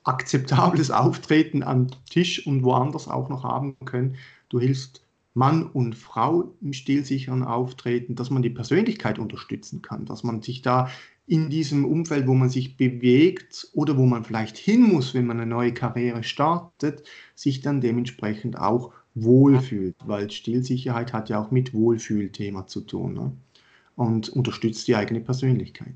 akzeptables 0.08 0.90
Auftreten 0.90 1.62
am 1.62 1.88
Tisch 2.10 2.46
und 2.46 2.64
woanders 2.64 3.08
auch 3.08 3.28
noch 3.28 3.44
haben 3.44 3.76
können. 3.84 4.16
Du 4.48 4.58
hilfst 4.58 5.04
Mann 5.34 5.64
und 5.64 5.94
Frau 5.94 6.52
im 6.60 6.72
stilsicheren 6.72 7.44
Auftreten, 7.44 8.14
dass 8.14 8.30
man 8.30 8.42
die 8.42 8.50
Persönlichkeit 8.50 9.18
unterstützen 9.18 9.82
kann, 9.82 10.04
dass 10.04 10.24
man 10.24 10.42
sich 10.42 10.62
da 10.62 10.88
in 11.26 11.50
diesem 11.50 11.84
Umfeld, 11.84 12.26
wo 12.26 12.34
man 12.34 12.48
sich 12.48 12.76
bewegt 12.76 13.68
oder 13.74 13.98
wo 13.98 14.06
man 14.06 14.24
vielleicht 14.24 14.56
hin 14.56 14.82
muss, 14.82 15.12
wenn 15.12 15.26
man 15.26 15.38
eine 15.38 15.48
neue 15.48 15.74
Karriere 15.74 16.24
startet, 16.24 17.06
sich 17.34 17.60
dann 17.60 17.82
dementsprechend 17.82 18.58
auch 18.58 18.92
wohlfühlt, 19.14 19.94
weil 20.06 20.30
Stilsicherheit 20.30 21.12
hat 21.12 21.28
ja 21.28 21.40
auch 21.40 21.50
mit 21.50 21.74
Wohlfühlthema 21.74 22.66
zu 22.66 22.80
tun 22.80 23.14
ne? 23.14 23.32
und 23.94 24.30
unterstützt 24.30 24.88
die 24.88 24.96
eigene 24.96 25.20
Persönlichkeit. 25.20 25.94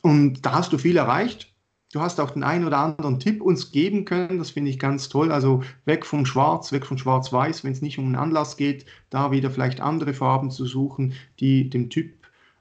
Und 0.00 0.46
da 0.46 0.52
hast 0.52 0.72
du 0.72 0.78
viel 0.78 0.96
erreicht. 0.96 1.52
Du 1.92 2.00
hast 2.00 2.20
auch 2.20 2.32
den 2.32 2.42
einen 2.42 2.66
oder 2.66 2.78
anderen 2.78 3.18
Tipp 3.18 3.40
uns 3.40 3.72
geben 3.72 4.04
können, 4.04 4.38
das 4.38 4.50
finde 4.50 4.70
ich 4.70 4.78
ganz 4.78 5.08
toll. 5.08 5.32
Also 5.32 5.62
weg 5.86 6.04
vom 6.04 6.26
Schwarz, 6.26 6.70
weg 6.70 6.84
von 6.84 6.98
Schwarz-Weiß, 6.98 7.64
wenn 7.64 7.72
es 7.72 7.80
nicht 7.80 7.98
um 7.98 8.04
einen 8.04 8.16
Anlass 8.16 8.58
geht, 8.58 8.84
da 9.08 9.30
wieder 9.30 9.50
vielleicht 9.50 9.80
andere 9.80 10.12
Farben 10.12 10.50
zu 10.50 10.66
suchen, 10.66 11.14
die 11.40 11.70
dem 11.70 11.88
Typ 11.88 12.12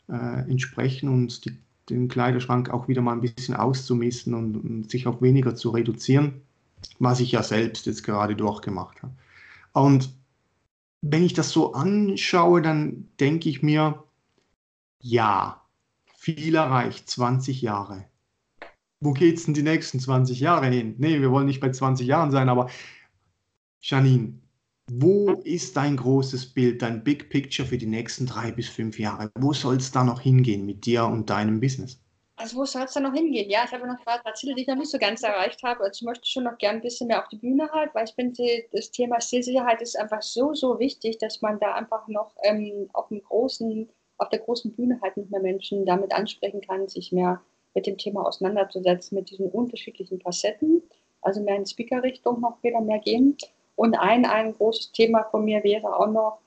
äh, 0.08 0.50
entsprechen 0.50 1.10
und 1.10 1.44
die, 1.44 1.58
den 1.90 2.08
Kleiderschrank 2.08 2.70
auch 2.70 2.88
wieder 2.88 3.02
mal 3.02 3.12
ein 3.14 3.22
bisschen 3.22 3.54
auszumisten 3.54 4.34
und, 4.34 4.56
und 4.56 4.90
sich 4.90 5.08
auch 5.08 5.22
weniger 5.22 5.56
zu 5.56 5.72
reduzieren, 5.72 6.42
was 7.00 7.20
ich 7.20 7.34
ja 7.34 7.44
selbst 7.44 7.86
jetzt 7.86 8.06
gerade 8.06 8.36
durchgemacht 8.36 9.04
habe. 9.04 9.14
Und 9.74 10.10
wenn 11.02 11.24
ich 11.24 11.34
das 11.34 11.50
so 11.50 11.74
anschaue, 11.74 12.62
dann 12.62 13.10
denke 13.20 13.50
ich 13.50 13.62
mir, 13.62 14.04
ja, 15.02 15.62
viel 16.16 16.56
erreicht, 16.56 17.10
20 17.10 17.62
Jahre 17.62 18.06
wo 19.00 19.14
geht 19.14 19.38
es 19.38 19.46
denn 19.46 19.54
die 19.54 19.64
nächsten 19.64 20.00
20 20.00 20.40
Jahre 20.40 20.68
hin? 20.68 20.96
Nee, 20.98 21.20
wir 21.22 21.32
wollen 21.32 21.46
nicht 21.46 21.60
bei 21.60 21.72
20 21.72 22.08
Jahren 22.08 22.32
sein, 22.32 22.50
aber 22.50 22.70
Janine, 23.82 24.40
wo 24.90 25.32
ist 25.44 25.78
dein 25.78 25.98
großes 25.98 26.54
Bild, 26.54 26.82
dein 26.82 27.04
Big 27.04 27.30
Picture 27.30 27.68
für 27.68 27.78
die 27.78 27.86
nächsten 27.86 28.26
drei 28.26 28.52
bis 28.52 28.70
fünf 28.70 28.98
Jahre? 29.00 29.32
Wo 29.36 29.54
soll 29.54 29.78
es 29.78 29.92
da 29.92 30.04
noch 30.04 30.22
hingehen 30.22 30.66
mit 30.66 30.86
dir 30.86 31.06
und 31.06 31.30
deinem 31.30 31.60
Business? 31.60 32.00
Also 32.38 32.58
wo 32.58 32.66
soll 32.66 32.84
es 32.84 32.94
da 32.94 33.00
noch 33.00 33.14
hingehen? 33.14 33.50
Ja, 33.50 33.66
ich 33.66 33.72
habe 33.72 33.88
noch 33.88 34.00
zwei, 34.04 34.18
drei 34.20 34.32
Ziele, 34.34 34.54
die 34.54 34.62
ich 34.62 34.68
noch 34.68 34.76
nicht 34.76 34.92
so 34.92 35.00
ganz 35.00 35.24
erreicht 35.24 35.62
habe. 35.64 35.84
Also 35.84 36.00
ich 36.00 36.06
möchte 36.06 36.28
schon 36.28 36.44
noch 36.44 36.58
gerne 36.58 36.78
ein 36.78 36.84
bisschen 36.84 37.08
mehr 37.08 37.22
auf 37.22 37.28
die 37.30 37.38
Bühne 37.38 37.68
halt, 37.72 37.94
weil 37.96 38.06
ich 38.06 38.14
finde, 38.14 38.44
das 38.72 38.92
Thema 38.92 39.20
Stilsicherheit 39.20 39.82
ist 39.82 39.98
einfach 39.98 40.22
so, 40.22 40.54
so 40.54 40.80
wichtig, 40.80 41.18
dass 41.18 41.42
man 41.42 41.60
da 41.60 41.74
einfach 41.74 42.08
noch 42.08 42.36
ähm, 42.44 42.90
auf 42.94 43.08
dem 43.08 43.24
großen, 43.24 43.90
auf 44.20 44.30
der 44.30 44.40
großen 44.40 44.72
Bühne 44.76 45.00
halt 45.02 45.18
noch 45.18 45.28
mehr 45.30 45.42
Menschen 45.42 45.86
damit 45.86 46.14
ansprechen 46.14 46.62
kann, 46.62 46.88
sich 46.88 47.12
mehr 47.12 47.42
mit 47.78 47.86
dem 47.86 47.98
Thema 48.00 48.26
auseinanderzusetzen, 48.26 49.16
mit 49.16 49.30
diesen 49.30 49.52
unterschiedlichen 49.52 50.20
Facetten, 50.20 50.82
also 51.22 51.42
mehr 51.42 51.58
in 51.58 51.66
Speaker-Richtung 51.68 52.42
noch 52.42 52.58
wieder 52.64 52.82
mehr 52.82 52.98
gehen. 52.98 53.38
Und 53.76 53.94
ein, 53.94 54.26
ein 54.26 54.54
großes 54.54 54.94
Thema 54.94 55.28
von 55.30 55.46
mir 55.46 55.64
wäre 55.64 55.96
auch 55.96 56.08
noch, 56.08 56.40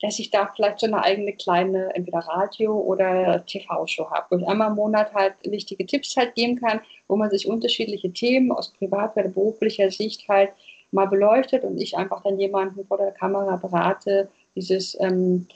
dass 0.00 0.18
ich 0.18 0.30
da 0.30 0.50
vielleicht 0.56 0.80
so 0.80 0.86
eine 0.86 1.02
eigene 1.02 1.34
kleine, 1.34 1.94
entweder 1.94 2.20
Radio- 2.20 2.80
oder 2.80 3.44
TV-Show 3.44 4.10
habe, 4.10 4.26
wo 4.30 4.36
ich 4.38 4.48
einmal 4.48 4.70
im 4.70 4.76
Monat 4.76 5.12
halt 5.12 5.34
wichtige 5.44 5.84
Tipps 5.84 6.16
halt 6.16 6.34
geben 6.34 6.58
kann, 6.58 6.80
wo 7.08 7.16
man 7.16 7.28
sich 7.28 7.46
unterschiedliche 7.46 8.10
Themen 8.10 8.50
aus 8.50 8.70
privater 8.70 9.20
oder 9.20 9.28
beruflicher 9.28 9.90
Sicht 9.90 10.26
halt 10.30 10.48
mal 10.92 11.08
beleuchtet 11.08 11.62
und 11.64 11.78
ich 11.78 11.94
einfach 11.94 12.22
dann 12.22 12.38
jemanden 12.38 12.86
vor 12.86 12.96
der 12.96 13.12
Kamera 13.12 13.56
berate, 13.56 14.30
dieses 14.56 14.98
ähm, 14.98 15.46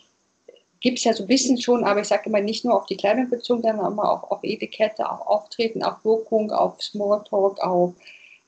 gibt 0.85 0.99
es 0.99 1.05
ja 1.05 1.15
so 1.15 1.25
ein 1.25 1.29
bisschen 1.29 1.59
schon, 1.59 1.83
aber 1.83 2.03
ich 2.03 2.09
sage 2.09 2.25
immer 2.27 2.43
nicht 2.43 2.63
nur 2.63 2.77
auf 2.77 2.85
die 2.85 2.99
Kleidung 2.99 3.31
bezogen, 3.31 3.63
sondern 3.63 3.91
immer 3.91 4.13
auch 4.13 4.31
auf 4.31 4.41
Etikette, 4.43 5.11
auf 5.11 5.27
Auftreten, 5.27 5.83
auf 5.83 6.05
Wirkung, 6.05 6.53
auf 6.53 6.81
Smalltalk, 6.83 7.59
auf 7.61 7.95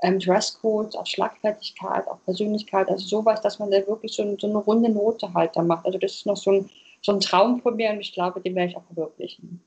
ähm, 0.03 0.19
Dresscodes, 0.19 0.95
auf 0.97 1.07
Schlagfertigkeit, 1.07 2.07
auf 2.07 2.23
Persönlichkeit, 2.27 2.91
also 2.91 3.07
sowas, 3.07 3.41
dass 3.41 3.59
man 3.59 3.71
da 3.71 3.79
wirklich 3.87 4.13
so, 4.13 4.37
so 4.39 4.49
eine 4.49 4.59
runde 4.59 4.91
Note 4.91 5.33
halt 5.33 5.57
da 5.57 5.63
macht. 5.63 5.87
Also 5.87 5.97
das 5.97 6.13
ist 6.13 6.27
noch 6.27 6.37
so 6.37 6.53
ein, 6.53 6.71
so 7.01 7.13
ein 7.13 7.21
Traum 7.21 7.63
von 7.63 7.75
mir 7.75 7.89
und 7.89 8.01
ich 8.01 8.13
glaube, 8.13 8.43
den 8.43 8.55
werde 8.55 8.71
ich 8.71 8.77
auch 8.77 8.85
verwirklichen. 8.85 9.63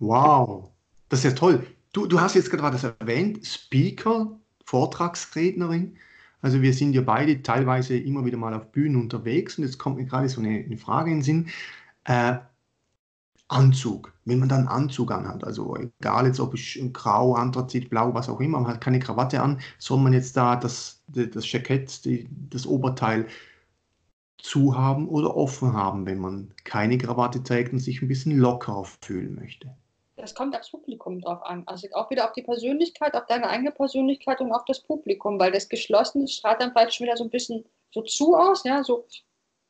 Wow, 0.00 0.70
das 1.08 1.20
ist 1.20 1.24
ja 1.24 1.30
toll. 1.30 1.64
Du, 1.92 2.06
du 2.06 2.20
hast 2.20 2.34
jetzt 2.34 2.50
gerade 2.50 2.72
das 2.72 2.82
erwähnt, 2.98 3.46
Speaker, 3.46 4.40
Vortragsrednerin. 4.64 5.96
Also 6.40 6.62
wir 6.62 6.74
sind 6.74 6.94
ja 6.94 7.02
beide 7.02 7.40
teilweise 7.42 7.96
immer 7.96 8.24
wieder 8.24 8.38
mal 8.38 8.54
auf 8.54 8.72
Bühnen 8.72 8.96
unterwegs 8.96 9.56
und 9.56 9.62
jetzt 9.62 9.78
kommt 9.78 9.98
mir 9.98 10.06
gerade 10.06 10.28
so 10.28 10.40
eine, 10.40 10.64
eine 10.64 10.76
Frage 10.76 11.12
in 11.12 11.18
den 11.18 11.22
Sinn. 11.22 11.48
Äh, 12.04 12.38
Anzug, 13.52 14.12
wenn 14.24 14.38
man 14.38 14.48
dann 14.48 14.66
Anzug 14.66 15.12
anhat, 15.12 15.44
also 15.44 15.76
egal 15.76 16.26
jetzt 16.26 16.40
ob 16.40 16.54
ich 16.54 16.82
grau, 16.92 17.34
Anthrazit, 17.34 17.90
blau, 17.90 18.14
was 18.14 18.30
auch 18.30 18.40
immer, 18.40 18.60
man 18.60 18.72
hat 18.72 18.80
keine 18.80 18.98
Krawatte 18.98 19.42
an, 19.42 19.60
soll 19.78 19.98
man 19.98 20.14
jetzt 20.14 20.36
da 20.36 20.56
das, 20.56 21.02
das 21.06 21.52
Jackett, 21.52 22.04
die, 22.06 22.28
das 22.48 22.66
Oberteil 22.66 23.26
zu 24.38 24.76
haben 24.76 25.08
oder 25.08 25.36
offen 25.36 25.74
haben, 25.74 26.06
wenn 26.06 26.18
man 26.18 26.52
keine 26.64 26.98
Krawatte 26.98 27.42
trägt 27.42 27.72
und 27.72 27.78
sich 27.78 28.00
ein 28.00 28.08
bisschen 28.08 28.38
lockerer 28.38 28.84
fühlen 29.02 29.34
möchte? 29.34 29.74
Das 30.16 30.34
kommt 30.34 30.56
aufs 30.56 30.70
Publikum 30.70 31.20
drauf 31.20 31.42
an. 31.42 31.64
Also 31.66 31.88
auch 31.92 32.10
wieder 32.10 32.24
auf 32.24 32.32
die 32.32 32.42
Persönlichkeit, 32.42 33.14
auf 33.14 33.26
deine 33.26 33.48
eigene 33.48 33.72
Persönlichkeit 33.72 34.40
und 34.40 34.52
auf 34.52 34.64
das 34.66 34.80
Publikum, 34.80 35.38
weil 35.38 35.52
das 35.52 35.68
Geschlossene 35.68 36.28
strahlt 36.28 36.60
dann 36.60 36.72
vielleicht 36.72 36.94
schon 36.94 37.06
wieder 37.06 37.16
so 37.16 37.24
ein 37.24 37.30
bisschen 37.30 37.64
so 37.92 38.02
zu 38.02 38.34
aus, 38.34 38.64
ja, 38.64 38.82
so 38.82 39.06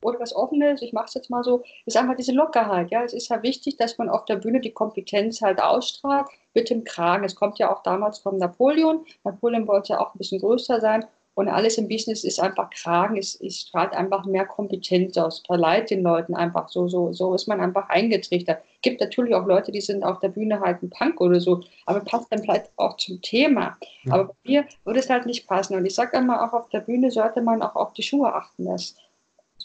oder 0.02 0.20
was 0.20 0.34
Offenes, 0.34 0.82
ich 0.82 0.92
mache 0.92 1.06
es 1.06 1.14
jetzt 1.14 1.30
mal 1.30 1.44
so, 1.44 1.62
ist 1.86 1.96
einfach 1.96 2.16
diese 2.16 2.32
Lockerheit. 2.32 2.90
Ja, 2.90 3.02
es 3.02 3.12
ist 3.12 3.28
ja 3.28 3.42
wichtig, 3.42 3.76
dass 3.76 3.98
man 3.98 4.08
auf 4.08 4.24
der 4.24 4.36
Bühne 4.36 4.60
die 4.60 4.72
Kompetenz 4.72 5.42
halt 5.42 5.60
ausstrahlt 5.60 6.26
mit 6.54 6.70
dem 6.70 6.84
Kragen. 6.84 7.24
Es 7.24 7.34
kommt 7.34 7.58
ja 7.58 7.72
auch 7.72 7.82
damals 7.82 8.18
von 8.18 8.36
Napoleon. 8.36 9.04
Napoleon 9.24 9.66
wollte 9.66 9.94
ja 9.94 10.00
auch 10.00 10.14
ein 10.14 10.18
bisschen 10.18 10.40
größer 10.40 10.80
sein. 10.80 11.06
Und 11.34 11.48
alles 11.48 11.78
im 11.78 11.88
Business 11.88 12.24
ist 12.24 12.40
einfach 12.40 12.68
Kragen, 12.70 13.16
es, 13.16 13.40
es 13.40 13.62
strahlt 13.62 13.94
einfach 13.94 14.26
mehr 14.26 14.44
Kompetenz 14.44 15.16
aus, 15.16 15.42
verleiht 15.46 15.88
den 15.88 16.02
Leuten 16.02 16.34
einfach 16.34 16.68
so, 16.68 16.88
so, 16.88 17.12
so 17.14 17.34
ist 17.34 17.48
man 17.48 17.60
einfach 17.60 17.88
eingetrichtert. 17.88 18.62
Gibt 18.82 19.00
natürlich 19.00 19.34
auch 19.34 19.46
Leute, 19.46 19.72
die 19.72 19.80
sind 19.80 20.04
auf 20.04 20.20
der 20.20 20.28
Bühne 20.28 20.60
halt 20.60 20.82
ein 20.82 20.90
Punk 20.90 21.22
oder 21.22 21.40
so, 21.40 21.62
aber 21.86 22.00
passt 22.00 22.30
dann 22.30 22.40
vielleicht 22.40 22.70
auch 22.76 22.98
zum 22.98 23.22
Thema. 23.22 23.78
Ja. 24.04 24.12
Aber 24.12 24.24
bei 24.24 24.34
mir 24.44 24.64
würde 24.84 25.00
es 25.00 25.08
halt 25.08 25.24
nicht 25.24 25.46
passen. 25.46 25.74
Und 25.74 25.86
ich 25.86 25.94
sage 25.94 26.18
einmal, 26.18 26.46
auch 26.46 26.52
auf 26.52 26.68
der 26.68 26.80
Bühne 26.80 27.10
sollte 27.10 27.40
man 27.40 27.62
auch 27.62 27.76
auf 27.76 27.94
die 27.94 28.02
Schuhe 28.02 28.34
achten. 28.34 28.66
Das 28.66 28.94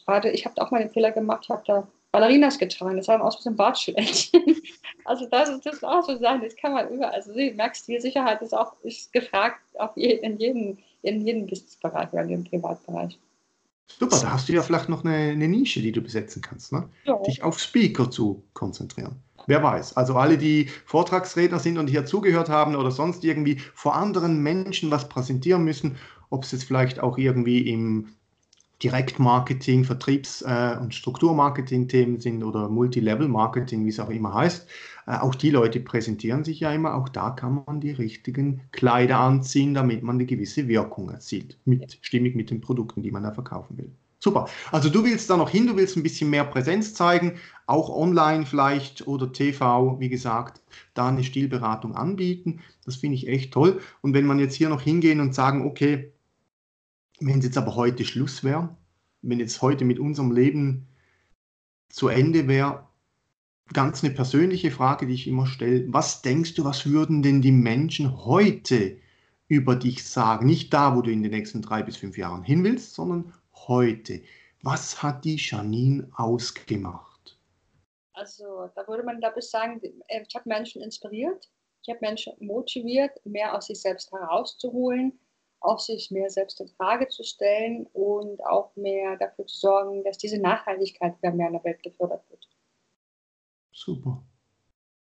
gerade, 0.08 0.32
ich 0.32 0.46
habe 0.46 0.60
auch 0.62 0.72
mal 0.72 0.80
den 0.80 0.90
Fehler 0.90 1.12
gemacht, 1.12 1.42
ich 1.44 1.50
habe 1.50 1.64
da 1.68 1.88
Ballerinas 2.12 2.58
getragen, 2.58 2.98
das 2.98 3.08
sah 3.08 3.20
aus 3.20 3.44
wie 3.44 3.50
ein 3.50 3.56
Bartschwänzchen. 3.56 4.42
also 5.06 5.28
das 5.30 5.50
ist 5.50 5.84
auch 5.84 6.04
so 6.04 6.18
sein, 6.18 6.42
das 6.42 6.56
kann 6.56 6.74
man 6.74 6.90
überall. 6.90 7.12
Also 7.12 7.34
du 7.34 7.52
merkst, 7.52 7.88
die 7.88 8.00
Sicherheit 8.00 8.42
ist 8.42 8.54
auch 8.54 8.74
ist 8.84 9.12
gefragt 9.14 9.60
auf 9.78 9.92
je, 9.96 10.14
in 10.14 10.38
jedem, 10.38 10.78
in 11.02 11.22
jedem 11.22 11.46
Businessbereich 11.46 12.12
oder 12.14 12.24
in 12.24 12.30
jedem 12.30 12.44
Privatbereich. 12.46 13.20
Super, 14.00 14.20
da 14.22 14.34
hast 14.34 14.50
du 14.50 14.54
ja 14.54 14.62
vielleicht 14.62 14.90
noch 14.90 15.06
eine, 15.06 15.32
eine 15.32 15.48
Nische, 15.48 15.82
die 15.82 15.92
du 15.92 16.02
besetzen 16.02 16.42
kannst, 16.42 16.74
ne? 16.74 16.90
Ja. 17.06 17.18
dich 17.24 17.42
auf 17.42 17.58
Speaker 17.58 18.12
zu 18.12 18.44
konzentrieren. 18.54 19.22
Wer 19.46 19.64
weiß. 19.64 19.96
Also 19.96 20.16
alle, 20.16 20.38
die 20.38 20.70
Vortragsredner 20.86 21.60
sind 21.60 21.78
und 21.78 21.88
hier 21.88 22.06
zugehört 22.06 22.50
haben 22.50 22.76
oder 22.76 22.92
sonst 22.92 23.24
irgendwie 23.24 23.60
vor 23.74 23.96
anderen 23.96 24.44
Menschen 24.44 24.92
was 24.92 25.08
präsentieren 25.08 25.64
müssen, 25.64 25.98
ob 26.30 26.44
es 26.44 26.52
jetzt 26.52 26.66
vielleicht 26.66 27.00
auch 27.00 27.18
irgendwie 27.18 27.70
im 27.70 28.10
Direktmarketing, 28.84 29.84
Vertriebs- 29.84 30.44
äh, 30.44 30.78
und 30.80 30.94
Strukturmarketing-Themen 30.94 32.20
sind 32.20 32.44
oder 32.44 32.70
Multilevel-Marketing, 32.70 33.86
wie 33.86 33.90
es 33.90 34.00
auch 34.00 34.10
immer 34.10 34.34
heißt. 34.34 34.68
Äh, 35.08 35.18
auch 35.18 35.34
die 35.34 35.50
Leute 35.50 35.80
präsentieren 35.80 36.44
sich 36.44 36.60
ja 36.60 36.72
immer. 36.72 36.96
Auch 36.96 37.10
da 37.10 37.32
kann 37.32 37.64
man 37.66 37.82
die 37.82 37.92
richtigen 37.92 38.62
Kleider 38.72 39.20
anziehen, 39.20 39.74
damit 39.74 40.04
man 40.04 40.18
eine 40.18 40.26
gewisse 40.26 40.68
Wirkung 40.68 41.10
erzielt. 41.10 41.58
Mit, 41.66 41.98
stimmig 42.02 42.36
mit 42.36 42.52
den 42.52 42.62
Produkten, 42.62 43.02
die 43.02 43.12
man 43.12 43.24
da 43.24 43.32
verkaufen 43.32 43.78
will. 43.78 43.92
Super. 44.20 44.48
Also 44.72 44.90
du 44.90 45.04
willst 45.04 45.30
da 45.30 45.38
noch 45.38 45.50
hin, 45.50 45.68
du 45.68 45.78
willst 45.78 45.96
ein 45.96 46.04
bisschen 46.04 46.30
mehr 46.30 46.44
Präsenz 46.44 46.94
zeigen, 46.96 47.38
auch 47.68 47.90
online 47.90 48.46
vielleicht 48.46 49.08
oder 49.08 49.32
TV, 49.32 50.00
wie 50.00 50.10
gesagt, 50.10 50.62
da 50.96 51.08
eine 51.08 51.24
Stilberatung 51.24 51.96
anbieten. 51.96 52.62
Das 52.86 52.96
finde 52.96 53.16
ich 53.16 53.28
echt 53.28 53.54
toll. 53.54 53.80
Und 54.02 54.14
wenn 54.14 54.26
man 54.26 54.40
jetzt 54.40 54.56
hier 54.56 54.70
noch 54.70 54.82
hingehen 54.82 55.20
und 55.20 55.36
sagen, 55.36 55.66
okay, 55.68 56.14
wenn 57.20 57.40
es 57.40 57.46
jetzt 57.46 57.58
aber 57.58 57.76
heute 57.76 58.06
Schluss 58.06 58.44
wäre, 58.44 58.76
wenn 59.22 59.40
jetzt 59.40 59.62
heute 59.62 59.86
mit 59.86 60.00
unserem 60.00 60.32
Leben 60.32 60.88
zu 61.90 62.08
Ende 62.08 62.48
wäre, 62.48 62.88
ganz 63.74 64.04
eine 64.04 64.14
persönliche 64.14 64.72
Frage, 64.72 65.08
die 65.08 65.14
ich 65.14 65.28
immer 65.28 65.46
stelle, 65.46 65.92
was 65.92 66.22
denkst 66.22 66.54
du, 66.54 66.64
was 66.64 66.86
würden 66.86 67.22
denn 67.22 67.42
die 67.42 67.52
Menschen 67.52 68.26
heute 68.26 68.98
über 69.48 69.76
dich 69.76 70.08
sagen? 70.08 70.46
Nicht 70.46 70.74
da, 70.74 70.96
wo 70.96 71.02
du 71.02 71.12
in 71.12 71.24
den 71.24 71.32
nächsten 71.32 71.62
drei 71.62 71.84
bis 71.84 71.98
fünf 71.98 72.18
Jahren 72.18 72.44
hin 72.44 72.64
willst, 72.64 72.94
sondern 72.94 73.34
heute. 73.54 74.22
Was 74.62 75.02
hat 75.04 75.26
die 75.26 75.38
Janine 75.38 76.10
ausgemacht? 76.16 77.38
Also, 78.14 78.70
da 78.76 78.88
würde 78.88 79.04
man, 79.04 79.20
glaube 79.20 79.40
ich, 79.40 79.50
sagen, 79.50 79.80
ich 79.82 80.36
habe 80.36 80.50
Menschen 80.50 80.82
inspiriert, 80.82 81.50
ich 81.84 81.90
habe 81.90 82.00
Menschen 82.02 82.34
motiviert, 82.40 83.12
mehr 83.26 83.56
aus 83.56 83.68
sich 83.68 83.80
selbst 83.80 84.12
herauszuholen, 84.12 85.20
auch 85.60 85.80
sich 85.80 86.12
mehr 86.12 86.30
selbst 86.30 86.62
in 86.62 86.68
Frage 86.70 87.08
zu 87.08 87.24
stellen 87.24 87.88
und 87.94 88.44
auch 88.46 88.76
mehr 88.76 89.18
dafür 89.18 89.46
zu 89.48 89.58
sorgen, 89.58 90.04
dass 90.04 90.18
diese 90.18 90.40
Nachhaltigkeit 90.40 91.18
wieder 91.18 91.34
mehr 91.34 91.48
in 91.48 91.54
der 91.54 91.64
Welt 91.64 91.84
gefördert 91.84 92.24
wird. 92.30 92.48
Super. 93.72 94.24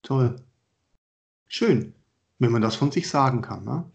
Toll. 0.02 0.36
Schön, 1.46 1.94
wenn 2.38 2.52
man 2.52 2.62
das 2.62 2.76
von 2.76 2.90
sich 2.90 3.08
sagen 3.08 3.42
kann. 3.42 3.64
Ne? 3.64 3.90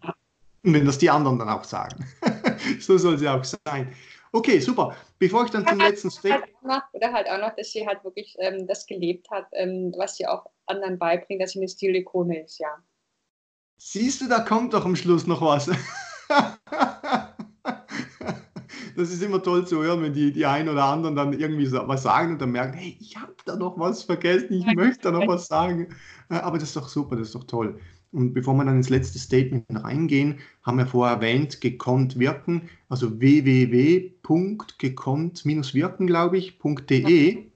Und 0.64 0.74
wenn 0.74 0.86
das 0.86 0.98
die 0.98 1.10
anderen 1.10 1.38
dann 1.38 1.48
auch 1.48 1.64
sagen. 1.64 2.06
so 2.80 2.98
soll 2.98 3.14
es 3.14 3.22
ja 3.22 3.38
auch 3.38 3.44
sein. 3.44 3.94
Okay, 4.32 4.60
super. 4.60 4.94
Bevor 5.18 5.44
ich 5.44 5.50
dann 5.50 5.66
zum 5.66 5.80
halt, 5.80 5.92
letzten 5.92 6.10
Step. 6.10 6.42
Halt 6.64 6.84
oder 6.92 7.12
halt 7.12 7.28
auch 7.28 7.40
noch, 7.40 7.56
dass 7.56 7.72
sie 7.72 7.86
halt 7.86 8.04
wirklich 8.04 8.36
ähm, 8.38 8.66
das 8.66 8.86
gelebt 8.86 9.30
hat, 9.30 9.46
ähm, 9.52 9.92
was 9.96 10.16
sie 10.16 10.26
auch 10.26 10.46
anderen 10.66 10.98
beibringt, 10.98 11.42
dass 11.42 11.52
sie 11.52 11.60
eine 11.60 11.68
Stilikone 11.68 12.44
ist, 12.44 12.58
ja. 12.58 12.68
Siehst 13.78 14.20
du, 14.20 14.28
da 14.28 14.40
kommt 14.40 14.74
doch 14.74 14.84
am 14.84 14.96
Schluss 14.96 15.26
noch 15.26 15.40
was. 15.40 15.70
das 18.96 19.10
ist 19.10 19.22
immer 19.22 19.42
toll 19.42 19.66
zu 19.66 19.82
hören, 19.82 20.02
wenn 20.02 20.12
die, 20.12 20.32
die 20.32 20.46
einen 20.46 20.68
oder 20.68 20.84
anderen 20.84 21.16
dann 21.16 21.32
irgendwie 21.32 21.66
so 21.66 21.80
was 21.86 22.02
sagen 22.02 22.32
und 22.32 22.42
dann 22.42 22.52
merken, 22.52 22.74
hey, 22.74 22.96
ich 23.00 23.16
habe 23.16 23.34
da 23.44 23.56
noch 23.56 23.78
was 23.78 24.02
vergessen, 24.02 24.52
ich 24.52 24.66
möchte 24.74 25.02
da 25.02 25.12
noch 25.12 25.28
was 25.28 25.46
sagen. 25.46 25.88
Aber 26.28 26.58
das 26.58 26.68
ist 26.68 26.76
doch 26.76 26.88
super, 26.88 27.16
das 27.16 27.28
ist 27.28 27.34
doch 27.34 27.44
toll. 27.44 27.78
Und 28.10 28.32
bevor 28.32 28.54
wir 28.54 28.64
dann 28.64 28.76
ins 28.76 28.88
letzte 28.88 29.18
Statement 29.18 29.66
reingehen, 29.70 30.38
haben 30.62 30.78
wir 30.78 30.86
vorher 30.86 31.16
erwähnt, 31.16 31.60
gekonnt 31.60 32.18
wirken, 32.18 32.70
also 32.88 33.20
www.gekonnt-wirken, 33.20 36.06
glaube 36.06 36.38
ich, 36.38 36.58
.de 36.58 37.47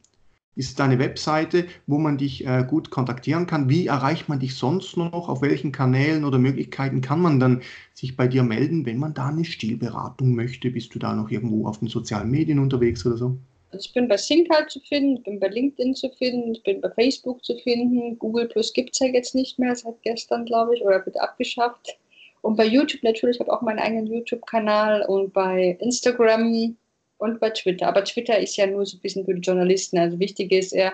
ist 0.55 0.78
deine 0.78 0.98
Webseite, 0.98 1.66
wo 1.86 1.98
man 1.98 2.18
dich 2.18 2.46
äh, 2.46 2.64
gut 2.68 2.90
kontaktieren 2.90 3.46
kann. 3.46 3.68
Wie 3.68 3.86
erreicht 3.86 4.28
man 4.28 4.38
dich 4.38 4.55
sonst 4.55 4.96
noch? 4.96 5.28
Auf 5.28 5.40
welchen 5.40 5.72
Kanälen 5.72 6.24
oder 6.24 6.38
Möglichkeiten 6.38 7.00
kann 7.00 7.20
man 7.20 7.40
dann 7.40 7.62
sich 7.94 8.16
bei 8.16 8.28
dir 8.28 8.42
melden, 8.42 8.84
wenn 8.84 8.98
man 8.98 9.14
da 9.14 9.28
eine 9.28 9.44
Stilberatung 9.44 10.34
möchte? 10.34 10.70
Bist 10.70 10.94
du 10.94 10.98
da 10.98 11.14
noch 11.14 11.30
irgendwo 11.30 11.66
auf 11.66 11.78
den 11.78 11.88
sozialen 11.88 12.30
Medien 12.30 12.59
unterwegs 12.59 13.05
oder 13.07 13.16
so? 13.16 13.38
Also 13.70 13.86
ich 13.86 13.94
bin 13.94 14.07
bei 14.07 14.18
Sync 14.18 14.48
halt 14.50 14.70
zu 14.70 14.80
finden, 14.80 15.16
ich 15.16 15.22
bin 15.22 15.40
bei 15.40 15.48
LinkedIn 15.48 15.94
zu 15.94 16.11
finden, 16.11 16.53
ich 16.53 16.62
bin 16.62 16.82
bei 16.82 16.90
Facebook 16.90 17.42
zu 17.42 17.57
finden. 17.57 18.18
Google 18.18 18.46
Plus 18.46 18.74
gibt 18.74 18.90
es 18.92 18.98
ja 18.98 19.07
jetzt 19.07 19.34
nicht 19.34 19.59
mehr, 19.59 19.74
seit 19.74 20.03
gestern, 20.03 20.44
glaube 20.44 20.76
ich, 20.76 20.82
oder 20.82 21.05
wird 21.07 21.18
abgeschafft. 21.18 21.96
Und 22.42 22.57
bei 22.57 22.66
YouTube 22.66 23.03
natürlich, 23.03 23.36
ich 23.36 23.40
habe 23.40 23.53
auch 23.53 23.62
meinen 23.62 23.78
eigenen 23.78 24.07
YouTube-Kanal 24.09 25.07
und 25.07 25.32
bei 25.32 25.78
Instagram 25.80 26.76
und 27.23 27.41
bei 27.41 27.51
Twitter. 27.51 27.89
Aber 27.89 28.05
Twitter 28.05 28.39
ist 28.39 28.57
ja 28.57 28.66
nur 28.66 28.85
so 28.85 28.97
ein 28.97 29.01
bisschen 29.01 29.25
für 29.25 29.35
die 29.35 29.41
Journalisten. 29.41 29.99
Also 29.99 30.18
wichtig 30.18 30.53
ist 30.53 30.73
eher, 30.73 30.93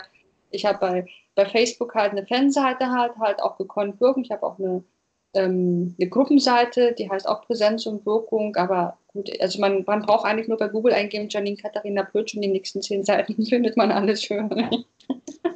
ich 0.50 0.64
habe 0.64 0.78
bei, 0.78 1.06
bei 1.34 1.46
Facebook 1.46 1.94
halt 1.94 2.12
eine 2.12 2.26
Fanseite 2.26 2.90
halt, 2.90 3.12
halt 3.18 3.40
auch 3.40 3.56
gekonnt 3.56 4.00
wirken. 4.00 4.22
Ich 4.22 4.30
habe 4.30 4.44
auch 4.44 4.58
eine, 4.58 4.84
ähm, 5.34 5.94
eine 5.98 6.08
Gruppenseite, 6.08 6.94
die 6.98 7.10
heißt 7.10 7.26
auch 7.26 7.46
Präsenz 7.46 7.86
und 7.86 8.04
Wirkung. 8.04 8.54
Aber 8.56 8.98
gut, 9.08 9.30
also 9.40 9.58
man, 9.58 9.84
man 9.86 10.02
braucht 10.02 10.26
eigentlich 10.26 10.48
nur 10.48 10.58
bei 10.58 10.68
Google 10.68 10.92
eingeben, 10.92 11.28
Janine 11.30 11.56
Katharina 11.56 12.04
Pötsch 12.04 12.34
und 12.34 12.42
die 12.42 12.48
nächsten 12.48 12.82
zehn 12.82 13.04
Seiten 13.04 13.44
findet 13.46 13.76
man 13.76 13.90
alles 13.90 14.22
schön. 14.22 14.50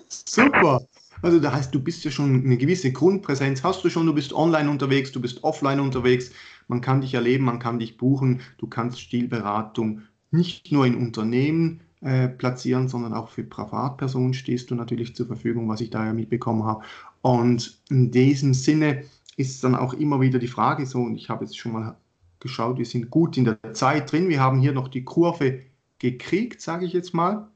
Super. 0.09 0.81
Also 1.21 1.39
das 1.39 1.53
heißt, 1.53 1.75
du 1.75 1.81
bist 1.81 2.05
ja 2.05 2.11
schon 2.11 2.45
eine 2.45 2.57
gewisse 2.57 2.91
Grundpräsenz, 2.91 3.63
hast 3.63 3.85
du 3.85 3.89
schon, 3.89 4.07
du 4.07 4.15
bist 4.15 4.33
online 4.33 4.69
unterwegs, 4.69 5.13
du 5.13 5.21
bist 5.21 5.45
offline 5.45 5.79
unterwegs, 5.79 6.33
man 6.67 6.81
kann 6.81 7.01
dich 7.01 7.15
erleben, 7.15 7.45
man 7.45 7.61
kann 7.61 7.79
dich 7.79 7.97
buchen, 7.97 8.41
du 8.59 8.67
kannst 8.67 9.01
Stilberatung 9.01 10.03
nicht 10.33 10.73
nur 10.73 10.87
in 10.87 10.97
Unternehmen 10.97 11.83
äh, 12.01 12.29
platzieren, 12.29 12.89
sondern 12.89 13.13
auch 13.15 13.29
für 13.29 13.45
Privatpersonen 13.45 14.35
stehst 14.35 14.71
du 14.71 14.75
natürlich 14.75 15.15
zur 15.15 15.27
Verfügung, 15.27 15.69
was 15.69 15.81
ich 15.81 15.91
da 15.91 16.05
ja 16.05 16.13
mitbekommen 16.13 16.65
habe. 16.65 16.85
Und 17.21 17.81
in 17.91 18.11
diesem 18.11 18.55
Sinne 18.55 19.05
ist 19.37 19.63
dann 19.63 19.77
auch 19.77 19.95
immer 19.95 20.21
wieder 20.21 20.39
die 20.39 20.49
Frage 20.49 20.85
so, 20.87 21.03
und 21.03 21.15
ich 21.17 21.29
habe 21.29 21.45
jetzt 21.45 21.57
schon 21.57 21.73
mal 21.73 21.97
geschaut, 22.41 22.79
wir 22.79 22.87
sind 22.87 23.11
gut 23.11 23.37
in 23.37 23.45
der 23.45 23.59
Zeit 23.75 24.11
drin, 24.11 24.29
wir 24.29 24.41
haben 24.41 24.61
hier 24.61 24.73
noch 24.73 24.89
die 24.89 25.05
Kurve 25.05 25.61
gekriegt, 25.99 26.61
sage 26.61 26.87
ich 26.87 26.93
jetzt 26.93 27.15
mal, 27.15 27.49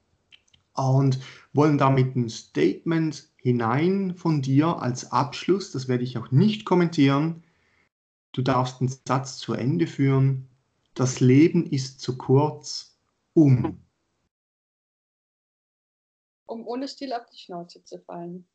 und 0.74 1.18
wollen 1.52 1.78
damit 1.78 2.14
ein 2.14 2.28
Statement 2.28 3.28
hinein 3.36 4.14
von 4.14 4.42
dir 4.42 4.80
als 4.80 5.10
Abschluss, 5.10 5.72
das 5.72 5.88
werde 5.88 6.04
ich 6.04 6.18
auch 6.18 6.30
nicht 6.30 6.64
kommentieren. 6.64 7.42
Du 8.32 8.42
darfst 8.42 8.80
einen 8.80 8.94
Satz 9.06 9.38
zu 9.38 9.54
Ende 9.54 9.86
führen 9.86 10.46
das 10.96 11.20
Leben 11.20 11.66
ist 11.66 12.00
zu 12.00 12.16
kurz, 12.16 12.98
um. 13.34 13.82
Um 16.46 16.66
ohne 16.66 16.88
Stil 16.88 17.12
auf 17.12 17.26
die 17.26 17.38
Schnauze 17.38 17.84
zu 17.84 18.00
fallen. 18.00 18.48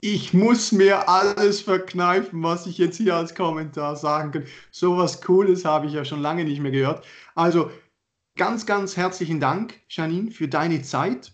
Ich 0.00 0.32
muss 0.32 0.70
mir 0.70 1.08
alles 1.08 1.62
verkneifen, 1.62 2.42
was 2.42 2.66
ich 2.66 2.78
jetzt 2.78 2.98
hier 2.98 3.16
als 3.16 3.34
Kommentar 3.34 3.96
sagen 3.96 4.30
kann. 4.30 4.46
So 4.70 4.96
was 4.96 5.20
Cooles 5.22 5.64
habe 5.64 5.86
ich 5.86 5.92
ja 5.94 6.04
schon 6.04 6.20
lange 6.20 6.44
nicht 6.44 6.60
mehr 6.60 6.70
gehört. 6.70 7.04
Also 7.34 7.70
ganz, 8.36 8.64
ganz 8.64 8.96
herzlichen 8.96 9.40
Dank, 9.40 9.80
Janine, 9.88 10.30
für 10.30 10.46
deine 10.46 10.82
Zeit. 10.82 11.32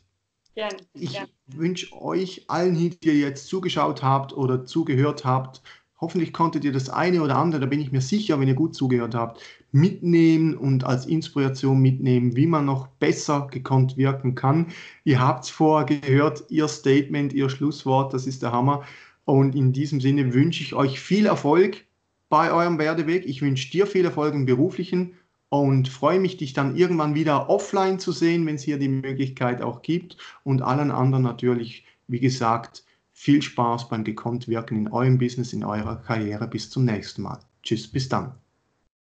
Gerne. 0.54 0.76
Ich 0.94 1.12
gern. 1.12 1.28
wünsche 1.46 1.92
euch 1.92 2.48
allen, 2.48 2.74
die 2.76 2.96
ihr 3.02 3.18
jetzt 3.18 3.48
zugeschaut 3.48 4.02
habt 4.02 4.32
oder 4.32 4.64
zugehört 4.64 5.24
habt, 5.24 5.62
Hoffentlich 6.04 6.34
konntet 6.34 6.66
ihr 6.66 6.72
das 6.72 6.90
eine 6.90 7.22
oder 7.22 7.38
andere, 7.38 7.62
da 7.62 7.66
bin 7.66 7.80
ich 7.80 7.90
mir 7.90 8.02
sicher, 8.02 8.38
wenn 8.38 8.46
ihr 8.46 8.52
gut 8.52 8.74
zugehört 8.74 9.14
habt, 9.14 9.40
mitnehmen 9.72 10.54
und 10.54 10.84
als 10.84 11.06
Inspiration 11.06 11.80
mitnehmen, 11.80 12.36
wie 12.36 12.46
man 12.46 12.66
noch 12.66 12.88
besser 12.88 13.48
gekonnt 13.50 13.96
wirken 13.96 14.34
kann. 14.34 14.66
Ihr 15.04 15.18
habt 15.18 15.44
es 15.44 15.50
vorher 15.50 15.86
gehört, 15.86 16.44
ihr 16.50 16.68
Statement, 16.68 17.32
ihr 17.32 17.48
Schlusswort, 17.48 18.12
das 18.12 18.26
ist 18.26 18.42
der 18.42 18.52
Hammer. 18.52 18.82
Und 19.24 19.54
in 19.54 19.72
diesem 19.72 19.98
Sinne 19.98 20.34
wünsche 20.34 20.62
ich 20.62 20.74
euch 20.74 21.00
viel 21.00 21.24
Erfolg 21.24 21.86
bei 22.28 22.52
eurem 22.52 22.78
Werdeweg. 22.78 23.24
Ich 23.24 23.40
wünsche 23.40 23.70
dir 23.70 23.86
viel 23.86 24.04
Erfolg 24.04 24.34
im 24.34 24.44
beruflichen 24.44 25.14
und 25.48 25.88
freue 25.88 26.20
mich, 26.20 26.36
dich 26.36 26.52
dann 26.52 26.76
irgendwann 26.76 27.14
wieder 27.14 27.48
offline 27.48 27.98
zu 27.98 28.12
sehen, 28.12 28.44
wenn 28.44 28.56
es 28.56 28.62
hier 28.62 28.78
die 28.78 28.88
Möglichkeit 28.88 29.62
auch 29.62 29.80
gibt. 29.80 30.18
Und 30.42 30.60
allen 30.60 30.90
anderen 30.90 31.24
natürlich, 31.24 31.86
wie 32.08 32.20
gesagt, 32.20 32.83
viel 33.14 33.40
Spaß 33.40 33.88
beim 33.88 34.04
gekonnt 34.04 34.48
wirken 34.48 34.76
in 34.76 34.88
eurem 34.92 35.16
Business, 35.16 35.52
in 35.54 35.64
eurer 35.64 35.96
Karriere. 36.02 36.46
Bis 36.46 36.68
zum 36.68 36.84
nächsten 36.84 37.22
Mal. 37.22 37.38
Tschüss, 37.62 37.90
bis 37.90 38.08
dann. 38.08 38.34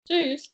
Tschüss. 0.07 0.53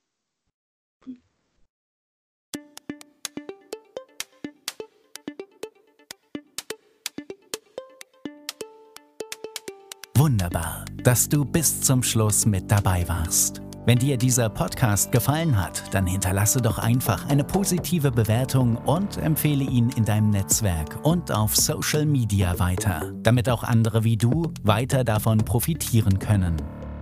Wunderbar, 10.16 10.84
dass 11.02 11.28
du 11.28 11.44
bis 11.44 11.80
zum 11.80 12.02
Schluss 12.02 12.46
mit 12.46 12.70
dabei 12.70 13.06
warst. 13.08 13.60
Wenn 13.86 13.98
dir 13.98 14.16
dieser 14.16 14.48
Podcast 14.48 15.12
gefallen 15.12 15.62
hat, 15.62 15.82
dann 15.92 16.06
hinterlasse 16.06 16.62
doch 16.62 16.78
einfach 16.78 17.28
eine 17.28 17.44
positive 17.44 18.10
Bewertung 18.10 18.76
und 18.76 19.18
empfehle 19.18 19.62
ihn 19.62 19.90
in 19.90 20.06
deinem 20.06 20.30
Netzwerk 20.30 20.98
und 21.02 21.30
auf 21.30 21.54
Social 21.54 22.06
Media 22.06 22.58
weiter, 22.58 23.12
damit 23.22 23.50
auch 23.50 23.62
andere 23.62 24.02
wie 24.02 24.16
du 24.16 24.54
weiter 24.62 25.04
davon 25.04 25.36
profitieren 25.38 26.18
können. 26.18 26.56